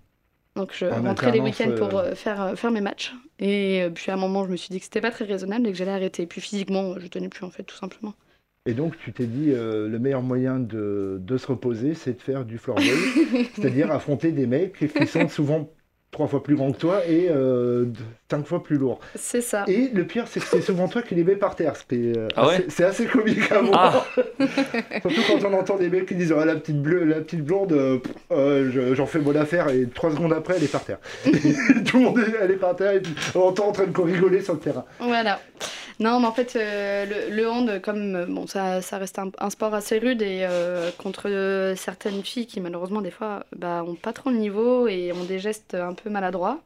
Donc 0.56 0.72
je 0.74 0.86
En 0.86 1.02
rentrais 1.02 1.32
les 1.32 1.42
week-ends 1.42 1.76
pour 1.78 1.98
euh, 1.98 2.12
euh, 2.12 2.16
faire, 2.16 2.58
faire 2.58 2.72
mes 2.72 2.82
matchs. 2.82 3.14
Et 3.40 3.88
puis 3.94 4.10
à 4.12 4.14
un 4.14 4.18
moment, 4.18 4.46
je 4.46 4.52
me 4.52 4.56
suis 4.56 4.70
dit 4.70 4.80
que 4.80 4.86
c'était 4.86 5.02
pas 5.02 5.12
très 5.12 5.26
raisonnable 5.26 5.68
et 5.68 5.72
que 5.72 5.78
j'allais 5.78 5.92
arrêter. 5.92 6.24
Et 6.24 6.28
puis 6.28 6.40
physiquement, 6.40 6.98
je 6.98 7.08
tenais 7.08 7.28
plus 7.28 7.46
en 7.46 7.50
fait, 7.50 7.64
tout 7.64 7.76
simplement. 7.76 8.14
Et 8.68 8.74
donc, 8.74 8.98
tu 8.98 9.14
t'es 9.14 9.28
dit, 9.28 9.52
euh, 9.52 9.88
le 9.88 10.00
meilleur 10.00 10.24
moyen 10.24 10.60
de, 10.60 11.18
de 11.22 11.38
se 11.38 11.46
reposer, 11.46 11.94
c'est 11.94 12.14
de 12.14 12.22
faire 12.22 12.46
du 12.46 12.58
floorball. 12.58 12.86
C'est-à-dire 13.54 13.92
affronter 13.92 14.32
des 14.32 14.48
mecs 14.48 14.74
qui 14.74 15.08
sont 15.08 15.28
souvent 15.28 15.70
trois 16.16 16.28
fois 16.28 16.42
plus 16.42 16.56
grands 16.56 16.72
que 16.72 16.78
toi 16.78 17.06
et 17.06 17.28
euh, 17.30 17.84
cinq 18.32 18.48
fois 18.48 18.64
plus 18.64 18.78
lourds. 18.78 19.02
C'est 19.16 19.42
ça. 19.42 19.66
Et 19.68 19.90
le 19.94 20.06
pire, 20.06 20.28
c'est 20.30 20.40
que 20.40 20.46
c'est 20.46 20.62
souvent 20.62 20.88
toi 20.88 21.02
qui 21.02 21.14
les 21.14 21.26
mets 21.26 21.36
par 21.36 21.58
terre. 21.58 21.74
euh, 21.92 22.30
Ah 22.38 22.48
ouais 22.48 22.54
assez- 22.56 22.66
C'est 22.70 22.84
assez 22.86 23.06
comique 23.06 23.52
à 23.52 23.60
voir. 23.62 24.08
Surtout 25.02 25.22
quand 25.28 25.50
on 25.50 25.54
entend 25.54 25.76
des 25.76 25.90
mecs 25.90 26.06
qui 26.06 26.16
disent 26.16 26.34
Ah, 26.40 26.46
la 26.46 26.56
petite 26.56 26.82
bleue, 26.82 27.04
la 27.04 27.18
petite 27.20 27.44
blonde, 27.44 27.74
euh, 27.74 27.98
euh, 28.32 28.96
j'en 28.96 29.06
fais 29.06 29.20
mon 29.20 29.36
affaire 29.36 29.68
et 29.68 29.88
trois 29.94 30.10
secondes 30.10 30.32
après, 30.32 30.54
elle 30.56 30.64
est 30.64 30.72
par 30.72 30.86
terre. 30.86 31.00
Tout 31.86 31.98
le 31.98 32.04
monde 32.04 32.20
est, 32.20 32.34
elle 32.42 32.52
est 32.52 32.56
par 32.56 32.78
terre 32.78 32.94
et 32.94 33.02
puis 33.02 33.14
on 33.36 33.42
entend 33.42 33.68
en 33.68 33.72
train 33.74 33.86
de 33.86 34.02
rigoler 34.02 34.42
sur 34.42 34.54
le 34.54 34.60
terrain. 34.60 34.86
Voilà. 35.02 35.42
Non, 36.00 36.20
mais 36.20 36.28
en 36.28 36.34
fait, 36.34 36.56
euh, 36.56 37.06
le, 37.30 37.36
le 37.36 37.50
hand, 37.50 37.80
comme 37.82 38.16
euh, 38.16 38.26
bon, 38.26 38.48
ça, 38.48 38.82
ça 38.82 38.98
reste 38.98 39.18
un, 39.18 39.32
un 39.40 39.50
sport 39.50 39.74
assez 39.74 39.98
rude 39.98 40.22
et 40.22 40.40
euh, 40.42 40.92
contre 40.98 41.74
certaines 41.78 42.22
filles 42.24 42.48
qui, 42.48 42.60
malheureusement, 42.60 43.02
des 43.02 43.12
fois, 43.12 43.46
bah, 43.56 43.84
ont 43.88 43.96
pas 43.96 44.12
trop 44.12 44.30
le 44.30 44.36
niveau 44.38 44.88
et 44.88 45.12
ont 45.14 45.24
des 45.24 45.40
gestes 45.40 45.74
un 45.74 45.94
peu 45.94 46.10
maladroits. 46.10 46.62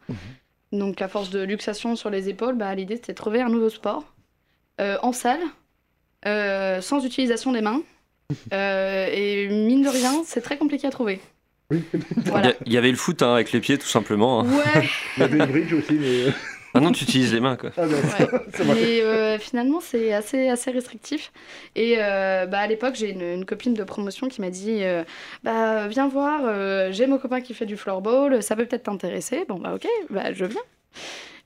Donc, 0.72 1.02
à 1.02 1.08
force 1.08 1.30
de 1.30 1.42
luxation 1.42 1.96
sur 1.96 2.10
les 2.10 2.30
épaules, 2.30 2.56
bah, 2.56 2.74
l'idée 2.76 2.96
c'était 2.96 3.14
de 3.14 3.18
trouver 3.18 3.42
un 3.42 3.50
nouveau 3.50 3.70
sport 3.70 4.04
euh, 4.82 4.98
en 5.04 5.12
salle, 5.12 5.42
euh, 6.26 6.82
sans 6.82 7.04
utilisation 7.06 7.52
des 7.52 7.62
mains. 7.62 7.82
Euh, 8.54 9.08
et 9.12 9.48
mine 9.48 9.82
de 9.84 9.90
rien, 9.90 10.22
c'est 10.24 10.42
très 10.42 10.56
compliqué 10.56 10.86
à 10.86 10.92
trouver. 10.92 11.20
Oui. 11.72 11.82
Voilà. 12.26 12.54
Il 12.68 12.72
y 12.72 12.78
avait 12.78 12.92
le 12.92 12.96
foot 12.96 13.24
hein, 13.24 13.34
avec 13.34 13.52
les 13.52 13.60
pieds, 13.60 13.80
tout 13.80 13.88
simplement. 13.88 14.42
hein. 14.42 14.46
Ouais. 14.46 14.88
Il 15.18 15.22
y 15.22 15.24
avait 15.24 15.38
une 15.40 15.46
bridge 15.48 15.74
aussi, 15.74 15.94
mais. 15.94 16.26
Ah 16.74 16.80
non, 16.80 16.92
tu 16.92 17.04
utilises 17.04 17.34
les 17.34 17.40
mains, 17.40 17.56
quoi. 17.56 17.72
Ah, 17.78 17.88
Ouais. 17.88 18.28
Mais 18.66 19.02
euh, 19.02 19.40
finalement, 19.40 19.80
c'est 19.80 20.14
assez, 20.14 20.50
assez 20.50 20.72
restrictif. 20.72 21.32
Et 21.76 21.96
euh, 21.98 22.46
bah, 22.46 22.60
à 22.60 22.68
l'époque, 22.68 22.96
j'ai 22.96 23.10
une, 23.12 23.22
une 23.22 23.46
copine 23.46 23.74
de 23.74 23.84
promotion 23.84 24.28
qui 24.28 24.42
m'a 24.42 24.50
dit 24.50 24.84
euh, 24.84 25.04
bah, 25.44 25.88
Viens 25.88 26.08
voir, 26.08 26.42
euh, 26.46 26.92
j'ai 26.92 27.08
mon 27.08 27.18
copain 27.18 27.42
qui 27.42 27.54
fait 27.54 27.66
du 27.66 27.78
floorball, 27.78 28.44
ça 28.44 28.56
peut 28.56 28.66
peut-être 28.66 28.84
t'intéresser. 28.84 29.46
Bon, 29.48 29.56
bah, 29.60 29.74
ok, 29.74 29.88
bah, 30.10 30.32
je 30.34 30.46
viens. 30.46 30.62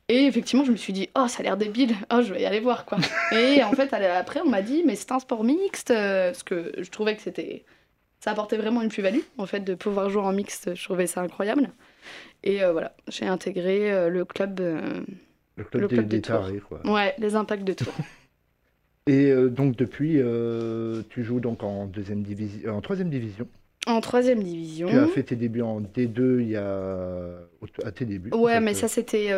Et 0.09 0.25
effectivement, 0.25 0.65
je 0.65 0.71
me 0.71 0.77
suis 0.77 0.91
dit 0.93 1.09
Oh, 1.15 1.27
ça 1.29 1.39
a 1.39 1.43
l'air 1.43 1.57
débile, 1.57 1.95
oh, 2.11 2.21
je 2.21 2.33
vais 2.33 2.41
y 2.41 2.45
aller 2.45 2.59
voir, 2.59 2.85
quoi. 2.85 2.97
Et 3.31 3.63
en 3.63 3.71
fait, 3.71 3.93
après, 3.93 4.41
on 4.45 4.49
m'a 4.49 4.61
dit 4.61 4.83
Mais 4.85 4.95
c'est 4.95 5.11
un 5.13 5.19
sport 5.19 5.43
mixte, 5.43 5.89
parce 5.89 6.43
que 6.43 6.73
je 6.77 6.89
trouvais 6.89 7.15
que 7.15 7.21
c'était. 7.21 7.63
ça 8.19 8.31
apportait 8.31 8.57
vraiment 8.57 8.81
une 8.81 8.89
plus-value, 8.89 9.21
en 9.37 9.45
fait, 9.45 9.61
de 9.61 9.73
pouvoir 9.75 10.09
jouer 10.09 10.23
en 10.23 10.33
mixte. 10.33 10.75
Je 10.75 10.83
trouvais 10.83 11.07
ça 11.07 11.21
incroyable. 11.21 11.69
Et 12.43 12.63
euh, 12.63 12.71
voilà, 12.71 12.93
j'ai 13.07 13.25
intégré 13.25 13.91
euh, 13.91 14.09
le 14.09 14.25
club. 14.25 14.59
euh, 14.59 15.01
Le 15.55 15.63
club 15.63 15.81
le 15.83 15.87
des, 15.87 15.95
club 15.95 16.05
de 16.07 16.11
des 16.17 16.21
tarés, 16.21 16.59
quoi. 16.59 16.81
Ouais, 16.85 17.13
les 17.19 17.35
impacts 17.35 17.63
de 17.63 17.73
Tours. 17.73 17.93
Et 19.07 19.33
donc 19.49 19.75
depuis, 19.75 20.21
tu 21.09 21.23
joues 21.25 21.41
donc 21.41 21.61
en 21.61 21.87
deuxième 21.87 22.23
division, 22.23 22.77
en 22.77 22.79
troisième 22.79 23.09
division. 23.09 23.45
en 23.85 23.99
troisième 23.99 24.41
division. 24.41 24.87
Tu 24.87 24.95
as 24.97 25.07
fait 25.07 25.23
tes 25.23 25.35
débuts 25.35 25.61
en 25.61 25.81
D2 25.81 26.39
il 26.39 26.49
y 26.51 26.55
a 26.55 27.37
à 27.83 27.91
tes 27.91 28.05
débuts. 28.05 28.31
en 28.31 28.39
Ouais, 28.39 28.53
fait, 28.53 28.59
mais 28.61 28.73
ça 28.73 28.87
c'était 28.87 29.29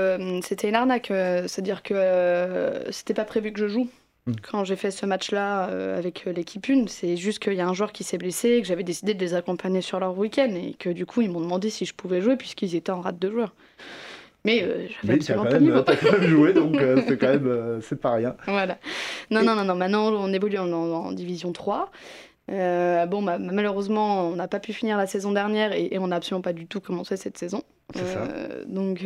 c'était 0.44 0.70
une 0.70 0.76
arnaque. 0.76 1.08
C'est-à-dire 1.08 1.82
que 1.82 2.84
c'était 2.92 3.16
pas 3.16 3.26
prévu 3.26 3.52
que 3.54 3.60
je 3.60 3.68
joue. 3.68 3.90
Mm. 4.28 4.34
Quand 4.42 4.64
j'ai 4.64 4.76
fait 4.76 4.92
ce 4.92 5.06
match-là 5.06 5.70
euh, 5.70 5.98
avec 5.98 6.26
euh, 6.26 6.32
l'équipe 6.34 6.66
1, 6.70 6.88
c'est 6.88 7.16
juste 7.18 7.40
qu'il 7.40 7.54
y 7.54 7.62
a 7.62 7.68
un 7.68 7.74
joueur 7.74 7.92
qui 7.92 8.04
s'est 8.04 8.18
blessé, 8.18 8.60
que 8.62 8.68
j'avais 8.68 8.84
décidé 8.84 9.14
de 9.14 9.20
les 9.20 9.34
accompagner 9.36 9.82
sur 9.82 10.00
leur 10.00 10.18
week-end 10.18 10.52
et 10.56 10.74
que 10.74 10.90
du 10.90 11.06
coup 11.06 11.22
ils 11.22 11.30
m'ont 11.30 11.42
demandé 11.42 11.70
si 11.70 11.86
je 11.86 11.94
pouvais 11.94 12.22
jouer 12.22 12.36
puisqu'ils 12.36 12.76
étaient 12.76 12.92
en 12.92 13.02
rate 13.02 13.20
de 13.20 13.30
joueurs. 13.30 13.54
Mais 14.44 14.64
euh, 14.64 14.88
j'avais 15.04 15.16
absolument 15.16 15.44
quand, 15.44 15.50
pas 15.50 15.54
même, 15.60 15.64
niveau. 15.64 15.82
t'as 15.82 15.96
quand 15.96 16.12
même 16.12 16.28
joué, 16.30 16.54
donc 16.54 16.76
euh, 16.78 17.02
c'est 17.08 17.18
quand 17.18 17.28
même 17.30 17.80
c'est 17.82 18.00
pas 18.00 18.14
rien. 18.14 18.36
Voilà. 18.48 18.78
Non, 19.32 19.44
non, 19.44 19.56
non, 19.56 19.64
non. 19.64 19.76
Maintenant, 19.76 20.12
on 20.14 20.32
évolue 20.34 20.58
en, 20.60 20.72
en- 20.72 20.92
en 21.08 21.12
division 21.12 21.52
3. 21.52 21.92
Euh, 22.52 23.08
bon, 23.08 23.24
bah, 23.24 23.40
malheureusement, 23.40 24.28
on 24.30 24.36
n'a 24.36 24.48
pas 24.48 24.60
pu 24.60 24.72
finir 24.72 24.98
la 24.98 25.08
saison 25.08 25.32
dernière 25.32 25.72
et, 25.74 25.88
et 25.94 25.98
on 26.00 26.08
n'a 26.08 26.18
absolument 26.18 26.44
pas 26.44 26.54
du 26.54 26.68
tout 26.68 26.80
commencé 26.80 27.18
cette 27.18 27.40
saison. 27.40 27.64
C'est 27.96 28.06
ça. 28.06 28.28
Donc, 28.68 29.04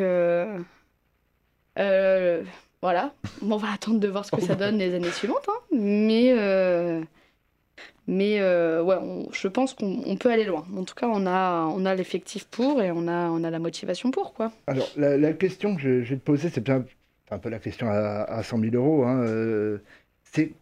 voilà. 2.81 3.13
on 3.41 3.57
va 3.57 3.71
attendre 3.73 3.99
de 3.99 4.07
voir 4.07 4.25
ce 4.25 4.31
que 4.31 4.41
ça 4.41 4.55
donne 4.63 4.77
les 4.77 4.93
années 4.95 5.11
suivantes. 5.11 5.47
hein. 5.49 5.59
Mais, 5.77 6.33
euh, 6.37 7.01
mais 8.07 8.39
euh, 8.39 8.81
ouais, 8.81 8.95
on- 8.99 9.31
je 9.31 9.47
pense 9.47 9.73
qu'on 9.73 10.01
on 10.05 10.15
peut 10.17 10.31
aller 10.31 10.45
loin. 10.45 10.65
En 10.75 10.83
tout 10.83 10.95
cas, 10.95 11.07
on 11.07 11.25
a, 11.27 11.65
on 11.65 11.85
a 11.85 11.93
l'effectif 11.95 12.45
pour 12.45 12.81
et 12.81 12.91
on 12.91 13.07
a, 13.07 13.29
on 13.29 13.43
a 13.43 13.49
la 13.49 13.59
motivation 13.59 14.11
pour, 14.11 14.33
quoi. 14.33 14.51
Alors, 14.67 14.87
la, 14.97 15.17
la 15.17 15.33
question 15.33 15.75
que 15.75 15.81
je, 15.81 16.03
je 16.03 16.09
vais 16.11 16.19
te 16.19 16.23
poser, 16.25 16.49
c'est 16.49 16.65
c'est 16.65 17.35
un 17.35 17.39
peu 17.39 17.49
la 17.49 17.59
question 17.59 17.87
à, 17.89 18.23
à 18.23 18.41
100 18.43 18.59
000 18.59 18.75
euros. 18.75 19.03
hein, 19.05 19.21
euh, 19.23 19.77
c'est 20.23 20.53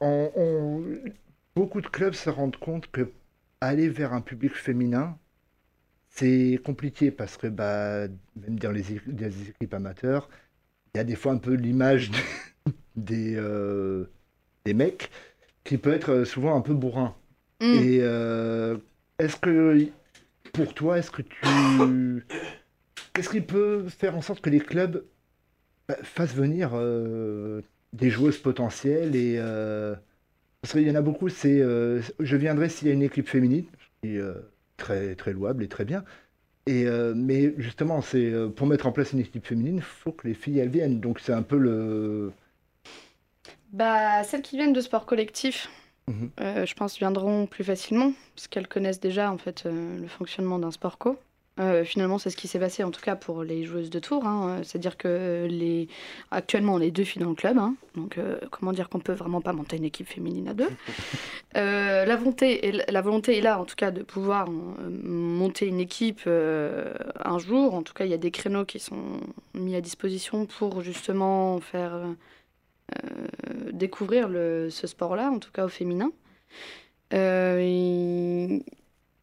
on- 0.00 0.30
on- 0.36 0.82
beaucoup 1.56 1.80
de 1.80 1.86
clubs 1.88 2.14
se 2.14 2.30
rendent 2.30 2.56
compte 2.56 2.88
que 2.90 3.10
aller 3.60 3.88
vers 3.88 4.12
un 4.12 4.20
public 4.20 4.54
féminin, 4.54 5.16
c'est 6.10 6.60
compliqué 6.64 7.10
parce 7.10 7.36
que 7.36 7.46
bah, 7.48 8.06
même 8.36 8.58
dans 8.58 8.70
les, 8.70 8.84
des 9.06 9.48
équipes 9.50 9.74
amateurs, 9.74 10.28
il 10.94 10.98
y 10.98 11.00
a 11.00 11.04
des 11.04 11.16
fois 11.16 11.32
un 11.32 11.38
peu 11.38 11.54
l'image 11.54 12.10
des, 12.96 13.34
euh, 13.36 14.06
des 14.64 14.74
mecs 14.74 15.10
qui 15.64 15.78
peut 15.78 15.92
être 15.92 16.10
euh, 16.10 16.24
souvent 16.24 16.56
un 16.56 16.60
peu 16.60 16.74
bourrin. 16.74 17.14
Mm. 17.60 17.64
Et 17.64 17.98
euh, 18.00 18.76
est-ce 19.18 19.36
que 19.36 19.88
pour 20.52 20.74
toi, 20.74 20.98
est-ce 20.98 21.10
que 21.10 21.22
tu 21.22 22.26
Qu'est-ce 23.12 23.28
qui 23.28 23.40
peut 23.40 23.86
faire 23.88 24.16
en 24.16 24.22
sorte 24.22 24.40
que 24.40 24.50
les 24.50 24.60
clubs 24.60 25.04
bah, 25.88 25.96
fassent 26.02 26.34
venir 26.34 26.70
euh, 26.74 27.60
des 27.92 28.10
joueuses 28.10 28.38
potentielles 28.38 29.14
et 29.14 29.36
euh, 29.38 29.94
parce 30.62 30.72
qu'il 30.72 30.82
y 30.88 30.90
en 30.90 30.94
a 30.94 31.02
beaucoup, 31.02 31.28
c'est 31.28 31.60
euh, 31.60 32.00
je 32.20 32.36
viendrai 32.36 32.68
s'il 32.68 32.88
y 32.88 32.90
a 32.90 32.94
une 32.94 33.02
équipe 33.02 33.28
féminine, 33.28 33.66
qui 34.02 34.16
est 34.16 34.18
euh, 34.18 34.34
très 34.76 35.14
très 35.14 35.32
louable 35.32 35.62
et 35.62 35.68
très 35.68 35.84
bien. 35.84 36.04
Et 36.66 36.86
euh, 36.86 37.12
mais 37.14 37.54
justement, 37.58 38.00
c'est 38.00 38.30
euh, 38.32 38.48
pour 38.48 38.66
mettre 38.66 38.86
en 38.86 38.92
place 38.92 39.12
une 39.12 39.20
équipe 39.20 39.46
féminine, 39.46 39.76
il 39.76 39.82
faut 39.82 40.12
que 40.12 40.26
les 40.26 40.34
filles 40.34 40.58
elles 40.60 40.68
viennent. 40.70 41.00
Donc 41.00 41.20
c'est 41.20 41.32
un 41.32 41.42
peu 41.42 41.58
le 41.58 42.32
Bah, 43.72 44.22
celles 44.24 44.42
qui 44.42 44.56
viennent 44.56 44.72
de 44.72 44.80
sport 44.80 45.04
collectif, 45.06 45.68
Mhm. 46.08 46.30
euh, 46.40 46.66
je 46.66 46.74
pense, 46.74 46.98
viendront 46.98 47.46
plus 47.46 47.64
facilement, 47.64 48.12
parce 48.34 48.48
qu'elles 48.48 48.68
connaissent 48.68 49.00
déjà 49.00 49.30
en 49.32 49.38
fait 49.38 49.64
le 49.64 50.06
fonctionnement 50.08 50.58
d'un 50.58 50.70
sport 50.70 50.98
co. 50.98 51.18
Euh, 51.60 51.84
finalement, 51.84 52.18
c'est 52.18 52.30
ce 52.30 52.36
qui 52.36 52.48
s'est 52.48 52.58
passé 52.58 52.82
en 52.82 52.90
tout 52.90 53.00
cas 53.00 53.14
pour 53.14 53.44
les 53.44 53.62
joueuses 53.64 53.88
de 53.90 54.00
tour. 54.00 54.26
hein. 54.26 54.60
C'est-à-dire 54.64 54.96
que 54.96 55.46
les... 55.48 55.86
actuellement, 56.32 56.74
on 56.74 56.80
est 56.80 56.90
deux 56.90 57.04
filles 57.04 57.22
dans 57.22 57.28
le 57.28 57.36
club. 57.36 57.58
hein. 57.58 57.76
Donc, 57.94 58.18
euh, 58.18 58.38
comment 58.50 58.72
dire 58.72 58.88
qu'on 58.88 58.98
peut 58.98 59.12
vraiment 59.12 59.40
pas 59.40 59.52
monter 59.52 59.76
une 59.76 59.84
équipe 59.84 60.08
féminine 60.08 60.48
à 60.48 60.54
deux 60.54 60.68
Euh, 61.56 62.04
la, 62.04 62.16
volonté 62.16 62.66
est, 62.66 62.90
la 62.90 63.00
volonté 63.00 63.38
est 63.38 63.40
là, 63.40 63.60
en 63.60 63.64
tout 63.64 63.76
cas, 63.76 63.92
de 63.92 64.02
pouvoir 64.02 64.48
euh, 64.48 64.90
monter 65.04 65.66
une 65.68 65.78
équipe 65.78 66.22
euh, 66.26 66.92
un 67.24 67.38
jour. 67.38 67.74
En 67.74 67.84
tout 67.84 67.92
cas, 67.94 68.04
il 68.06 68.10
y 68.10 68.14
a 68.14 68.16
des 68.18 68.32
créneaux 68.32 68.64
qui 68.64 68.80
sont 68.80 69.20
mis 69.54 69.76
à 69.76 69.80
disposition 69.80 70.46
pour 70.46 70.80
justement 70.80 71.60
faire 71.60 71.94
euh, 71.94 72.12
euh, 73.04 73.70
découvrir 73.72 74.28
le, 74.28 74.68
ce 74.70 74.88
sport-là, 74.88 75.30
en 75.30 75.38
tout 75.38 75.52
cas 75.52 75.64
au 75.64 75.68
féminin. 75.68 76.10
Euh, 77.12 77.58
et 77.62 78.64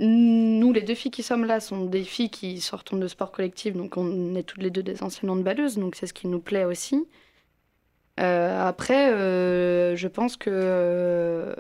Nous, 0.04 0.74
les 0.74 0.82
deux 0.82 0.96
filles 0.96 1.12
qui 1.12 1.22
sommes 1.22 1.46
là, 1.46 1.60
sont 1.60 1.86
des 1.86 2.04
filles 2.04 2.32
qui 2.32 2.60
sortent 2.60 2.96
de 2.96 3.08
sport 3.08 3.32
collectif, 3.32 3.76
donc 3.76 3.98
on 3.98 4.34
est 4.36 4.42
toutes 4.42 4.64
les 4.64 4.72
deux 4.72 4.82
des 4.82 5.04
anciennes 5.04 5.30
handballeuses, 5.30 5.78
donc 5.78 5.96
c'est 5.96 6.08
ce 6.08 6.14
qui 6.14 6.28
nous 6.28 6.40
plaît 6.40 6.66
aussi. 6.66 7.08
Euh, 8.20 8.68
après, 8.68 9.14
euh, 9.14 9.96
je 9.96 10.08
pense 10.08 10.38
que 10.38 10.50
euh, 10.52 11.54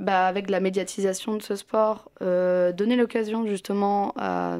bah, 0.00 0.26
avec 0.26 0.50
la 0.50 0.58
médiatisation 0.58 1.36
de 1.36 1.42
ce 1.42 1.54
sport, 1.54 2.10
donner 2.20 2.96
l'occasion 2.96 3.46
justement 3.46 4.12
à, 4.16 4.58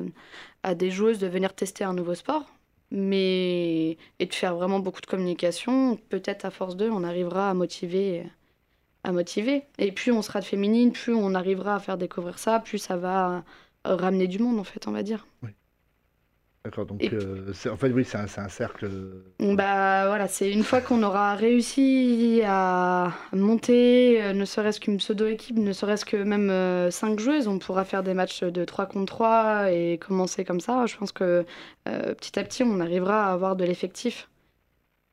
à 0.63 0.75
des 0.77 0.93
joueuses 0.93 1.19
de 1.19 1.27
venir 1.27 1.55
tester 1.55 1.83
un 1.83 1.93
nouveau 1.93 2.15
sport, 2.15 2.45
mais 2.93 3.99
et 4.21 4.27
de 4.27 4.35
faire 4.35 4.55
vraiment 4.55 4.79
beaucoup 4.79 5.01
de 5.01 5.07
communication, 5.07 5.99
peut-être 6.09 6.45
à 6.45 6.51
force 6.51 6.77
d'eux, 6.77 6.91
on 6.91 7.03
arrivera 7.03 7.51
à 7.51 7.55
motiver, 7.55 8.25
à 9.05 9.13
motiver. 9.13 9.65
Et 9.79 9.93
plus 9.93 10.11
on 10.13 10.23
sera 10.23 10.41
de 10.41 10.45
féminine, 10.45 10.93
plus 10.93 11.15
on 11.15 11.35
arrivera 11.35 11.77
à 11.77 11.79
faire 11.79 11.99
découvrir 11.99 12.39
ça, 12.39 12.59
plus 12.59 12.79
ça 12.79 12.97
va 12.97 13.45
euh, 13.87 13.95
ramener 13.97 14.27
du 14.27 14.39
monde 14.39 14.59
en 14.59 14.65
fait, 14.65 14.89
on 14.89 14.93
va 14.93 15.03
dire. 15.03 15.27
D'accord, 16.65 16.87
donc 16.87 17.03
euh, 17.13 17.53
en 17.71 17.77
fait 17.77 17.91
oui, 17.93 18.07
c'est 18.07 18.17
un, 18.17 18.25
un 18.25 18.49
cercle. 18.49 18.89
Bah 19.39 20.07
voilà, 20.07 20.29
c'est 20.29 20.51
une 20.51 20.63
fois 20.63 20.81
qu'on 20.81 21.03
aura 21.03 21.35
réussi 21.35 22.41
à 22.43 23.13
monter, 23.35 24.23
euh, 24.23 24.33
ne 24.33 24.47
serait-ce 24.47 24.81
qu'une 24.81 24.97
pseudo-équipe, 24.97 25.59
ne 25.59 25.75
serait-ce 25.75 26.07
que 26.07 26.17
même 26.17 26.91
5 26.91 27.21
joueuses, 27.21 27.49
on 27.49 27.59
pourra 27.59 27.85
faire 27.85 28.03
des 28.03 28.15
matchs 28.15 28.43
de 28.45 28.65
3 28.65 28.87
contre 28.87 29.13
3 29.13 29.73
et 29.73 29.99
commencer 29.99 30.47
comme 30.47 30.61
ça. 30.61 30.87
Je 30.87 30.97
pense 30.97 31.13
que 31.13 31.45
euh, 31.87 32.15
petit 32.15 32.39
à 32.39 32.45
petit, 32.45 32.63
on 32.63 32.81
arrivera 32.81 33.27
à 33.27 33.33
avoir 33.35 33.57
de 33.57 33.65
l'effectif. 33.65 34.31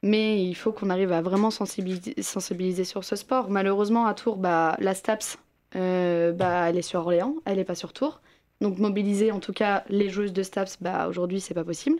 Mais 0.04 0.43
il 0.43 0.56
faut 0.56 0.72
qu'on 0.72 0.89
arrive 0.89 1.12
à 1.12 1.22
vraiment 1.22 1.52
sensibiliser, 1.52 2.84
sur 2.84 3.04
ce 3.04 3.16
sport. 3.16 3.49
Malheureusement, 3.49 4.08
à 4.08 4.14
Tours, 4.14 4.38
bah, 4.38 4.76
la 4.80 4.95
STAPS, 4.95 5.38
euh, 5.76 6.32
bah, 6.32 6.70
elle 6.70 6.78
est 6.78 6.82
sur 6.82 7.02
Orléans, 7.02 7.36
elle 7.45 7.58
n'est 7.58 7.64
pas 7.64 7.76
sur 7.76 7.93
Tours. 7.93 8.22
Donc 8.62 8.78
mobiliser 8.78 9.32
en 9.32 9.39
tout 9.39 9.54
cas 9.54 9.84
les 9.89 10.10
joueuses 10.10 10.34
de 10.34 10.43
STAPS, 10.43 10.78
bah, 10.82 11.08
aujourd'hui, 11.08 11.39
c'est 11.39 11.54
pas 11.54 11.64
possible. 11.64 11.99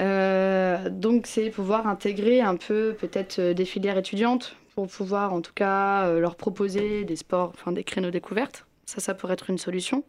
Euh, 0.00 0.90
donc 0.90 1.26
c'est 1.26 1.50
pouvoir 1.50 1.86
intégrer 1.88 2.40
un 2.40 2.56
peu 2.56 2.94
peut-être 2.98 3.40
euh, 3.40 3.54
des 3.54 3.64
filières 3.64 3.98
étudiantes 3.98 4.54
pour 4.74 4.86
pouvoir 4.86 5.32
en 5.32 5.40
tout 5.40 5.52
cas 5.54 6.12
leur 6.20 6.36
proposer 6.36 7.04
des 7.04 7.16
sports, 7.16 7.50
enfin 7.54 7.72
des 7.72 7.82
créneaux 7.82 8.10
découvertes. 8.10 8.64
Ça, 8.86 9.00
ça 9.00 9.12
pourrait 9.14 9.32
être 9.32 9.50
une 9.50 9.58
solution. 9.58 10.04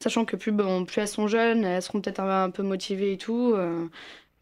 Sachant 0.00 0.24
que 0.24 0.34
plus, 0.36 0.50
bon, 0.50 0.86
plus 0.86 1.02
elles 1.02 1.08
sont 1.08 1.26
jeunes, 1.26 1.64
elles 1.64 1.82
seront 1.82 2.00
peut-être 2.00 2.20
un 2.20 2.50
peu 2.50 2.62
motivées 2.62 3.12
et 3.12 3.18
tout. 3.18 3.54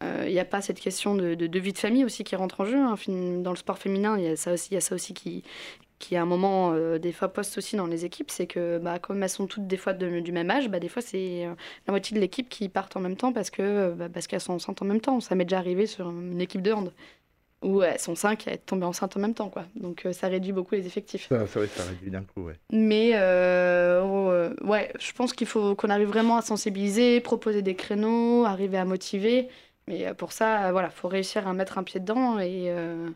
Il 0.01 0.31
n'y 0.33 0.39
a 0.39 0.45
pas 0.45 0.61
cette 0.61 0.79
question 0.79 1.15
de, 1.15 1.33
de- 1.35 1.47
de 1.47 1.59
vie 1.59 1.73
de 1.73 1.77
famille 1.77 2.05
aussi 2.05 2.23
qui 2.23 2.35
rentre 2.35 2.61
en 2.61 2.65
jeu. 2.65 2.77
hein. 2.77 2.95
Dans 3.41 3.51
le 3.51 3.55
sport 3.57 3.77
féminin, 3.79 4.17
il 4.17 4.23
y 4.25 4.27
a 4.27 4.35
ça 4.35 4.53
aussi, 4.53 4.69
il 4.71 4.75
y 4.75 4.77
a 4.77 4.81
ça 4.81 4.93
aussi 4.93 5.13
qui, 5.13 5.43
qui 5.99 6.15
à 6.15 6.21
un 6.21 6.25
moment 6.25 6.73
euh, 6.73 6.99
des 6.99 7.11
fois 7.11 7.29
poste 7.29 7.57
aussi 7.57 7.75
dans 7.75 7.87
les 7.87 8.05
équipes, 8.05 8.29
c'est 8.29 8.45
que 8.45 8.77
bah, 8.77 8.99
comme 8.99 9.23
elles 9.23 9.29
sont 9.29 9.47
toutes 9.47 9.65
des 9.65 9.77
fois 9.77 9.93
de- 9.93 10.19
du 10.19 10.31
même 10.31 10.51
âge, 10.51 10.69
bah, 10.69 10.79
des 10.79 10.89
fois 10.89 11.01
c'est 11.01 11.45
euh, 11.45 11.53
la 11.87 11.91
moitié 11.91 12.13
de 12.15 12.21
l'équipe 12.21 12.47
qui 12.49 12.69
partent 12.69 12.95
en 12.95 12.99
même 12.99 13.15
temps 13.15 13.33
parce 13.33 13.49
bah, 13.57 14.09
parce 14.13 14.27
qu'elles 14.27 14.41
sont 14.41 14.53
enceintes 14.53 14.81
en 14.81 14.85
même 14.85 15.01
temps. 15.01 15.19
Ça 15.19 15.33
m'est 15.33 15.45
déjà 15.45 15.57
arrivé 15.57 15.87
sur 15.87 16.07
une 16.09 16.41
équipe 16.41 16.61
de 16.61 16.73
hand 16.73 16.91
où 17.63 17.81
elles 17.81 17.99
sont 17.99 18.13
cinq 18.13 18.47
à 18.47 18.51
être 18.51 18.67
tombées 18.67 18.85
enceintes 18.85 19.17
en 19.17 19.19
même 19.19 19.33
temps 19.33 19.49
quoi. 19.49 19.65
Donc 19.75 20.05
euh, 20.05 20.13
ça 20.13 20.27
réduit 20.27 20.51
beaucoup 20.51 20.75
les 20.75 20.85
effectifs. 20.85 21.27
Ça, 21.29 21.47
ça, 21.47 21.59
ouais, 21.59 21.65
ça 21.67 21.81
réduit 21.85 22.11
d'un 22.11 22.21
coup, 22.21 22.43
ouais. 22.43 22.53
Mais 22.71 23.13
euh, 23.15 24.03
oh, 24.03 24.29
euh, 24.29 24.53
ouais, 24.63 24.93
je 24.99 25.11
pense 25.13 25.33
qu'il 25.33 25.47
faut 25.47 25.73
qu'on 25.73 25.89
arrive 25.89 26.07
vraiment 26.09 26.37
à 26.37 26.43
sensibiliser, 26.43 27.19
proposer 27.21 27.63
des 27.63 27.73
créneaux, 27.73 28.45
arriver 28.45 28.77
à 28.77 28.85
motiver. 28.85 29.47
Mais 29.87 30.05
euh, 30.07 30.13
pour 30.13 30.31
ça, 30.31 30.67
euh, 30.67 30.71
voilà, 30.71 30.89
faut 30.89 31.07
réussir 31.07 31.47
à 31.47 31.53
mettre 31.53 31.77
un 31.77 31.83
pied 31.83 31.99
dedans 31.99 32.39
et, 32.39 32.69
euh, 32.71 33.09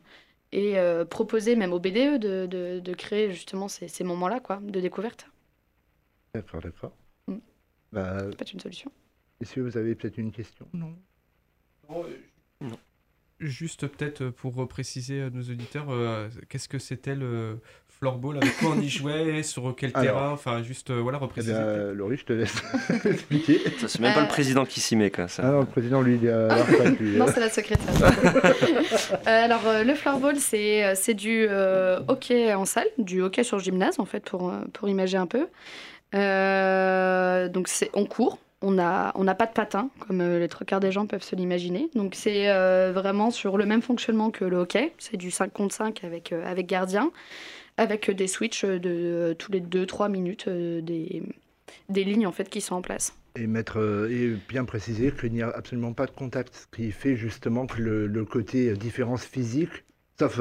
et 0.51 0.79
euh, 0.79 1.05
proposer 1.05 1.55
même 1.55 1.73
au 1.73 1.79
BDE 1.79 2.17
de, 2.19 2.45
de, 2.45 2.79
de 2.79 2.93
créer 2.93 3.31
justement 3.31 3.67
ces, 3.67 3.87
ces 3.87 4.03
moments-là 4.03 4.39
quoi, 4.39 4.57
de 4.61 4.79
découverte. 4.79 5.27
D'accord, 6.33 6.61
d'accord. 6.61 6.95
Mm. 7.27 7.37
Bah, 7.91 8.17
C'est 8.19 8.25
peut-être 8.37 8.53
une 8.53 8.59
solution. 8.59 8.91
messieurs, 9.39 9.63
vous 9.63 9.77
avez 9.77 9.95
peut-être 9.95 10.17
une 10.17 10.31
question? 10.31 10.67
Non 10.73 10.95
Juste 13.41 13.87
peut-être 13.87 14.25
pour 14.29 14.67
préciser 14.67 15.23
à 15.23 15.29
nos 15.31 15.41
auditeurs, 15.41 15.87
euh, 15.89 16.29
qu'est-ce 16.47 16.69
que 16.69 16.77
c'était 16.77 17.15
le 17.15 17.59
floorball 17.89 18.37
Avec 18.37 18.55
quoi 18.59 18.69
on 18.77 18.79
y 18.79 18.87
jouait 18.87 19.41
Sur 19.43 19.75
quel 19.75 19.89
Alors. 19.95 20.03
terrain 20.05 20.29
Enfin, 20.31 20.61
juste 20.61 20.91
euh, 20.91 20.99
voilà, 21.01 21.17
Eh 21.19 21.23
repréciser. 21.23 21.53
bien, 21.53 21.91
Laurie, 21.93 22.17
je 22.17 22.25
te 22.25 22.33
laisse 22.33 22.53
expliquer. 23.05 23.59
Ça, 23.79 23.87
c'est 23.87 23.99
même 23.99 24.13
pas 24.13 24.19
Euh. 24.19 24.23
le 24.23 24.27
président 24.29 24.63
qui 24.65 24.79
s'y 24.79 24.95
met, 24.95 25.09
quoi. 25.09 25.27
Ça. 25.27 25.41
Ah 25.43 25.51
non, 25.53 25.59
le 25.61 25.65
président, 25.65 26.01
lui, 26.01 26.17
il 26.21 26.25
est 26.27 26.31
à 26.31 26.47
la 26.47 26.63
retraite, 26.63 26.99
lui. 26.99 27.17
Non, 27.17 27.25
c'est 27.33 27.39
la 27.39 27.49
secrétaire. 27.49 27.87
Euh, 29.27 29.45
alors, 29.45 29.67
euh, 29.67 29.83
le 29.83 29.93
floorball, 29.95 30.37
c'est 30.37 30.83
euh, 30.85 30.93
c'est 30.95 31.13
du 31.13 31.45
euh, 31.49 31.99
hockey 32.07 32.53
en 32.53 32.65
salle, 32.65 32.87
du 32.97 33.21
hockey 33.21 33.43
sur 33.43 33.59
gymnase, 33.59 33.99
en 33.99 34.05
fait, 34.05 34.23
pour, 34.23 34.49
euh, 34.49 34.61
pour 34.73 34.87
imager 34.89 35.17
un 35.17 35.27
peu. 35.27 35.47
Euh, 36.15 37.47
donc 37.49 37.67
c'est 37.67 37.89
on 37.93 38.05
court. 38.05 38.37
On 38.63 38.71
n'a 38.71 39.35
pas 39.35 39.47
de 39.47 39.53
patin, 39.53 39.89
comme 39.99 40.21
euh, 40.21 40.39
les 40.39 40.47
trois 40.47 40.65
quarts 40.65 40.79
des 40.79 40.91
gens 40.91 41.07
peuvent 41.07 41.23
se 41.23 41.35
l'imaginer. 41.35 41.89
Donc 41.95 42.13
c'est 42.13 42.49
euh, 42.49 42.91
vraiment 42.93 43.31
sur 43.31 43.57
le 43.57 43.65
même 43.65 43.81
fonctionnement 43.81 44.29
que 44.29 44.45
le 44.45 44.57
hockey. 44.57 44.93
C'est 44.99 45.17
du 45.17 45.31
5 45.31 45.51
contre 45.51 45.73
5 45.73 46.03
avec, 46.03 46.31
euh, 46.31 46.45
avec 46.45 46.67
gardien, 46.67 47.11
avec 47.77 48.11
des 48.11 48.27
switches 48.27 48.65
de 48.65 49.35
tous 49.39 49.51
les 49.51 49.61
2-3 49.61 50.11
minutes, 50.11 50.47
des, 50.47 51.23
lignes 51.89 52.27
en 52.27 52.31
fait 52.31 52.49
qui 52.49 52.61
sont 52.61 52.75
en 52.75 52.81
place. 52.81 53.15
Et, 53.35 53.47
mettre, 53.47 53.77
et 54.11 54.35
bien 54.47 54.65
préciser 54.65 55.11
qu'il 55.11 55.31
n'y 55.31 55.41
a 55.41 55.49
absolument 55.49 55.93
pas 55.93 56.05
de 56.05 56.11
contact, 56.11 56.53
ce 56.53 56.75
qui 56.75 56.91
fait 56.91 57.15
justement 57.15 57.65
que 57.65 57.81
le, 57.81 58.25
côté 58.25 58.73
différence 58.73 59.23
physique, 59.23 59.85
sauf 60.19 60.37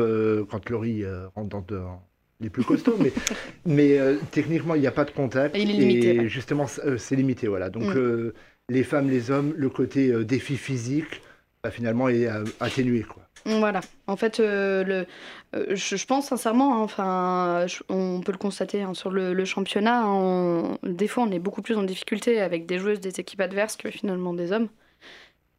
quand 0.50 0.68
Laurie 0.68 1.04
rentre 1.34 1.48
dans 1.48 2.02
les 2.40 2.50
plus 2.50 2.64
costauds, 2.64 2.96
mais, 2.98 3.12
mais 3.66 3.98
euh, 3.98 4.16
techniquement 4.30 4.74
il 4.74 4.80
n'y 4.80 4.86
a 4.86 4.92
pas 4.92 5.04
de 5.04 5.10
contact. 5.10 5.54
Et 5.56 5.62
il 5.62 5.70
est 5.70 5.74
limité, 5.74 6.18
ouais. 6.20 6.28
justement 6.28 6.66
euh, 6.84 6.96
c'est 6.98 7.16
limité, 7.16 7.46
voilà. 7.48 7.70
Donc 7.70 7.84
Mm. 7.84 7.96
euh, 7.96 8.34
les 8.68 8.84
femmes, 8.84 9.10
les 9.10 9.30
hommes, 9.30 9.52
le 9.56 9.68
côté 9.68 10.10
euh, 10.10 10.24
défi 10.24 10.56
physique, 10.56 11.22
bah, 11.62 11.70
finalement 11.70 12.08
est 12.08 12.28
atténué. 12.60 13.02
Quoi. 13.02 13.22
Voilà. 13.46 13.80
En 14.06 14.16
fait, 14.16 14.38
le, 14.38 15.06
je, 15.52 15.96
je 15.96 16.06
pense 16.06 16.28
sincèrement, 16.28 16.76
hein, 16.76 16.82
enfin, 16.82 17.64
je- 17.66 17.82
on 17.88 18.20
peut 18.20 18.32
le 18.32 18.38
constater 18.38 18.82
hein, 18.82 18.94
sur 18.94 19.10
le, 19.10 19.32
le 19.34 19.44
championnat, 19.44 20.06
on- 20.06 20.78
des 20.82 21.08
fois 21.08 21.24
on 21.24 21.30
est 21.32 21.38
beaucoup 21.38 21.62
plus 21.62 21.74
en 21.76 21.82
difficulté 21.82 22.40
avec 22.40 22.66
des 22.66 22.78
joueuses 22.78 23.00
des 23.00 23.18
équipes 23.20 23.40
adverses 23.40 23.76
que 23.76 23.90
finalement 23.90 24.34
des 24.34 24.52
hommes. 24.52 24.68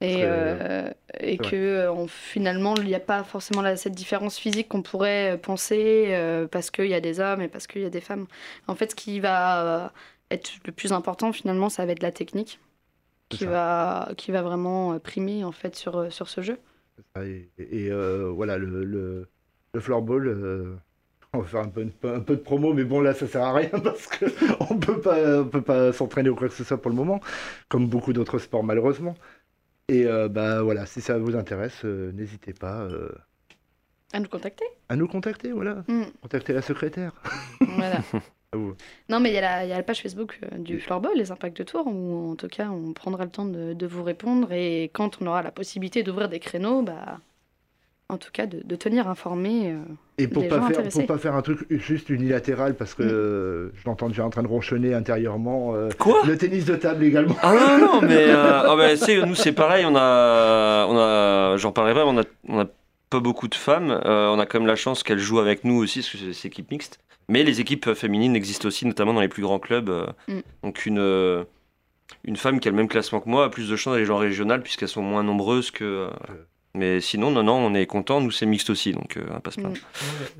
Et, 0.02 0.22
euh, 0.26 0.90
et 1.20 1.40
que 1.40 1.56
euh, 1.56 1.94
on- 1.94 2.08
finalement, 2.08 2.80
il 2.80 2.88
n'y 2.88 2.96
a 2.96 3.00
pas 3.00 3.24
forcément 3.24 3.62
la- 3.62 3.78
cette 3.78 3.94
différence 3.94 4.38
physique 4.40 4.68
qu'on 4.70 4.82
pourrait 4.82 5.34
euh, 5.36 5.38
penser 5.38 6.08
euh, 6.10 6.48
parce 6.48 6.72
qu'il 6.72 6.88
y 6.88 6.94
a 6.96 7.02
des 7.02 7.20
hommes 7.20 7.42
et 7.42 7.48
parce 7.48 7.68
qu'il 7.68 7.82
y 7.84 7.86
a 7.86 7.90
des 7.92 8.02
femmes. 8.02 8.28
En 8.68 8.76
fait, 8.76 8.92
ce 8.92 8.96
qui 8.96 9.20
va 9.20 9.94
être 10.32 10.52
le 10.66 10.72
plus 10.72 10.92
important 10.94 11.32
finalement, 11.34 11.70
ça 11.70 11.86
va 11.86 11.92
être 11.94 12.02
la 12.04 12.12
technique 12.12 12.60
qui 13.30 13.46
va, 13.48 14.10
qui 14.18 14.32
va 14.32 14.42
vraiment 14.44 15.00
primer 15.00 15.44
en 15.46 15.52
fait 15.54 15.76
sur, 15.76 16.12
sur 16.14 16.30
ce 16.30 16.42
jeu. 16.42 16.60
Et, 17.24 17.50
et, 17.58 17.92
euh, 17.92 18.30
voilà, 18.32 18.58
le, 18.58 18.84
le, 18.86 19.28
le 19.74 19.80
floorball, 19.80 20.80
on 21.34 21.40
va 21.40 21.48
faire 21.48 21.62
un 21.62 21.70
peu, 21.70 21.88
un 22.04 22.20
peu 22.22 22.36
de 22.36 22.42
promo, 22.42 22.74
mais 22.74 22.84
bon, 22.84 23.02
là, 23.02 23.14
ça 23.14 23.28
sert 23.28 23.44
à 23.44 23.54
rien 23.54 23.70
parce 23.84 24.08
qu'on 24.08 24.80
peut 24.80 25.00
pas, 25.02 25.42
on 25.42 25.46
peut 25.48 25.62
pas 25.62 25.94
s'entraîner 25.94 26.30
ou 26.30 26.36
quoi 26.36 26.50
que 26.50 26.54
ce 26.56 26.64
soit 26.64 26.82
pour 26.82 26.92
le 26.92 26.98
moment, 26.98 27.22
comme 27.70 27.88
beaucoup 27.88 28.14
d'autres 28.14 28.40
sports, 28.40 28.64
malheureusement. 28.64 29.16
Et 29.88 30.06
euh, 30.06 30.30
bah 30.30 30.62
voilà, 30.62 30.86
si 30.86 31.02
ça 31.02 31.18
vous 31.18 31.36
intéresse, 31.36 31.84
euh, 31.86 32.12
n'hésitez 32.14 32.54
pas 32.54 32.82
euh, 32.82 33.10
À 34.14 34.20
nous 34.20 34.30
contacter. 34.30 34.66
à 34.90 34.96
nous 34.96 35.08
contacter, 35.08 35.52
voilà. 35.52 35.84
Mm. 35.88 36.04
Contactez 36.22 36.54
la 36.54 36.62
secrétaire. 36.62 37.14
Voilà. 37.78 38.00
Non, 39.08 39.22
mais 39.22 39.30
il 39.32 39.34
y, 39.34 39.38
a 39.38 39.42
la- 39.42 39.66
il 39.66 39.70
y 39.70 39.72
a 39.74 39.78
la 39.78 39.84
page 39.84 40.02
Facebook 40.02 40.38
euh, 40.44 40.58
du 40.58 40.82
floorball, 40.82 41.14
les 41.16 41.32
impacts 41.32 41.56
de 41.58 41.64
tour, 41.64 41.88
où 41.88 42.32
en 42.32 42.36
tout 42.36 42.50
cas 42.50 42.70
on 42.70 42.92
prendra 42.92 43.24
le 43.24 43.32
temps 43.32 43.46
de, 43.46 43.72
de 43.74 43.88
vous 43.88 44.04
répondre 44.04 44.52
et 44.52 44.90
quand 44.94 45.22
on 45.22 45.28
aura 45.28 45.42
la 45.42 45.52
possibilité 45.52 46.04
d'ouvrir 46.04 46.28
des 46.28 46.42
créneaux, 46.42 46.82
bah, 46.82 47.20
en 48.12 48.18
tout 48.18 48.30
cas 48.32 48.46
de, 48.46 48.62
de 48.64 48.76
tenir 48.76 49.08
informés. 49.08 49.72
euh, 49.72 49.78
Et 50.18 50.28
pour 50.28 50.44
les 50.44 50.50
pas 50.50 50.56
gens 50.58 50.62
faire, 50.68 50.70
intéressés. 50.80 51.00
pour 51.00 51.08
pas 51.08 51.18
faire 51.18 51.36
un 51.36 51.42
truc 51.42 51.60
juste 51.70 52.10
unilatéral, 52.10 52.76
parce 52.76 52.94
que 52.94 53.04
euh, 53.04 53.70
je 53.76 53.82
l'entends 53.86 54.08
déjà 54.10 54.26
en 54.26 54.30
train 54.30 54.44
de 54.44 54.48
ronchonner 54.48 54.94
intérieurement. 54.94 55.74
euh, 55.76 55.90
Quoi? 55.98 56.22
Le 56.28 56.38
tennis 56.38 56.66
de 56.66 56.76
table 56.76 57.04
également. 57.04 57.36
Ah 57.42 57.54
non, 57.54 57.78
non, 57.80 58.02
mais 58.02 58.26
euh, 58.30 58.62
ah 58.66 58.76
bah, 58.76 58.90
nous 59.26 59.36
c'est 59.36 59.54
pareil, 59.54 59.86
on 59.86 59.96
a, 59.96 60.86
on 60.90 60.98
a 60.98 61.58
j'en 61.58 61.72
parlerai 61.72 61.94
pas, 61.96 62.06
mais 62.06 62.12
on 62.12 62.22
a, 62.22 62.24
on 62.50 62.62
a 62.62 62.68
pas 63.10 63.20
beaucoup 63.20 63.48
de 63.48 63.56
femmes. 63.56 63.92
Euh, 64.06 64.28
on 64.30 64.40
a 64.40 64.46
quand 64.46 64.60
même 64.60 64.68
la 64.68 64.76
chance 64.76 65.04
qu'elles 65.04 65.20
jouent 65.20 65.40
avec 65.40 65.64
nous 65.64 65.76
aussi, 65.82 66.00
parce 66.00 66.12
que 66.12 66.18
c'est 66.18 66.34
c'est 66.34 66.48
équipe 66.50 66.70
mixte. 66.72 67.00
Mais 67.30 67.44
les 67.44 67.62
équipes 67.62 67.94
féminines 67.94 68.36
existent 68.36 68.68
aussi, 68.68 68.86
notamment 68.86 69.14
dans 69.14 69.22
les 69.22 69.28
plus 69.30 69.44
grands 69.44 69.60
clubs. 69.60 69.90
euh, 69.90 70.06
Mm. 70.28 70.40
Donc 70.64 70.86
une, 70.86 71.00
euh, 71.00 71.44
une 72.26 72.36
femme 72.36 72.60
qui 72.60 72.68
a 72.68 72.72
le 72.72 72.78
même 72.78 72.88
classement 72.90 73.22
que 73.22 73.30
moi 73.30 73.46
a 73.46 73.50
plus 73.50 73.70
de 73.70 73.76
chances 73.78 73.94
d'aller 73.94 74.06
jouer 74.06 74.16
en 74.16 74.20
régional, 74.20 74.62
puisqu'elles 74.62 74.90
sont 74.90 75.02
moins 75.02 75.24
nombreuses 75.24 75.72
que. 75.72 75.84
euh, 75.86 76.10
Mais 76.74 77.02
sinon, 77.02 77.32
non, 77.32 77.44
non, 77.44 77.56
on 77.56 77.74
est 77.74 77.86
content. 77.86 78.22
Nous, 78.22 78.32
c'est 78.32 78.46
mixte 78.46 78.70
aussi, 78.70 78.94
donc 78.94 79.18
euh, 79.18 79.26
on 79.30 79.34
va 79.34 79.40
pas. 79.42 79.52
Ouais, 79.58 79.74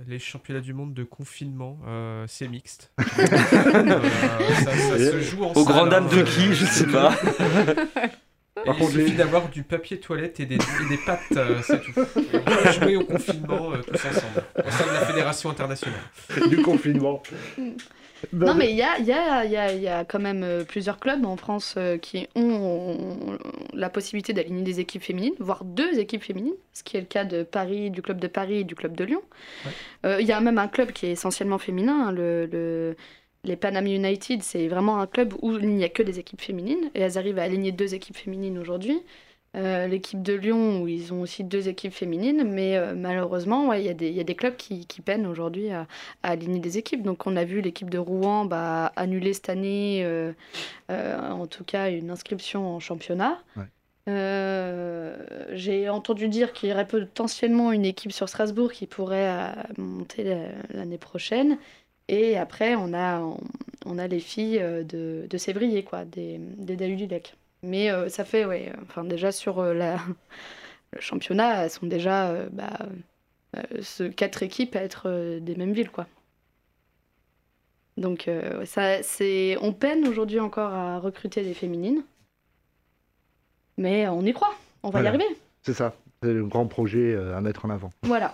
les 0.08 0.18
championnats 0.20 0.62
du 0.62 0.74
monde 0.74 0.94
de 0.94 1.04
confinement, 1.04 1.78
euh, 1.88 2.26
c'est 2.28 2.48
mixte. 2.48 2.92
Euh, 3.02 4.00
ça, 4.64 4.72
ça 4.72 4.98
se 4.98 5.20
joue 5.22 5.44
en 5.44 5.52
Aux 5.54 5.66
grandes 5.66 5.90
dames 5.90 6.08
hein. 6.12 6.16
de 6.18 6.22
qui 6.24 6.54
Je 6.54 6.66
sais 6.66 6.88
pas. 6.88 7.12
Et 8.58 8.66
Par 8.66 8.76
il 8.76 8.80
contre, 8.80 8.92
suffit 8.92 9.12
les- 9.12 9.18
d'avoir 9.18 9.50
du 9.50 9.64
papier 9.64 10.00
toilette 10.00 10.40
et 10.40 10.46
des, 10.46 10.56
et 10.56 10.90
des 10.90 10.98
pâtes, 11.06 11.22
euh, 11.36 11.60
c'est 11.64 11.82
tout. 11.82 11.92
Et 12.00 12.38
on 12.38 12.40
peut 12.44 12.72
jouer 12.72 12.96
au 12.98 13.04
confinement 13.06 13.72
euh, 13.72 13.78
tous 13.82 13.96
ensemble, 13.96 14.44
au 14.58 14.72
sein 14.72 14.88
de 14.88 14.94
la 14.94 15.06
fédération 15.06 15.50
internationale. 15.50 16.00
du 16.50 16.62
confinement. 16.62 17.24
Non, 18.34 18.54
mais 18.56 18.72
il 18.72 18.76
y 18.78 18.82
a, 18.82 19.00
y, 19.00 19.12
a, 19.12 19.46
y, 19.46 19.56
a, 19.58 19.74
y 19.74 19.88
a 19.88 20.06
quand 20.06 20.20
même 20.20 20.44
euh, 20.44 20.64
plusieurs 20.64 21.00
clubs 21.00 21.26
en 21.26 21.38
France 21.38 21.76
euh, 21.78 21.98
qui 21.98 22.28
ont 22.36 23.38
la 23.74 23.90
possibilité 23.90 24.34
d'aligner 24.34 24.64
des 24.64 24.80
équipes 24.80 25.04
féminines, 25.04 25.34
voire 25.40 25.64
deux 25.66 26.00
équipes 26.00 26.24
féminines, 26.24 26.54
ce 26.74 26.84
qui 26.84 26.98
est 26.98 27.02
le 27.02 27.06
cas 27.08 27.26
de 27.26 27.44
Paris, 27.44 27.90
du 27.92 28.02
club 28.02 28.20
de 28.20 28.28
Paris 28.28 28.60
et 28.60 28.64
du 28.64 28.76
club 28.76 28.96
de 28.96 29.04
Lyon. 29.04 29.22
Euh, 30.06 30.18
Il 30.22 30.28
y 30.28 30.32
a 30.32 30.40
même 30.42 30.58
un 30.58 30.68
club 30.68 30.92
qui 30.92 31.06
est 31.08 31.12
essentiellement 31.12 31.58
féminin, 31.58 32.08
hein, 32.08 32.12
le, 32.12 32.46
le- 32.52 32.96
les 33.44 33.56
Panam 33.56 33.88
United, 33.88 34.44
c'est 34.44 34.68
vraiment 34.68 35.00
un 35.00 35.08
club 35.08 35.34
où 35.42 35.54
il 35.58 35.70
n'y 35.70 35.84
a 35.84 35.90
que 35.90 36.04
des 36.04 36.20
équipes 36.20 36.42
féminines, 36.42 36.92
et 36.94 37.00
elles 37.02 37.18
arrivent 37.18 37.40
à 37.40 37.44
aligner 37.44 37.72
deux 37.72 37.96
équipes 37.96 38.18
féminines 38.18 38.60
aujourd'hui. 38.60 39.02
Euh, 39.58 39.86
L'équipe 39.88 40.22
de 40.22 40.32
Lyon, 40.34 40.82
où 40.82 40.88
ils 40.88 41.12
ont 41.14 41.20
aussi 41.20 41.44
deux 41.44 41.68
équipes 41.68 41.92
féminines, 41.94 42.46
mais 42.46 42.78
euh, 42.78 42.94
malheureusement, 42.96 43.68
ouais, 43.68 43.82
il 43.82 43.86
y, 43.86 43.90
a 43.90 43.94
des- 43.94 44.08
il 44.08 44.16
y 44.16 44.22
a 44.22 44.24
des 44.24 44.36
clubs 44.36 44.56
qui, 44.56 44.86
qui 44.86 45.02
peinent 45.02 45.28
aujourd'hui 45.28 45.72
à, 45.72 45.88
à 46.24 46.30
aligner 46.32 46.60
des 46.60 46.78
équipes. 46.78 47.04
Donc 47.04 47.28
on 47.28 47.36
a 47.36 47.44
vu 47.44 47.60
l'équipe 47.60 47.90
de 47.90 47.98
Rouen 47.98 48.46
bah, 48.46 48.94
annuler 48.96 49.34
cette 49.34 49.50
année, 49.50 50.04
euh, 50.06 50.32
en 50.90 51.48
tout 51.48 51.66
cas, 51.66 51.90
une 51.92 52.12
inscription 52.12 52.66
en 52.76 52.80
championnat. 52.80 53.40
Ouais. 53.58 53.66
J'ai 55.54 55.90
entendu 55.90 56.30
dire 56.30 56.54
qu'il 56.54 56.70
y 56.70 56.72
aurait 56.72 56.88
potentiellement 56.88 57.72
une 57.74 57.86
équipe 57.86 58.12
sur 58.14 58.30
Strasbourg 58.30 58.72
qui 58.72 58.88
pourrait 58.88 59.54
monter 59.78 60.24
la- 60.24 60.48
l'année 60.74 60.98
prochaine. 60.98 61.58
Et 62.08 62.38
après, 62.38 62.76
on 62.76 62.94
a, 62.94 63.20
on, 63.20 63.38
on 63.86 63.98
a 63.98 64.08
les 64.08 64.20
filles 64.22 64.60
de, 64.60 65.28
de 65.30 65.38
Sévrier, 65.38 65.84
quoi, 65.84 66.06
des, 66.06 66.40
des 66.40 66.76
Daulilec. 66.78 67.36
Mais 67.64 67.92
euh, 67.92 68.10
ça 68.10 68.26
fait, 68.26 68.46
ouais, 68.46 68.72
enfin 68.84 69.04
déjà 69.04 69.32
sur 69.32 69.60
euh, 69.60 69.74
la, 69.74 69.98
le 70.94 71.00
championnat, 71.02 71.64
elles 71.66 71.70
sont 71.70 71.86
déjà 71.88 72.30
euh, 72.30 72.50
bah, 72.52 72.78
euh, 73.58 73.62
ce, 73.82 74.04
quatre 74.04 74.44
équipes 74.44 74.76
à 74.76 74.82
être 74.82 75.04
euh, 75.08 75.40
des 75.40 75.56
mêmes 75.56 75.74
villes, 75.74 75.92
quoi. 75.92 76.08
Donc 77.98 78.28
euh, 78.28 78.66
ça, 78.66 79.04
c'est, 79.04 79.58
on 79.62 79.74
peine 79.74 80.08
aujourd'hui 80.08 80.40
encore 80.40 80.72
à 80.74 80.98
recruter 81.00 81.44
des 81.44 81.54
féminines, 81.54 82.04
mais 83.78 84.08
on 84.08 84.22
y 84.22 84.34
croit, 84.34 84.54
on 84.84 84.90
va 84.90 85.02
Voilà. 85.02 85.06
y 85.18 85.22
arriver. 85.22 85.38
C'est 85.62 85.74
ça, 85.74 85.94
c'est 86.24 86.34
le 86.34 86.46
grand 86.46 86.66
projet 86.68 87.14
euh, 87.14 87.36
à 87.38 87.42
mettre 87.42 87.66
en 87.66 87.70
avant. 87.70 87.92
Voilà. 88.04 88.34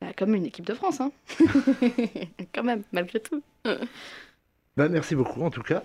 Bah, 0.00 0.08
comme 0.16 0.34
une 0.34 0.46
équipe 0.46 0.64
de 0.64 0.74
France, 0.74 1.00
hein. 1.00 1.12
Quand 2.54 2.62
même, 2.64 2.82
malgré 2.92 3.20
tout. 3.20 3.42
Bah, 4.76 4.88
merci 4.88 5.14
beaucoup 5.14 5.42
en 5.42 5.50
tout 5.50 5.62
cas. 5.62 5.82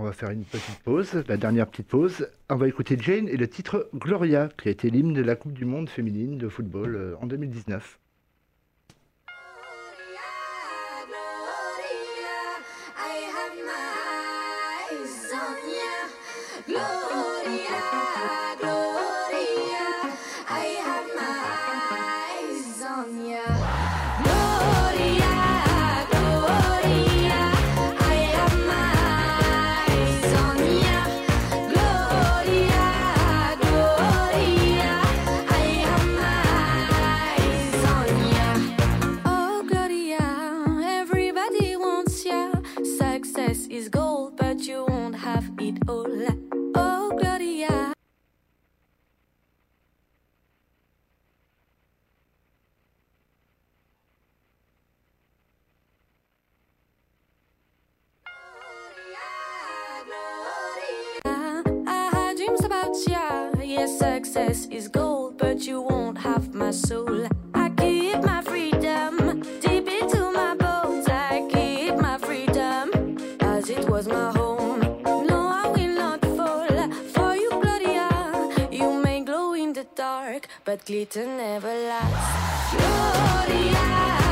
On 0.00 0.04
va 0.04 0.12
faire 0.12 0.30
une 0.30 0.44
petite 0.44 0.78
pause, 0.84 1.24
la 1.26 1.36
dernière 1.36 1.66
petite 1.66 1.88
pause. 1.88 2.28
On 2.48 2.54
va 2.54 2.68
écouter 2.68 2.96
Jane 3.00 3.28
et 3.28 3.36
le 3.36 3.48
titre 3.48 3.90
Gloria, 3.96 4.48
qui 4.56 4.68
a 4.68 4.70
été 4.70 4.90
l'hymne 4.90 5.12
de 5.12 5.22
la 5.22 5.34
Coupe 5.34 5.52
du 5.52 5.64
Monde 5.64 5.88
féminine 5.88 6.38
de 6.38 6.48
football 6.48 6.94
euh, 6.94 7.16
en 7.20 7.26
2019. 7.26 7.98
success 64.38 64.66
is 64.70 64.88
gold, 64.88 65.36
but 65.36 65.66
you 65.66 65.80
won't 65.80 66.16
have 66.18 66.54
my 66.54 66.70
soul. 66.70 67.26
I 67.54 67.70
keep 67.70 68.22
my 68.22 68.40
freedom 68.42 69.42
deep 69.60 69.88
into 69.88 70.30
my 70.32 70.54
bones. 70.54 71.08
I 71.08 71.48
keep 71.52 71.96
my 71.96 72.18
freedom 72.18 73.16
as 73.40 73.68
it 73.68 73.88
was 73.88 74.06
my 74.06 74.30
home. 74.32 74.80
No, 75.30 75.40
I 75.62 75.66
will 75.74 75.94
not 76.04 76.20
fall 76.36 76.68
for 77.14 77.34
you, 77.34 77.50
Gloria. 77.50 78.08
You 78.70 79.02
may 79.02 79.20
glow 79.24 79.54
in 79.54 79.72
the 79.72 79.86
dark, 79.96 80.46
but 80.64 80.84
glitter 80.86 81.26
never 81.26 81.74
lasts. 81.90 82.74
Gloria. 82.76 84.27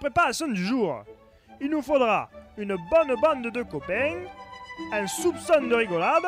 Préparation 0.00 0.48
du 0.48 0.64
jour, 0.64 1.04
il 1.60 1.68
nous 1.68 1.82
faudra 1.82 2.30
une 2.56 2.74
bonne 2.90 3.14
bande 3.20 3.52
de 3.52 3.62
copains, 3.62 4.16
un 4.92 5.06
soupçon 5.06 5.60
de 5.60 5.74
rigolade, 5.74 6.24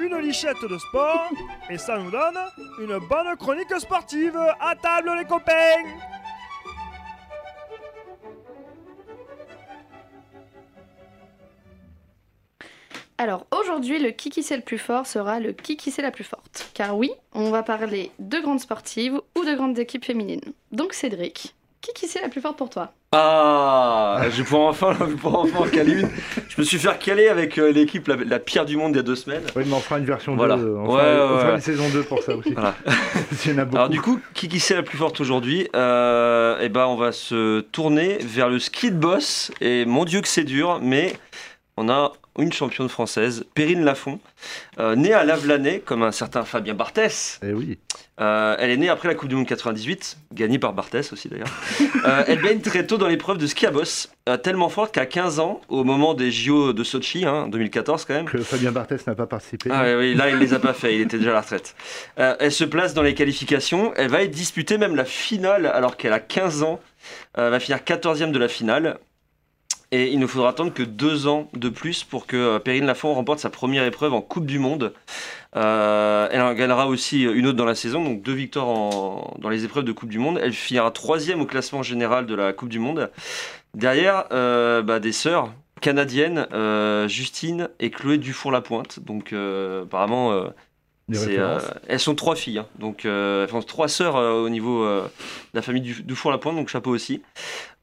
une 0.00 0.16
lichette 0.16 0.60
de 0.68 0.76
sport, 0.76 1.30
et 1.70 1.78
ça 1.78 1.98
nous 1.98 2.10
donne 2.10 2.38
une 2.80 2.98
bonne 2.98 3.36
chronique 3.38 3.72
sportive. 3.78 4.36
À 4.60 4.74
table, 4.74 5.12
les 5.16 5.24
copains! 5.24 5.84
Alors 13.18 13.46
aujourd'hui, 13.50 13.98
le 13.98 14.10
qui 14.12 14.30
qui 14.30 14.42
c'est 14.42 14.56
le 14.56 14.62
plus 14.62 14.78
fort 14.78 15.06
sera 15.06 15.40
le 15.40 15.52
qui 15.52 15.76
qui 15.76 15.90
c'est 15.90 16.00
la 16.02 16.10
plus 16.10 16.24
forte. 16.24 16.70
Car 16.72 16.96
oui, 16.96 17.12
on 17.34 17.50
va 17.50 17.62
parler 17.62 18.10
de 18.18 18.40
grandes 18.40 18.60
sportives 18.60 19.20
ou 19.36 19.44
de 19.44 19.54
grandes 19.54 19.78
équipes 19.78 20.06
féminines. 20.06 20.54
Donc 20.72 20.94
Cédric, 20.94 21.54
qui 21.80 21.92
qui 21.94 22.06
c'est 22.08 22.20
la 22.20 22.28
plus 22.28 22.40
forte 22.40 22.58
pour 22.58 22.68
toi? 22.70 22.92
Ah, 23.12 24.20
je 24.30 24.36
vais 24.38 24.42
pouvoir 24.44 24.68
enfin, 24.68 24.94
pouvoir 24.94 25.40
enfin 25.40 25.60
en 25.60 25.68
caler 25.68 25.92
une. 26.02 26.10
Je 26.48 26.60
me 26.60 26.64
suis 26.64 26.78
fait 26.78 26.96
caler 26.98 27.28
avec 27.28 27.58
euh, 27.58 27.72
l'équipe 27.72 28.06
la, 28.06 28.16
la 28.16 28.38
pire 28.38 28.64
du 28.66 28.76
monde 28.76 28.92
il 28.92 28.96
y 28.96 29.00
a 29.00 29.02
deux 29.02 29.16
semaines. 29.16 29.42
Oui, 29.56 29.64
mais 29.66 29.72
on 29.72 29.80
fera 29.80 29.98
une 29.98 30.04
version 30.04 30.36
Voilà. 30.36 30.56
2. 30.56 30.62
On 30.76 30.82
Ouais, 30.82 30.86
fera, 30.86 31.02
ouais, 31.02 31.20
on 31.22 31.38
fera 31.38 31.48
ouais. 31.48 31.54
une 31.56 31.60
saison 31.60 31.88
2 31.88 32.02
pour 32.02 32.22
ça 32.22 32.36
aussi. 32.36 32.52
Voilà. 32.52 32.74
Il 33.46 33.50
y 33.50 33.54
en 33.54 33.58
a 33.58 33.64
beaucoup. 33.64 33.76
Alors 33.76 33.88
du 33.88 34.00
coup, 34.00 34.20
qui 34.34 34.48
qui 34.48 34.60
c'est 34.60 34.74
la 34.74 34.82
plus 34.82 34.98
forte 34.98 35.20
aujourd'hui? 35.20 35.68
Euh, 35.74 36.58
Eh 36.60 36.68
ben, 36.68 36.86
on 36.86 36.96
va 36.96 37.12
se 37.12 37.60
tourner 37.60 38.18
vers 38.20 38.48
le 38.48 38.58
ski 38.58 38.90
de 38.90 38.96
boss. 38.96 39.50
Et 39.60 39.84
mon 39.86 40.04
Dieu 40.04 40.20
que 40.20 40.28
c'est 40.28 40.44
dur, 40.44 40.78
mais 40.82 41.14
on 41.76 41.88
a 41.88 42.12
une 42.40 42.52
championne 42.52 42.88
française, 42.88 43.44
Perrine 43.54 43.84
Lafont, 43.84 44.20
euh, 44.78 44.94
née 44.96 45.12
à 45.12 45.24
Lavelanet, 45.24 45.80
comme 45.80 46.02
un 46.02 46.12
certain 46.12 46.44
Fabien 46.44 46.74
Barthès. 46.74 47.38
Eh 47.42 47.52
oui. 47.52 47.78
Euh, 48.20 48.54
elle 48.58 48.70
est 48.70 48.76
née 48.76 48.88
après 48.90 49.08
la 49.08 49.14
Coupe 49.14 49.28
du 49.30 49.34
Monde 49.34 49.46
98, 49.46 50.18
gagnée 50.34 50.58
par 50.58 50.72
Barthès 50.74 51.12
aussi 51.12 51.28
d'ailleurs. 51.28 51.48
Euh, 52.06 52.24
elle 52.28 52.40
baigne 52.40 52.60
très 52.60 52.86
tôt 52.86 52.96
dans 52.96 53.08
l'épreuve 53.08 53.36
de 53.36 53.46
ski 53.46 53.66
à 53.66 53.70
boss, 53.70 54.10
tellement 54.42 54.70
forte 54.70 54.94
qu'à 54.94 55.04
15 55.04 55.38
ans, 55.38 55.60
au 55.68 55.84
moment 55.84 56.14
des 56.14 56.30
JO 56.30 56.72
de 56.72 56.82
Sochi, 56.82 57.26
hein, 57.26 57.46
2014 57.48 58.06
quand 58.06 58.14
même, 58.14 58.24
Que 58.24 58.38
Fabien 58.38 58.72
Barthès 58.72 59.06
n'a 59.06 59.14
pas 59.14 59.26
participé. 59.26 59.68
ah 59.70 59.82
oui, 59.84 59.94
oui, 59.94 60.14
là 60.14 60.30
il 60.30 60.36
les 60.38 60.54
a 60.54 60.58
pas 60.58 60.72
fait, 60.72 60.94
il 60.94 61.02
était 61.02 61.18
déjà 61.18 61.30
à 61.30 61.34
la 61.34 61.40
retraite. 61.42 61.74
Elle 62.16 62.52
se 62.52 62.64
place 62.64 62.94
dans 62.94 63.02
les 63.02 63.14
qualifications, 63.14 63.92
elle 63.96 64.08
va 64.08 64.24
disputer 64.26 64.78
même 64.78 64.96
la 64.96 65.04
finale 65.04 65.66
alors 65.66 65.98
qu'elle 65.98 66.14
a 66.14 66.20
15 66.20 66.62
ans, 66.62 66.80
Euh, 67.38 67.46
elle 67.46 67.50
va 67.52 67.60
finir 67.60 67.78
14e 67.78 68.30
de 68.30 68.38
la 68.38 68.48
finale. 68.48 68.98
Et 69.92 70.12
il 70.12 70.20
ne 70.20 70.26
faudra 70.26 70.50
attendre 70.50 70.72
que 70.72 70.84
deux 70.84 71.26
ans 71.26 71.48
de 71.52 71.68
plus 71.68 72.04
pour 72.04 72.26
que 72.26 72.36
euh, 72.36 72.58
Perrine 72.60 72.86
Lafont 72.86 73.12
remporte 73.12 73.40
sa 73.40 73.50
première 73.50 73.84
épreuve 73.84 74.12
en 74.14 74.20
Coupe 74.20 74.46
du 74.46 74.60
Monde. 74.60 74.92
Euh, 75.56 76.28
elle 76.30 76.40
en 76.42 76.54
gagnera 76.54 76.86
aussi 76.86 77.24
une 77.24 77.46
autre 77.48 77.56
dans 77.56 77.64
la 77.64 77.74
saison, 77.74 78.04
donc 78.04 78.22
deux 78.22 78.32
victoires 78.34 78.68
en- 78.68 79.34
dans 79.40 79.48
les 79.48 79.64
épreuves 79.64 79.82
de 79.84 79.90
Coupe 79.92 80.08
du 80.10 80.20
Monde. 80.20 80.38
Elle 80.40 80.52
finira 80.52 80.92
troisième 80.92 81.40
au 81.40 81.46
classement 81.46 81.82
général 81.82 82.26
de 82.26 82.34
la 82.36 82.52
Coupe 82.52 82.68
du 82.68 82.78
Monde. 82.78 83.10
Derrière, 83.74 84.26
euh, 84.30 84.80
bah, 84.82 85.00
des 85.00 85.12
sœurs 85.12 85.52
canadiennes, 85.80 86.46
euh, 86.52 87.08
Justine 87.08 87.68
et 87.80 87.90
Chloé 87.90 88.18
Dufour-Lapointe. 88.18 89.00
Donc 89.00 89.32
euh, 89.32 89.82
apparemment, 89.82 90.30
euh, 90.32 90.44
euh, 91.40 91.58
elles 91.88 91.98
sont 91.98 92.14
trois 92.14 92.36
filles. 92.36 92.58
hein. 92.58 92.66
donc 92.78 93.04
euh, 93.04 93.48
elles 93.52 93.64
trois 93.64 93.88
sœurs 93.88 94.14
euh, 94.16 94.34
au 94.44 94.48
niveau 94.48 94.84
euh, 94.84 95.02
de 95.02 95.08
la 95.54 95.62
famille 95.62 95.82
du- 95.82 96.02
Dufour-Lapointe, 96.04 96.54
donc 96.54 96.68
chapeau 96.68 96.90
aussi. 96.90 97.22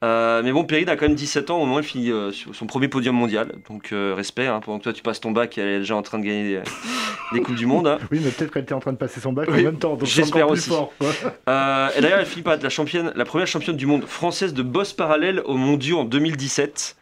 Euh, 0.04 0.42
mais 0.44 0.52
bon, 0.52 0.64
Perrine 0.64 0.88
a 0.88 0.96
quand 0.96 1.06
même 1.06 1.16
17 1.16 1.50
ans, 1.50 1.56
au 1.56 1.60
moment 1.60 1.76
où 1.76 1.78
elle 1.78 1.84
finit 1.84 2.12
euh, 2.12 2.30
son 2.52 2.66
premier 2.66 2.86
podium 2.88 3.16
mondial. 3.16 3.52
Donc 3.68 3.92
euh, 3.92 4.14
respect, 4.16 4.46
hein, 4.46 4.60
pendant 4.64 4.78
que 4.78 4.84
toi 4.84 4.92
tu 4.92 5.02
passes 5.02 5.20
ton 5.20 5.32
bac, 5.32 5.58
elle 5.58 5.66
est 5.66 5.78
déjà 5.80 5.96
en 5.96 6.02
train 6.02 6.20
de 6.20 6.24
gagner 6.24 6.44
des, 6.44 6.60
des 7.32 7.40
Coupes 7.40 7.56
du 7.56 7.66
Monde. 7.66 7.88
hein. 7.88 7.98
Oui, 8.12 8.20
mais 8.22 8.30
peut-être 8.30 8.52
qu'elle 8.52 8.62
était 8.62 8.74
en 8.74 8.80
train 8.80 8.92
de 8.92 8.96
passer 8.98 9.20
son 9.20 9.32
bac 9.32 9.48
Oui, 9.50 9.60
en 9.60 9.64
même 9.64 9.78
temps. 9.78 9.96
Donc 9.96 10.06
j'espère 10.06 10.48
aussi. 10.48 10.68
fort. 10.68 10.92
et 11.00 12.00
d'ailleurs, 12.00 12.20
elle 12.20 12.26
finit 12.26 12.42
par 12.44 12.54
être 12.54 12.62
la, 12.62 12.68
championne, 12.68 13.12
la 13.16 13.24
première 13.24 13.48
championne 13.48 13.76
du 13.76 13.86
monde 13.86 14.04
française 14.04 14.54
de 14.54 14.62
boss 14.62 14.92
parallèle 14.92 15.42
aux 15.44 15.56
mondiaux 15.56 15.98
en 15.98 16.04
2017. 16.04 16.96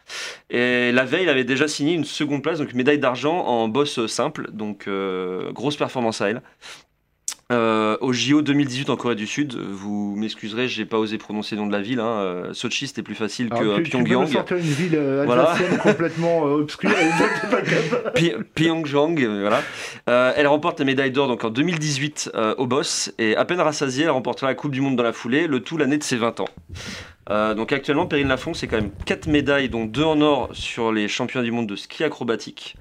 Et 0.49 0.91
la 0.91 1.03
veille, 1.03 1.23
elle 1.23 1.29
avait 1.29 1.43
déjà 1.43 1.67
signé 1.67 1.93
une 1.93 2.05
seconde 2.05 2.41
place, 2.41 2.57
donc 2.59 2.71
une 2.71 2.77
médaille 2.77 2.99
d'argent 2.99 3.37
en 3.45 3.67
boss 3.67 4.07
simple. 4.07 4.49
Donc, 4.51 4.89
grosse 5.53 5.75
performance 5.75 6.21
à 6.21 6.29
elle. 6.29 6.41
Euh, 7.49 7.95
au 8.01 8.11
JO 8.11 8.41
2018 8.41 8.89
en 8.89 8.97
Corée 8.97 9.15
du 9.15 9.25
Sud, 9.25 9.55
vous 9.55 10.15
m'excuserez, 10.17 10.67
j'ai 10.67 10.83
pas 10.83 10.97
osé 10.97 11.17
prononcer 11.17 11.55
le 11.55 11.61
nom 11.61 11.67
de 11.67 11.71
la 11.71 11.81
ville. 11.81 12.01
Hein. 12.01 12.19
euh, 12.19 12.53
Sochi, 12.53 12.87
c'était 12.87 13.03
plus 13.03 13.15
facile 13.15 13.47
que 13.49 13.55
Alors, 13.55 13.75
euh, 13.75 13.77
tu, 13.77 13.83
tu 13.83 13.91
peux 13.91 13.97
me 13.99 14.03
Pyongyang. 14.03 14.33
sortir 14.33 14.57
une 14.57 14.63
ville 14.63 14.95
euh, 14.95 15.23
Voilà. 15.25 15.55
complètement 15.81 16.43
obscure 16.43 16.91
et 18.17 18.35
Pyongyang, 18.53 19.17
voilà. 19.25 19.61
Euh, 20.09 20.33
elle 20.35 20.47
remporte 20.47 20.79
la 20.79 20.85
médaille 20.85 21.11
d'or 21.11 21.29
donc 21.29 21.45
en 21.45 21.49
2018 21.49 22.31
euh, 22.35 22.53
au 22.57 22.67
boss 22.67 23.13
et 23.17 23.37
à 23.37 23.45
peine 23.45 23.61
rassasiée, 23.61 24.03
elle 24.03 24.09
remportera 24.11 24.47
la 24.47 24.55
Coupe 24.55 24.71
du 24.71 24.81
Monde 24.81 24.97
dans 24.97 25.03
la 25.03 25.13
foulée, 25.13 25.47
le 25.47 25.61
tout 25.61 25.77
l'année 25.77 25.97
de 25.97 26.03
ses 26.03 26.17
20 26.17 26.41
ans. 26.41 26.49
Donc 27.29 27.73
actuellement, 27.73 28.05
Perrine 28.07 28.29
Lafont, 28.29 28.53
c'est 28.53 28.67
quand 28.67 28.77
même 28.77 28.91
4 29.05 29.27
médailles, 29.27 29.67
dont 29.67 29.83
2 29.85 30.03
en 30.03 30.21
or 30.21 30.49
sur 30.53 30.93
les 30.93 31.09
championnats 31.09 31.43
du 31.43 31.51
monde 31.51 31.67
de 31.67 31.75
ski 31.75 32.05
acrobatique, 32.05 32.77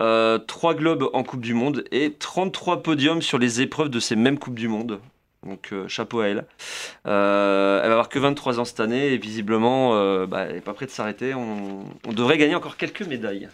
euh, 0.00 0.38
3 0.38 0.74
globes 0.74 1.10
en 1.12 1.22
Coupe 1.22 1.40
du 1.40 1.54
Monde 1.54 1.84
et 1.90 2.12
33 2.12 2.82
podiums 2.82 3.22
sur 3.22 3.38
les 3.38 3.60
épreuves 3.60 3.88
de 3.88 4.00
ces 4.00 4.16
mêmes 4.16 4.38
Coupes 4.38 4.58
du 4.58 4.68
Monde. 4.68 5.00
Donc 5.46 5.70
euh, 5.72 5.88
chapeau 5.88 6.20
à 6.20 6.28
elle. 6.28 6.46
Euh, 7.06 7.80
elle 7.82 7.88
va 7.88 7.94
avoir 7.94 8.08
que 8.08 8.18
23 8.18 8.60
ans 8.60 8.64
cette 8.64 8.80
année 8.80 9.12
et 9.12 9.18
visiblement, 9.18 9.96
euh, 9.96 10.26
bah, 10.26 10.42
elle 10.42 10.54
n'est 10.54 10.60
pas 10.60 10.72
prête 10.72 10.90
de 10.90 10.94
s'arrêter. 10.94 11.34
On, 11.34 11.84
on 12.06 12.12
devrait 12.12 12.38
gagner 12.38 12.54
encore 12.54 12.76
quelques 12.76 13.02
médailles. 13.02 13.48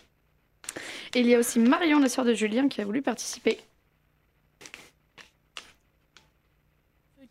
Et 1.14 1.20
il 1.20 1.26
y 1.26 1.34
a 1.34 1.38
aussi 1.38 1.58
Marion, 1.58 1.98
la 1.98 2.08
sœur 2.08 2.26
de 2.26 2.34
Julien, 2.34 2.68
qui 2.68 2.82
a 2.82 2.84
voulu 2.84 3.00
participer. 3.00 3.58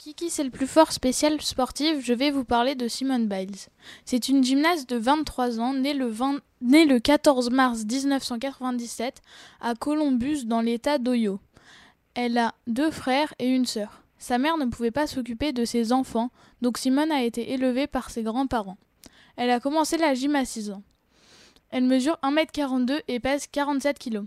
Kiki 0.07 0.29
c'est 0.29 0.45
le 0.45 0.51
plus 0.51 0.67
fort 0.67 0.93
spécial 0.93 1.41
sportif, 1.41 1.97
je 1.99 2.13
vais 2.13 2.31
vous 2.31 2.45
parler 2.45 2.75
de 2.75 2.87
Simone 2.87 3.27
Biles. 3.27 3.57
C'est 4.05 4.29
une 4.29 4.41
gymnaste 4.41 4.89
de 4.89 4.95
23 4.95 5.59
ans, 5.59 5.73
née 5.73 5.93
le, 5.93 6.07
20 6.07 6.39
née 6.61 6.85
le 6.85 7.01
14 7.01 7.49
mars 7.49 7.83
1997 7.83 9.21
à 9.59 9.75
Columbus 9.75 10.45
dans 10.45 10.61
l'état 10.61 10.97
d'Ohio. 10.97 11.41
Elle 12.13 12.37
a 12.37 12.55
deux 12.67 12.89
frères 12.89 13.33
et 13.37 13.49
une 13.49 13.65
sœur. 13.65 14.01
Sa 14.17 14.37
mère 14.37 14.55
ne 14.55 14.67
pouvait 14.67 14.91
pas 14.91 15.07
s'occuper 15.07 15.51
de 15.51 15.65
ses 15.65 15.91
enfants, 15.91 16.31
donc 16.61 16.77
Simone 16.77 17.11
a 17.11 17.23
été 17.23 17.51
élevée 17.51 17.87
par 17.87 18.09
ses 18.09 18.23
grands-parents. 18.23 18.77
Elle 19.35 19.49
a 19.49 19.59
commencé 19.59 19.97
la 19.97 20.13
gym 20.13 20.37
à 20.37 20.45
6 20.45 20.71
ans. 20.71 20.83
Elle 21.69 21.83
mesure 21.83 22.17
1m42 22.23 23.01
et 23.09 23.19
pèse 23.19 23.47
47 23.47 23.99
kg. 23.99 24.21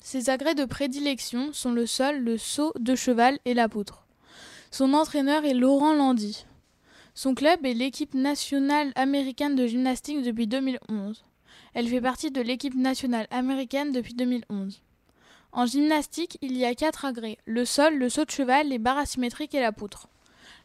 Ses 0.00 0.30
agrès 0.30 0.54
de 0.54 0.64
prédilection 0.64 1.52
sont 1.52 1.72
le 1.72 1.86
sol, 1.86 2.18
le 2.18 2.38
saut 2.38 2.72
de 2.78 2.94
cheval 2.94 3.40
et 3.44 3.52
la 3.52 3.68
poutre. 3.68 4.05
Son 4.76 4.92
entraîneur 4.92 5.46
est 5.46 5.54
Laurent 5.54 5.94
Landy. 5.94 6.44
Son 7.14 7.34
club 7.34 7.64
est 7.64 7.72
l'équipe 7.72 8.12
nationale 8.12 8.92
américaine 8.94 9.54
de 9.54 9.66
gymnastique 9.66 10.20
depuis 10.20 10.46
2011. 10.46 11.24
Elle 11.72 11.88
fait 11.88 12.02
partie 12.02 12.30
de 12.30 12.42
l'équipe 12.42 12.74
nationale 12.74 13.26
américaine 13.30 13.90
depuis 13.90 14.12
2011. 14.12 14.82
En 15.52 15.64
gymnastique, 15.64 16.36
il 16.42 16.54
y 16.58 16.66
a 16.66 16.74
quatre 16.74 17.06
agrès 17.06 17.38
le 17.46 17.64
sol, 17.64 17.94
le 17.96 18.10
saut 18.10 18.26
de 18.26 18.30
cheval, 18.30 18.68
les 18.68 18.78
barres 18.78 18.98
asymétriques 18.98 19.54
et 19.54 19.62
la 19.62 19.72
poutre. 19.72 20.08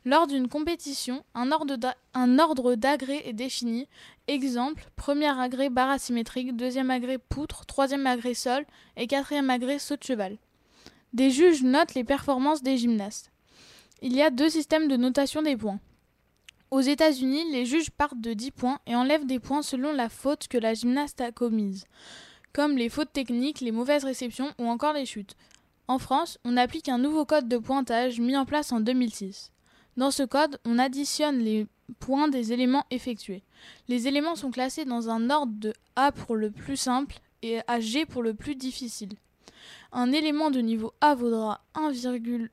Lors 0.03 0.27
d'une 0.27 0.49
compétition, 0.49 1.23
un 1.33 1.53
ordre 1.53 2.75
d'agrès 2.75 3.25
est 3.25 3.31
défini. 3.31 3.87
Exemple, 4.27 4.89
premier 4.97 5.39
agrès 5.39 5.69
barre 5.69 5.91
asymétrique, 5.91 6.57
deuxième 6.57 6.91
agrès 6.91 7.17
poutre, 7.17 7.65
troisième 7.65 8.05
agrès 8.05 8.33
sol 8.33 8.65
et 8.97 9.07
quatrième 9.07 9.49
agrès 9.49 9.79
saut 9.79 9.95
de 9.95 10.03
cheval. 10.03 10.37
Des 11.13 11.29
juges 11.29 11.63
notent 11.63 11.93
les 11.93 12.03
performances 12.03 12.61
des 12.61 12.75
gymnastes. 12.75 13.30
Il 14.01 14.13
y 14.15 14.21
a 14.21 14.29
deux 14.31 14.49
systèmes 14.49 14.87
de 14.87 14.97
notation 14.97 15.41
des 15.41 15.55
points. 15.57 15.79
Aux 16.71 16.81
États-Unis, 16.81 17.51
les 17.51 17.65
juges 17.65 17.91
partent 17.91 18.19
de 18.21 18.33
10 18.33 18.51
points 18.51 18.79
et 18.87 18.95
enlèvent 18.95 19.25
des 19.25 19.39
points 19.39 19.61
selon 19.61 19.91
la 19.93 20.09
faute 20.09 20.47
que 20.47 20.57
la 20.57 20.73
gymnaste 20.73 21.21
a 21.21 21.31
commise, 21.31 21.85
comme 22.53 22.77
les 22.77 22.89
fautes 22.89 23.11
techniques, 23.13 23.59
les 23.59 23.71
mauvaises 23.71 24.05
réceptions 24.05 24.51
ou 24.57 24.65
encore 24.67 24.93
les 24.93 25.05
chutes. 25.05 25.35
En 25.87 25.99
France, 25.99 26.39
on 26.45 26.55
applique 26.57 26.87
un 26.89 26.97
nouveau 26.97 27.25
code 27.25 27.49
de 27.49 27.57
pointage 27.57 28.19
mis 28.19 28.37
en 28.37 28.45
place 28.45 28.71
en 28.71 28.79
2006. 28.79 29.51
Dans 29.97 30.11
ce 30.11 30.23
code, 30.23 30.59
on 30.65 30.79
additionne 30.79 31.39
les 31.39 31.67
points 31.99 32.29
des 32.29 32.53
éléments 32.53 32.85
effectués. 32.89 33.43
Les 33.89 34.07
éléments 34.07 34.35
sont 34.35 34.51
classés 34.51 34.85
dans 34.85 35.09
un 35.09 35.29
ordre 35.29 35.53
de 35.57 35.73
A 35.97 36.13
pour 36.13 36.37
le 36.37 36.49
plus 36.49 36.77
simple 36.77 37.17
et 37.43 37.59
à 37.67 37.81
G 37.81 38.05
pour 38.05 38.23
le 38.23 38.33
plus 38.33 38.55
difficile. 38.55 39.11
Un 39.91 40.13
élément 40.13 40.49
de 40.49 40.61
niveau 40.61 40.93
A 41.01 41.13
vaudra 41.15 41.61
1, 41.75 41.91
po- 41.91 42.47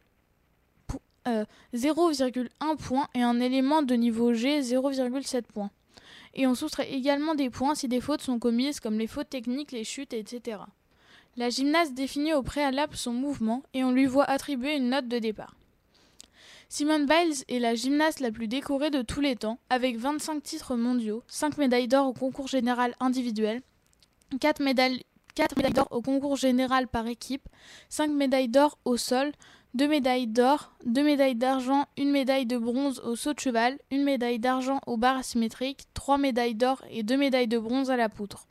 euh, 1.28 1.44
0,1 1.74 2.76
point 2.76 3.08
et 3.14 3.22
un 3.22 3.40
élément 3.40 3.82
de 3.82 3.94
niveau 3.94 4.32
G 4.32 4.60
0,7 4.60 5.42
points. 5.42 5.70
Et 6.34 6.46
on 6.46 6.54
soustrait 6.54 6.92
également 6.92 7.34
des 7.34 7.50
points 7.50 7.74
si 7.74 7.88
des 7.88 8.00
fautes 8.00 8.22
sont 8.22 8.38
commises 8.38 8.80
comme 8.80 8.98
les 8.98 9.06
fautes 9.06 9.30
techniques, 9.30 9.72
les 9.72 9.84
chutes, 9.84 10.12
etc. 10.12 10.58
La 11.36 11.50
gymnaste 11.50 11.94
définit 11.94 12.34
au 12.34 12.42
préalable 12.42 12.96
son 12.96 13.12
mouvement 13.12 13.62
et 13.72 13.84
on 13.84 13.92
lui 13.92 14.06
voit 14.06 14.24
attribuer 14.24 14.76
une 14.76 14.90
note 14.90 15.08
de 15.08 15.18
départ. 15.18 15.54
Simone 16.70 17.06
Biles 17.06 17.44
est 17.48 17.60
la 17.60 17.74
gymnaste 17.74 18.20
la 18.20 18.30
plus 18.30 18.46
décorée 18.46 18.90
de 18.90 19.00
tous 19.00 19.22
les 19.22 19.36
temps, 19.36 19.58
avec 19.70 19.96
25 19.96 20.42
titres 20.42 20.76
mondiaux, 20.76 21.22
5 21.26 21.56
médailles 21.56 21.88
d'or 21.88 22.08
au 22.08 22.12
concours 22.12 22.48
général 22.48 22.94
individuel, 23.00 23.62
4 24.38 24.62
médailles, 24.62 25.02
4 25.34 25.56
médailles 25.56 25.72
d'or 25.72 25.88
au 25.90 26.02
concours 26.02 26.36
général 26.36 26.86
par 26.86 27.06
équipe, 27.06 27.48
5 27.88 28.10
médailles 28.10 28.48
d'or 28.48 28.78
au 28.84 28.98
sol, 28.98 29.32
2 29.78 29.86
médailles 29.86 30.26
d'or, 30.26 30.72
2 30.86 31.04
médailles 31.04 31.36
d'argent, 31.36 31.86
1 31.96 32.10
médaille 32.10 32.46
de 32.46 32.58
bronze 32.58 33.00
au 33.00 33.14
saut 33.14 33.32
de 33.32 33.38
cheval, 33.38 33.78
1 33.92 34.02
médaille 34.02 34.40
d'argent 34.40 34.80
aux 34.88 34.96
barres 34.96 35.18
asymétriques, 35.18 35.84
3 35.94 36.18
médailles 36.18 36.56
d'or 36.56 36.82
et 36.90 37.04
2 37.04 37.16
médailles 37.16 37.46
de 37.46 37.58
bronze 37.58 37.88
à 37.88 37.96
la 37.96 38.08
poutre. 38.08 38.48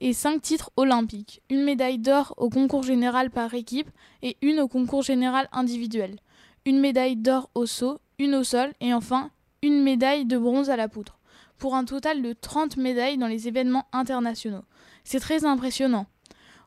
Et 0.00 0.12
5 0.12 0.40
titres 0.40 0.70
olympiques, 0.76 1.42
une 1.50 1.64
médaille 1.64 1.98
d'or 1.98 2.34
au 2.36 2.50
concours 2.50 2.84
général 2.84 3.30
par 3.30 3.52
équipe 3.52 3.90
et 4.22 4.36
une 4.42 4.60
au 4.60 4.68
concours 4.68 5.02
général 5.02 5.48
individuel 5.50 6.18
une 6.66 6.80
médaille 6.80 7.16
d'or 7.16 7.50
au 7.54 7.66
saut, 7.66 7.98
une 8.18 8.34
au 8.34 8.44
sol 8.44 8.72
et 8.80 8.94
enfin 8.94 9.30
une 9.60 9.82
médaille 9.82 10.24
de 10.24 10.38
bronze 10.38 10.70
à 10.70 10.76
la 10.76 10.88
poutre, 10.88 11.18
pour 11.58 11.74
un 11.74 11.84
total 11.84 12.22
de 12.22 12.32
30 12.32 12.76
médailles 12.76 13.18
dans 13.18 13.26
les 13.26 13.48
événements 13.48 13.86
internationaux. 13.92 14.64
C'est 15.04 15.20
très 15.20 15.44
impressionnant. 15.44 16.06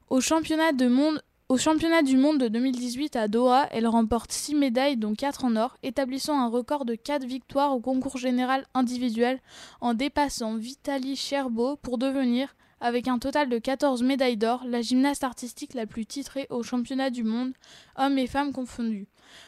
Au 0.09 0.21
championnat, 0.21 0.71
de 0.71 0.87
monde, 0.87 1.21
au 1.49 1.57
championnat 1.57 2.01
du 2.01 2.17
monde 2.17 2.39
de 2.39 2.49
2018 2.49 3.15
à 3.15 3.27
Doha, 3.27 3.67
elle 3.71 3.87
remporte 3.87 4.31
6 4.33 4.55
médailles 4.55 4.97
dont 4.97 5.15
4 5.15 5.45
en 5.45 5.55
or, 5.55 5.77
établissant 5.81 6.37
un 6.37 6.49
record 6.49 6.83
de 6.83 6.95
4 6.95 7.25
victoires 7.25 7.73
au 7.73 7.79
concours 7.79 8.17
général 8.17 8.65
individuel 8.73 9.39
en 9.79 9.93
dépassant 9.93 10.57
Vitaly 10.57 11.15
Sherbo 11.15 11.77
pour 11.77 11.97
devenir, 11.97 12.55
avec 12.81 13.07
un 13.07 13.17
total 13.17 13.47
de 13.47 13.59
14 13.59 14.03
médailles 14.03 14.35
d'or, 14.35 14.63
la 14.65 14.81
gymnaste 14.81 15.23
artistique 15.23 15.73
la 15.73 15.85
plus 15.85 16.05
titrée 16.05 16.47
au 16.49 16.63
championnat 16.63 17.09
du 17.09 17.23
monde, 17.23 17.53
hommes 17.95 18.17
et 18.17 18.27
femmes 18.27 18.51
confondus 18.51 19.07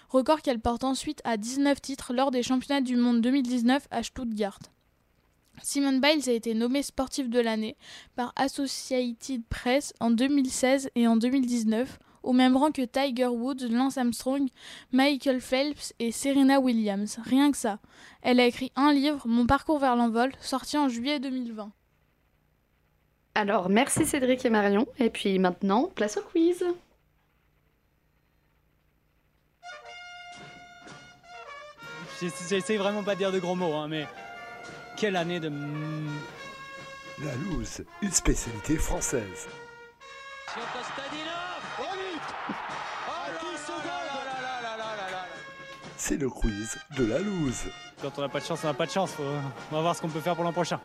record 0.10 0.42
qu'elle 0.42 0.60
porte 0.60 0.84
ensuite 0.84 1.22
à 1.24 1.38
19 1.38 1.82
titres 1.82 2.14
lors 2.14 2.32
des 2.32 2.44
championnats 2.44 2.82
du 2.82 2.96
monde 2.96 3.22
2019 3.22 3.88
à 3.92 4.04
Stuttgart. 4.04 4.60
Simone 5.64 6.00
Biles 6.02 6.30
a 6.30 6.34
été 6.34 6.54
nommée 6.54 6.84
sportive 6.84 7.30
de 7.30 7.40
l'année 7.40 7.76
par 8.16 8.34
Associated 8.36 9.44
Press 9.50 9.94
en 10.00 10.12
2016 10.12 10.90
et 10.96 11.08
en 11.08 11.16
2019, 11.18 12.00
au 12.24 12.34
même 12.34 12.58
rang 12.58 12.72
que 12.72 12.82
Tiger 12.84 13.28
Woods, 13.28 13.68
Lance 13.70 13.98
Armstrong, 13.98 14.48
Michael 14.92 15.42
Phelps 15.42 15.94
et 16.00 16.12
Serena 16.12 16.60
Williams. 16.60 17.18
Rien 17.24 17.52
que 17.52 17.58
ça. 17.58 17.80
Elle 18.22 18.40
a 18.40 18.46
écrit 18.46 18.72
un 18.76 18.92
livre, 18.94 19.28
Mon 19.28 19.46
parcours 19.46 19.80
vers 19.80 19.96
l'envol, 19.96 20.32
sorti 20.42 20.78
en 20.78 20.90
juillet 20.90 21.20
2020. 21.20 21.72
Alors, 23.36 23.70
merci 23.70 24.06
Cédric 24.06 24.44
et 24.46 24.50
Marion. 24.50 24.86
Et 24.98 25.10
puis 25.10 25.40
maintenant, 25.40 25.86
place 25.96 26.18
au 26.18 26.22
quiz. 26.22 26.64
J'essa- 32.20 32.46
J'essaie 32.50 32.78
vraiment 32.78 33.04
pas 33.04 33.14
de 33.14 33.20
dire 33.20 33.32
de 33.32 33.40
gros 33.40 33.56
mots, 33.56 33.74
hein, 33.74 33.88
mais 33.88 34.06
quelle 35.00 35.16
année 35.16 35.40
de. 35.40 35.50
La 37.24 37.36
loose, 37.36 37.84
une 38.02 38.12
spécialité 38.12 38.78
française. 38.78 39.48
C'est 45.98 46.18
le 46.18 46.30
quiz 46.30 46.78
de 46.98 47.06
la 47.06 47.20
loose. 47.20 47.64
Quand 48.02 48.18
on 48.18 48.22
n'a 48.22 48.30
pas 48.30 48.40
de 48.40 48.46
chance, 48.46 48.60
on 48.64 48.68
n'a 48.68 48.74
pas 48.74 48.86
de 48.86 48.92
chance. 48.92 49.16
On 49.72 49.76
va 49.76 49.82
voir 49.82 49.96
ce 49.96 50.02
qu'on 50.02 50.10
peut 50.10 50.22
faire 50.22 50.36
pour 50.36 50.44
l'an 50.44 50.54
prochain. 50.54 50.80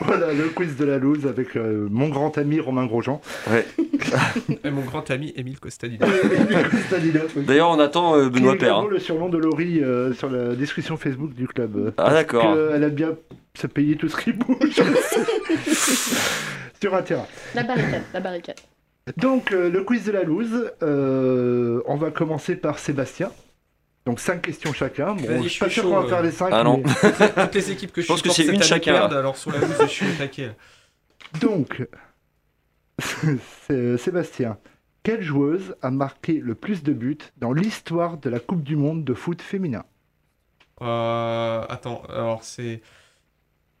Voilà 0.00 0.32
le 0.32 0.48
quiz 0.48 0.76
de 0.76 0.84
la 0.84 0.98
loose 0.98 1.26
avec 1.26 1.56
euh, 1.56 1.86
mon 1.90 2.08
grand 2.08 2.36
ami 2.38 2.58
Romain 2.60 2.86
Grosjean. 2.86 3.20
Ouais. 3.50 3.66
Et 4.64 4.70
mon 4.70 4.80
grand 4.82 5.10
ami 5.10 5.32
Émile 5.36 5.60
Costadino. 5.60 6.06
D'ailleurs, 7.36 7.70
on 7.70 7.78
attend 7.78 8.16
euh, 8.16 8.28
Benoît 8.28 8.56
Père. 8.56 8.70
également 8.70 8.88
le 8.88 8.98
surnom 8.98 9.28
de 9.28 9.38
Laurie 9.38 9.82
euh, 9.82 10.12
sur 10.14 10.30
la 10.30 10.54
discussion 10.54 10.96
Facebook 10.96 11.34
du 11.34 11.46
club. 11.46 11.92
Ah, 11.98 12.10
d'accord. 12.12 12.56
Elle 12.74 12.82
aime 12.82 12.90
bien 12.94 13.16
se 13.54 13.66
payer 13.66 13.96
tout 13.96 14.08
ce 14.08 14.16
qui 14.16 14.32
bouge 14.32 14.80
sur 16.80 16.94
un 16.94 17.02
terrain. 17.02 17.26
La 17.54 17.62
barricade, 17.62 18.02
la 18.14 18.20
barricade. 18.20 18.56
Donc, 19.16 19.52
euh, 19.52 19.70
le 19.70 19.82
quiz 19.82 20.04
de 20.04 20.12
la 20.12 20.22
loose, 20.22 20.70
euh, 20.82 21.82
on 21.86 21.96
va 21.96 22.10
commencer 22.10 22.56
par 22.56 22.78
Sébastien. 22.78 23.30
Donc, 24.10 24.18
5 24.18 24.42
questions 24.42 24.72
chacun. 24.72 25.14
Bon, 25.14 25.42
je 25.42 25.48
suis 25.48 25.60
pas 25.60 25.70
sûr 25.70 25.84
qu'on 25.84 26.00
va 26.00 26.02
euh. 26.02 26.08
faire 26.08 26.22
les 26.22 26.32
5. 26.32 26.48
Ah 26.52 26.64
non. 26.64 26.82
Toutes 26.82 27.54
les 27.54 27.70
équipes 27.70 27.92
que 27.92 28.00
je, 28.00 28.06
Je 28.06 28.12
pense 28.12 28.22
que 28.22 28.30
c'est 28.30 28.44
une 28.44 28.60
chacun, 28.62 29.06
alors 29.06 29.36
sur 29.36 29.52
la 29.52 29.58
loose, 29.58 29.76
je 29.82 29.86
suis 29.86 30.06
attaqué. 30.06 30.50
Donc, 31.40 31.86
c'est- 33.68 33.96
Sébastien, 33.98 34.58
quelle 35.04 35.22
joueuse 35.22 35.76
a 35.80 35.90
marqué 35.92 36.34
le 36.34 36.56
plus 36.56 36.82
de 36.82 36.92
buts 36.92 37.18
dans 37.36 37.52
l'histoire 37.52 38.18
de 38.18 38.28
la 38.28 38.40
Coupe 38.40 38.64
du 38.64 38.74
Monde 38.74 39.04
de 39.04 39.14
foot 39.14 39.40
féminin? 39.40 39.84
Euh, 40.82 41.64
attends, 41.68 42.02
alors 42.08 42.42
c'est. 42.42 42.80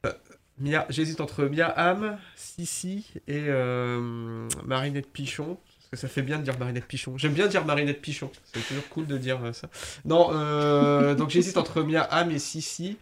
euh, 0.06 0.12
Mia... 0.58 0.86
J'hésite 0.90 1.20
entre 1.20 1.44
Mia 1.46 1.66
Hamm, 1.66 2.18
Sissi 2.36 3.14
et 3.26 3.46
euh, 3.48 4.48
Marinette 4.64 5.10
Pichon. 5.10 5.58
Parce 5.90 6.02
que 6.02 6.06
ça 6.08 6.12
fait 6.12 6.22
bien 6.22 6.38
de 6.38 6.44
dire 6.44 6.56
Marinette 6.58 6.84
Pichon. 6.86 7.14
J'aime 7.18 7.32
bien 7.32 7.48
dire 7.48 7.64
Marinette 7.64 8.00
Pichon. 8.00 8.30
C'est 8.52 8.60
toujours 8.66 8.88
cool 8.90 9.06
de 9.06 9.18
dire 9.18 9.40
euh, 9.44 9.52
ça. 9.52 9.68
Non, 10.04 10.28
euh, 10.32 11.14
donc 11.16 11.30
j'hésite 11.30 11.56
entre 11.56 11.82
Mia 11.82 12.02
Hamm 12.02 12.30
et 12.30 12.38
Sissi. 12.38 12.96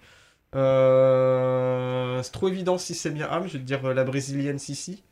Euh, 0.57 2.23
c'est 2.23 2.33
trop 2.33 2.49
évident 2.49 2.79
si 2.79 2.95
c'est 2.95 3.11
Mia 3.11 3.27
Hamm. 3.31 3.47
Je 3.47 3.55
vais 3.55 3.59
te 3.59 3.65
dire 3.65 3.83
la 3.95 4.05
brésilienne 4.05 4.59
Sissi. 4.59 5.03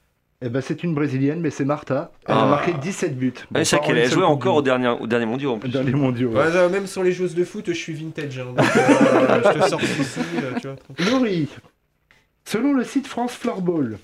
Eh 0.42 0.50
ben, 0.50 0.60
c'est 0.60 0.82
une 0.82 0.94
brésilienne, 0.94 1.40
mais 1.40 1.50
c'est 1.50 1.64
Martha. 1.64 2.12
Elle 2.26 2.34
Ah. 2.36 2.42
a 2.44 2.46
marqué 2.50 2.72
17 2.74 3.16
buts. 3.18 3.32
Ah, 3.54 3.64
c'est 3.64 3.78
qu'elle 3.80 3.96
une 3.96 4.04
a 4.04 4.08
joué 4.08 4.22
encore 4.24 4.56
au 4.56 4.62
dernier, 4.62 4.88
au 4.88 5.06
dernier 5.06 5.24
mondial 5.24 5.50
en 5.52 5.58
plus. 5.58 5.70
Mondiaux. 5.94 6.28
ouais. 6.30 6.36
Ouais, 6.36 6.56
euh, 6.56 6.68
même 6.68 6.86
sur 6.86 7.02
les 7.02 7.12
joueuses 7.12 7.34
de 7.34 7.44
foot, 7.44 7.64
je 7.68 7.72
suis 7.72 7.94
vintage. 7.94 8.38
hein, 8.38 8.44
donc, 8.54 8.58
euh, 8.58 9.42
je 9.54 9.58
te 9.60 9.68
sors 9.68 9.80
Sissi, 9.80 10.20
tu 10.60 10.68
vois. 10.68 10.76
Laurie, 11.10 11.48
selon 12.44 12.74
le 12.74 12.84
site 12.84 13.06
France 13.06 13.32
Floorball, 13.32 13.98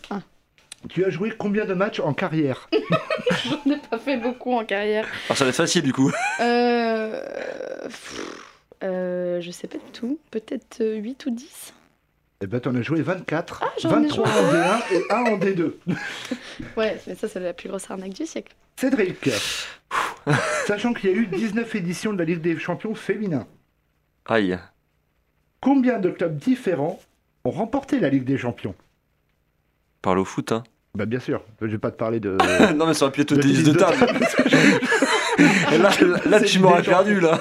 Tu 0.88 1.04
as 1.04 1.10
joué 1.10 1.32
combien 1.36 1.64
de 1.64 1.74
matchs 1.74 2.00
en 2.00 2.12
carrière? 2.14 2.68
J'en 3.44 3.72
ai 3.72 3.78
pas 3.78 3.98
fait 3.98 4.16
beaucoup 4.16 4.52
en 4.52 4.64
carrière. 4.64 5.06
Alors 5.28 5.36
ça 5.36 5.44
va 5.44 5.50
être 5.50 5.56
facile 5.56 5.82
du 5.82 5.92
coup. 5.92 6.10
Euh... 6.40 7.20
pff, 7.84 8.48
euh, 8.82 9.40
je 9.40 9.50
sais 9.50 9.68
pas 9.68 9.78
du 9.78 9.90
tout. 9.92 10.18
Peut-être 10.30 10.80
euh, 10.80 10.96
8 10.96 11.26
ou 11.26 11.30
10 11.30 11.72
Eh 12.42 12.46
ben, 12.46 12.60
t'en 12.60 12.74
as 12.74 12.82
joué 12.82 13.00
24, 13.02 13.62
Ah, 13.64 13.72
j'en 13.80 13.90
ai 13.90 14.08
23 14.08 14.26
joué. 14.26 14.40
en 14.40 14.52
D1 14.52 14.82
et 14.92 15.12
1 15.12 15.16
en 15.32 15.38
D2. 15.38 15.72
Ouais, 16.76 17.00
mais 17.06 17.14
ça, 17.14 17.28
c'est 17.28 17.40
la 17.40 17.52
plus 17.52 17.68
grosse 17.68 17.90
arnaque 17.90 18.12
du 18.14 18.26
siècle. 18.26 18.54
Cédric, 18.76 19.30
sachant 20.66 20.92
qu'il 20.94 21.10
y 21.10 21.12
a 21.12 21.16
eu 21.16 21.26
19 21.26 21.74
éditions 21.76 22.12
de 22.12 22.18
la 22.18 22.24
Ligue 22.24 22.40
des 22.40 22.58
champions 22.58 22.94
féminins, 22.94 23.46
Aïe. 24.26 24.58
combien 25.60 25.98
de 25.98 26.10
clubs 26.10 26.36
différents 26.36 26.98
ont 27.44 27.50
remporté 27.50 28.00
la 28.00 28.08
Ligue 28.08 28.24
des 28.24 28.38
champions? 28.38 28.74
Parle 30.00 30.18
au 30.20 30.24
foot, 30.24 30.50
hein. 30.52 30.64
Bah 30.96 31.06
bien 31.06 31.20
sûr, 31.20 31.40
je 31.62 31.66
vais 31.68 31.78
pas 31.78 31.90
te 31.90 31.96
parler 31.96 32.20
de... 32.20 32.36
non 32.76 32.86
mais 32.86 32.92
ça 32.92 33.06
aurait 33.06 33.12
pu 33.12 33.22
être 33.22 33.34
tennis 33.34 33.62
de 33.64 33.72
table. 33.72 33.96
Et 35.72 35.78
là, 35.78 35.90
tu 36.42 36.58
m'aurais 36.58 36.82
déjà- 36.82 36.90
perdu 36.90 37.18
là. 37.18 37.40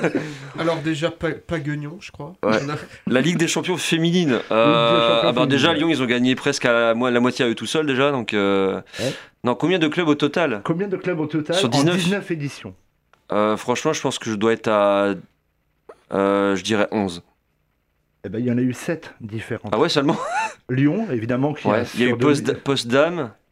Alors 0.58 0.78
déjà, 0.78 1.12
pas, 1.12 1.32
pas 1.32 1.60
Guignon, 1.60 1.98
je 2.00 2.12
crois. 2.12 2.34
Ouais. 2.44 2.60
La 3.08 3.20
Ligue 3.20 3.38
des 3.38 3.50
champions 3.50 3.76
féminine. 3.76 4.40
Euh, 4.52 4.66
Ligue 4.66 5.02
des 5.02 5.08
champions 5.16 5.30
ah 5.30 5.32
bah, 5.34 5.46
déjà. 5.46 5.74
Lyon, 5.74 5.90
ils 5.90 6.02
ont 6.02 6.06
gagné 6.06 6.34
presque 6.36 6.64
à 6.64 6.72
la, 6.72 6.94
mo- 6.94 7.10
la 7.10 7.20
moitié 7.20 7.44
à 7.44 7.50
eux 7.50 7.56
tout 7.56 7.66
seuls 7.66 7.86
déjà. 7.86 8.12
Donc, 8.12 8.34
euh, 8.34 8.80
Ouais. 9.00 9.14
Non, 9.44 9.56
combien 9.56 9.80
de 9.80 9.88
clubs 9.90 10.08
au 10.08 10.16
total? 10.16 10.62
Combien 10.64 10.88
de 10.88 10.96
clubs 10.96 11.20
au 11.20 11.26
total? 11.26 11.58
Sur 11.58 11.68
en 11.68 11.72
19? 11.72 11.98
19 11.98 12.32
éditions 12.32 12.74
Euh, 13.34 13.58
Franchement, 13.58 13.92
je 13.92 14.00
pense 14.02 14.18
que 14.18 14.30
je 14.30 14.36
dois 14.36 14.54
être 14.54 14.70
à. 14.70 15.14
euh, 16.14 16.56
je 16.56 16.64
dirais 16.64 16.88
11. 16.92 17.22
Eh 18.24 18.30
ben, 18.30 18.40
il 18.40 18.46
y 18.46 18.52
en 18.52 18.58
a 18.58 18.62
eu 18.62 18.72
7 18.74 19.14
différents. 19.20 19.70
Ah 19.74 19.78
ouais, 19.80 19.90
seulement? 19.90 20.16
Lyon, 20.70 21.08
évidemment, 21.12 21.54
qui 21.54 21.68
Ouais. 21.68 21.80
a 21.80 21.84
Il 21.96 22.00
y 22.00 22.04
a 22.04 22.06
eu 22.06 22.10
sur 22.10 22.18
deux- 22.18 22.28
Post- 22.28 22.54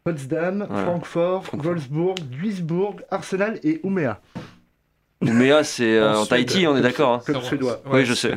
Potsdam. 0.04 0.66
Voilà. 0.70 0.84
Francfort, 0.86 1.44
Wolfsburg, 1.54 2.20
Duisbourg, 2.30 2.98
Arsenal 3.12 3.60
et 3.64 3.80
Ouméa. 3.84 4.22
Ouméa, 5.22 5.64
c'est 5.66 5.98
euh, 5.98 6.16
En. 6.20 6.26
Tahiti, 6.26 6.66
on 6.66 6.78
est 6.78 6.82
d'accord. 6.82 7.16
hein. 7.16 7.22
Club 7.26 7.42
suédois. 7.42 7.82
Oui, 7.92 8.06
je 8.06 8.14
sais. 8.14 8.36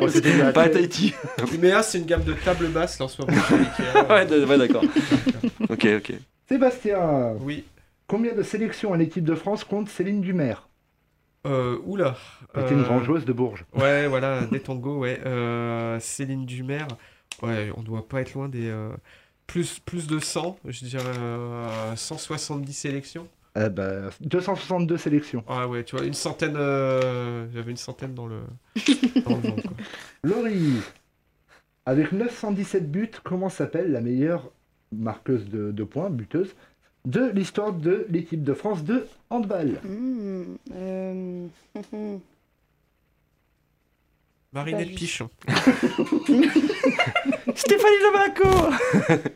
Bon, 0.00 0.08
c'était 0.08 0.40
a 0.40 0.50
Pas 0.52 0.62
à 0.62 0.68
Tahiti. 0.70 1.14
Uméa, 1.52 1.82
c'est 1.82 1.98
une 1.98 2.06
gamme 2.06 2.24
de 2.24 2.32
tables 2.32 2.68
basses 2.68 2.98
là 2.98 3.04
en 3.04 3.08
ce 3.08 3.20
moment. 3.20 3.36
ouais, 4.08 4.44
ouais, 4.46 4.58
d'accord. 4.58 4.82
ok, 5.68 5.86
ok. 5.98 6.12
Sébastien, 6.48 7.34
Oui. 7.40 7.64
combien 8.06 8.34
de 8.34 8.42
sélections 8.42 8.92
en 8.92 8.98
équipe 8.98 9.24
de 9.24 9.34
France 9.34 9.62
compte 9.62 9.88
Céline 9.90 10.22
Dumer? 10.22 10.54
Euh, 11.46 11.78
oula. 11.84 12.16
C'était 12.54 12.72
une 12.74 12.80
Euh, 12.80 12.84
grande 12.84 13.04
joueuse 13.04 13.24
de 13.26 13.32
Bourges. 13.32 13.64
Ouais, 13.74 14.06
voilà, 14.08 14.40
des 14.50 14.60
tangos, 14.60 14.98
ouais. 14.98 15.20
Euh, 15.26 15.98
Céline 16.00 16.44
Dumer, 16.46 16.84
ouais, 17.42 17.70
on 17.76 17.82
doit 17.82 18.08
pas 18.08 18.20
être 18.22 18.32
loin 18.34 18.48
des. 18.48 18.72
Euh, 19.50 19.52
plus, 19.52 19.78
plus 19.80 20.06
de 20.06 20.18
100, 20.18 20.58
je 20.66 20.84
dirais 20.84 21.04
euh, 21.18 21.96
170 21.96 22.72
sélections. 22.72 23.28
Eh 23.56 23.68
ben, 23.68 24.10
262 24.20 24.96
sélections. 24.96 25.42
Ah 25.48 25.66
ouais, 25.66 25.82
tu 25.84 25.96
vois, 25.96 26.04
une 26.06 26.14
centaine. 26.14 26.54
euh, 26.56 27.46
J'avais 27.52 27.72
une 27.72 27.76
centaine 27.76 28.14
dans 28.14 28.26
le. 28.26 28.40
Dans 29.24 29.36
le 29.36 29.42
vent, 29.42 29.56
quoi. 29.56 29.72
Laurie, 30.22 30.74
avec 31.84 32.12
917 32.12 32.90
buts, 32.90 33.10
comment 33.24 33.48
s'appelle 33.48 33.90
la 33.90 34.00
meilleure 34.00 34.50
marqueuse 34.92 35.46
de, 35.46 35.72
de 35.72 35.84
points, 35.84 36.10
buteuse, 36.10 36.54
de 37.06 37.28
l'histoire 37.30 37.72
de 37.72 38.06
l'équipe 38.08 38.44
de 38.44 38.54
France 38.54 38.84
de 38.84 39.06
handball? 39.30 39.80
Hmm, 39.84 40.54
euh, 40.72 41.46
hum, 41.92 42.20
Marinette 44.52 44.86
Bah, 44.86 44.92
je- 44.92 44.96
Pichon. 44.96 45.30
Stéphanie 47.56 47.96
Lobaco 48.04 48.48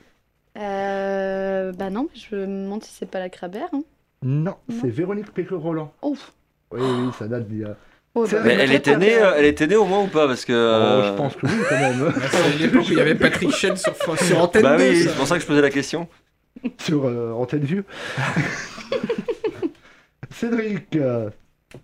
euh, 0.58 1.72
bah 1.72 1.90
non, 1.90 2.08
je 2.14 2.36
me 2.36 2.46
demande 2.64 2.82
si 2.84 2.92
c'est 2.92 3.10
pas 3.10 3.18
la 3.18 3.28
Crabère. 3.28 3.68
Hein. 3.72 3.82
Non, 4.22 4.54
Non. 4.68 4.76
c'est 4.80 4.88
Véronique 4.88 5.32
Pécro-Roland. 5.32 5.92
Ouf. 6.02 6.32
Oui, 6.72 6.80
oui, 6.82 7.10
ça 7.18 7.28
date 7.28 7.46
d'il 7.46 7.60
y 7.60 7.64
a... 7.64 7.76
Oh, 8.16 8.26
bah, 8.30 8.38
Mais 8.44 8.54
elle 8.54 8.72
était, 8.72 8.96
née, 8.96 9.16
euh, 9.16 9.34
elle 9.36 9.44
était 9.44 9.66
née 9.66 9.74
au 9.74 9.84
moins 9.86 10.04
ou 10.04 10.06
pas 10.06 10.28
Parce 10.28 10.44
que. 10.44 10.52
Oh, 10.52 10.54
euh, 10.54 11.10
je 11.10 11.16
pense 11.16 11.34
que 11.34 11.46
oui, 11.46 11.52
quand 11.68 11.78
même. 11.78 12.12
C'est 12.30 12.58
l'époque 12.58 12.82
où 12.82 12.92
il 12.92 12.98
y 12.98 13.00
avait 13.00 13.16
Patrick 13.16 13.50
Chen 13.50 13.76
sur, 13.76 13.92
sur 14.18 14.38
Antenne 14.38 14.62
Bah 14.62 14.76
2, 14.78 14.84
oui, 14.84 15.02
c'est 15.02 15.16
pour 15.16 15.26
ça 15.26 15.34
que 15.34 15.42
je 15.42 15.46
posais 15.48 15.60
la 15.60 15.70
question. 15.70 16.06
Sur 16.78 17.06
euh, 17.06 17.32
Antenne 17.32 17.64
Vue. 17.64 17.82
Cédric, 20.30 20.96
euh, 20.96 21.30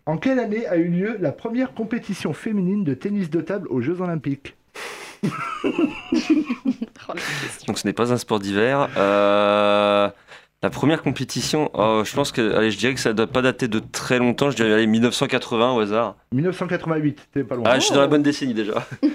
en 0.06 0.16
quelle 0.18 0.38
année 0.38 0.66
a 0.66 0.76
eu 0.76 0.88
lieu 0.88 1.16
la 1.20 1.32
première 1.32 1.72
compétition 1.74 2.32
féminine 2.32 2.84
de 2.84 2.94
tennis 2.94 3.30
de 3.30 3.40
table 3.40 3.68
aux 3.68 3.80
Jeux 3.80 4.00
Olympiques? 4.00 4.56
Donc 7.66 7.78
ce 7.78 7.86
n'est 7.86 7.92
pas 7.92 8.12
un 8.12 8.16
sport 8.18 8.38
d'hiver. 8.40 8.88
Euh, 8.96 10.08
La 10.62 10.70
première 10.70 11.02
compétition, 11.02 11.70
oh, 11.74 12.02
je 12.04 12.14
pense 12.14 12.32
que, 12.32 12.54
allez, 12.54 12.70
je 12.70 12.78
dirais 12.78 12.92
que 12.94 13.00
ça 13.00 13.10
ne 13.10 13.14
doit 13.14 13.26
pas 13.26 13.40
dater 13.42 13.66
de 13.68 13.78
très 13.78 14.18
longtemps. 14.18 14.50
Je 14.50 14.56
dirais 14.56 14.72
allez, 14.74 14.86
1980 14.86 15.72
au 15.72 15.80
hasard. 15.80 16.16
1988, 16.32 17.28
t'es 17.32 17.44
pas 17.44 17.54
loin. 17.56 17.64
Ah, 17.66 17.78
je 17.78 17.84
suis 17.86 17.94
dans 17.94 18.00
la 18.02 18.08
bonne 18.08 18.22
décennie 18.22 18.54
déjà. 18.54 18.86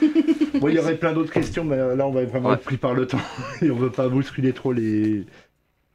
Bon, 0.61 0.69
il 0.69 0.75
y 0.75 0.79
aurait 0.79 0.95
plein 0.95 1.11
d'autres 1.11 1.33
questions, 1.33 1.65
mais 1.65 1.75
euh, 1.77 1.97
là, 1.97 2.07
on 2.07 2.11
va 2.11 2.23
vraiment 2.23 2.47
Ouais. 2.47 2.55
être 2.55 2.63
pris 2.63 2.77
par 2.77 2.93
le 2.93 3.05
temps 3.05 3.19
et 3.61 3.69
on 3.69 3.75
veut 3.75 3.89
pas 3.89 4.07
bousculer 4.07 4.53
trop 4.53 4.71
les, 4.71 5.25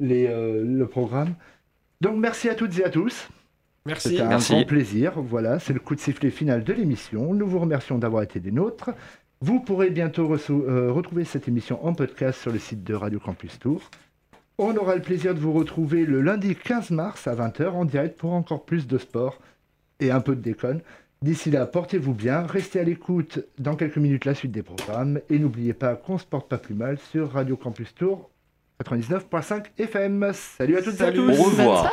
les, 0.01 0.27
euh, 0.27 0.63
le 0.67 0.87
programme. 0.87 1.33
Donc, 2.03 2.17
merci 2.19 2.51
à 2.51 2.55
toutes 2.55 2.79
et 2.79 2.85
à 2.85 2.91
tous. 2.91 3.29
Merci. 3.87 4.11
C'était 4.11 4.21
un 4.21 4.29
Merci. 4.29 4.53
grand 4.53 4.65
plaisir. 4.67 5.13
Voilà, 5.17 5.59
c'est 5.61 5.73
le 5.73 5.81
coup 5.81 5.95
de 5.95 6.01
sifflet 6.01 6.29
final 6.29 6.63
de 6.63 6.75
l'émission. 6.75 7.33
Nous 7.33 7.47
vous 7.47 7.59
remercions 7.59 7.97
d'avoir 7.97 8.23
été 8.23 8.39
des 8.39 8.51
nôtres. 8.53 8.91
Vous 9.43 9.59
pourrez 9.61 9.89
bientôt 9.89 10.31
euh, 10.51 10.93
retrouver 10.93 11.25
cette 11.25 11.49
émission 11.49 11.85
en 11.87 11.95
podcast 11.95 12.41
sur 12.43 12.53
le 12.53 12.59
site 12.59 12.85
de 12.85 12.93
Radio 12.93 13.19
Campus 13.19 13.59
Tour. 13.59 13.81
On 14.59 14.77
aura 14.77 14.95
le 14.95 15.01
plaisir 15.01 15.35
de 15.35 15.41
vous 15.41 15.55
retrouver 15.55 16.05
le 16.05 16.21
lundi 16.21 16.55
15 16.55 16.91
mars 16.91 17.27
à 17.27 17.35
20h 17.35 17.71
en 17.71 17.87
direct 17.87 18.19
pour 18.19 18.35
encore 18.35 18.67
plus 18.67 18.87
de 18.87 18.99
sport 18.99 19.39
et 19.99 20.11
un 20.11 20.21
peu 20.21 20.37
de 20.37 20.43
déconne. 20.43 20.83
D'ici 21.23 21.51
là, 21.51 21.65
portez-vous 21.65 22.13
bien, 22.13 22.43
restez 22.43 22.81
à 22.81 22.83
l'écoute 22.85 23.41
dans 23.59 23.77
quelques 23.77 23.97
minutes 23.97 24.27
la 24.27 24.35
suite 24.35 24.53
des 24.53 24.63
programmes 24.63 25.21
et 25.31 25.39
n'oubliez 25.39 25.73
pas 25.73 25.95
qu'on 25.97 26.19
se 26.19 26.27
porte 26.27 26.49
pas 26.49 26.59
plus 26.59 26.75
mal 26.75 26.99
sur 26.99 27.33
Radio 27.33 27.57
Campus 27.57 27.95
Tour 27.95 28.29
99.5 28.85 29.65
FM. 29.79 30.33
Salut 30.35 30.77
à 30.77 30.83
toutes 30.83 31.01
et 31.01 31.03
à 31.03 31.07
Salut. 31.07 31.17
tous. 31.17 31.39
Au 31.39 31.45
revoir. 31.45 31.91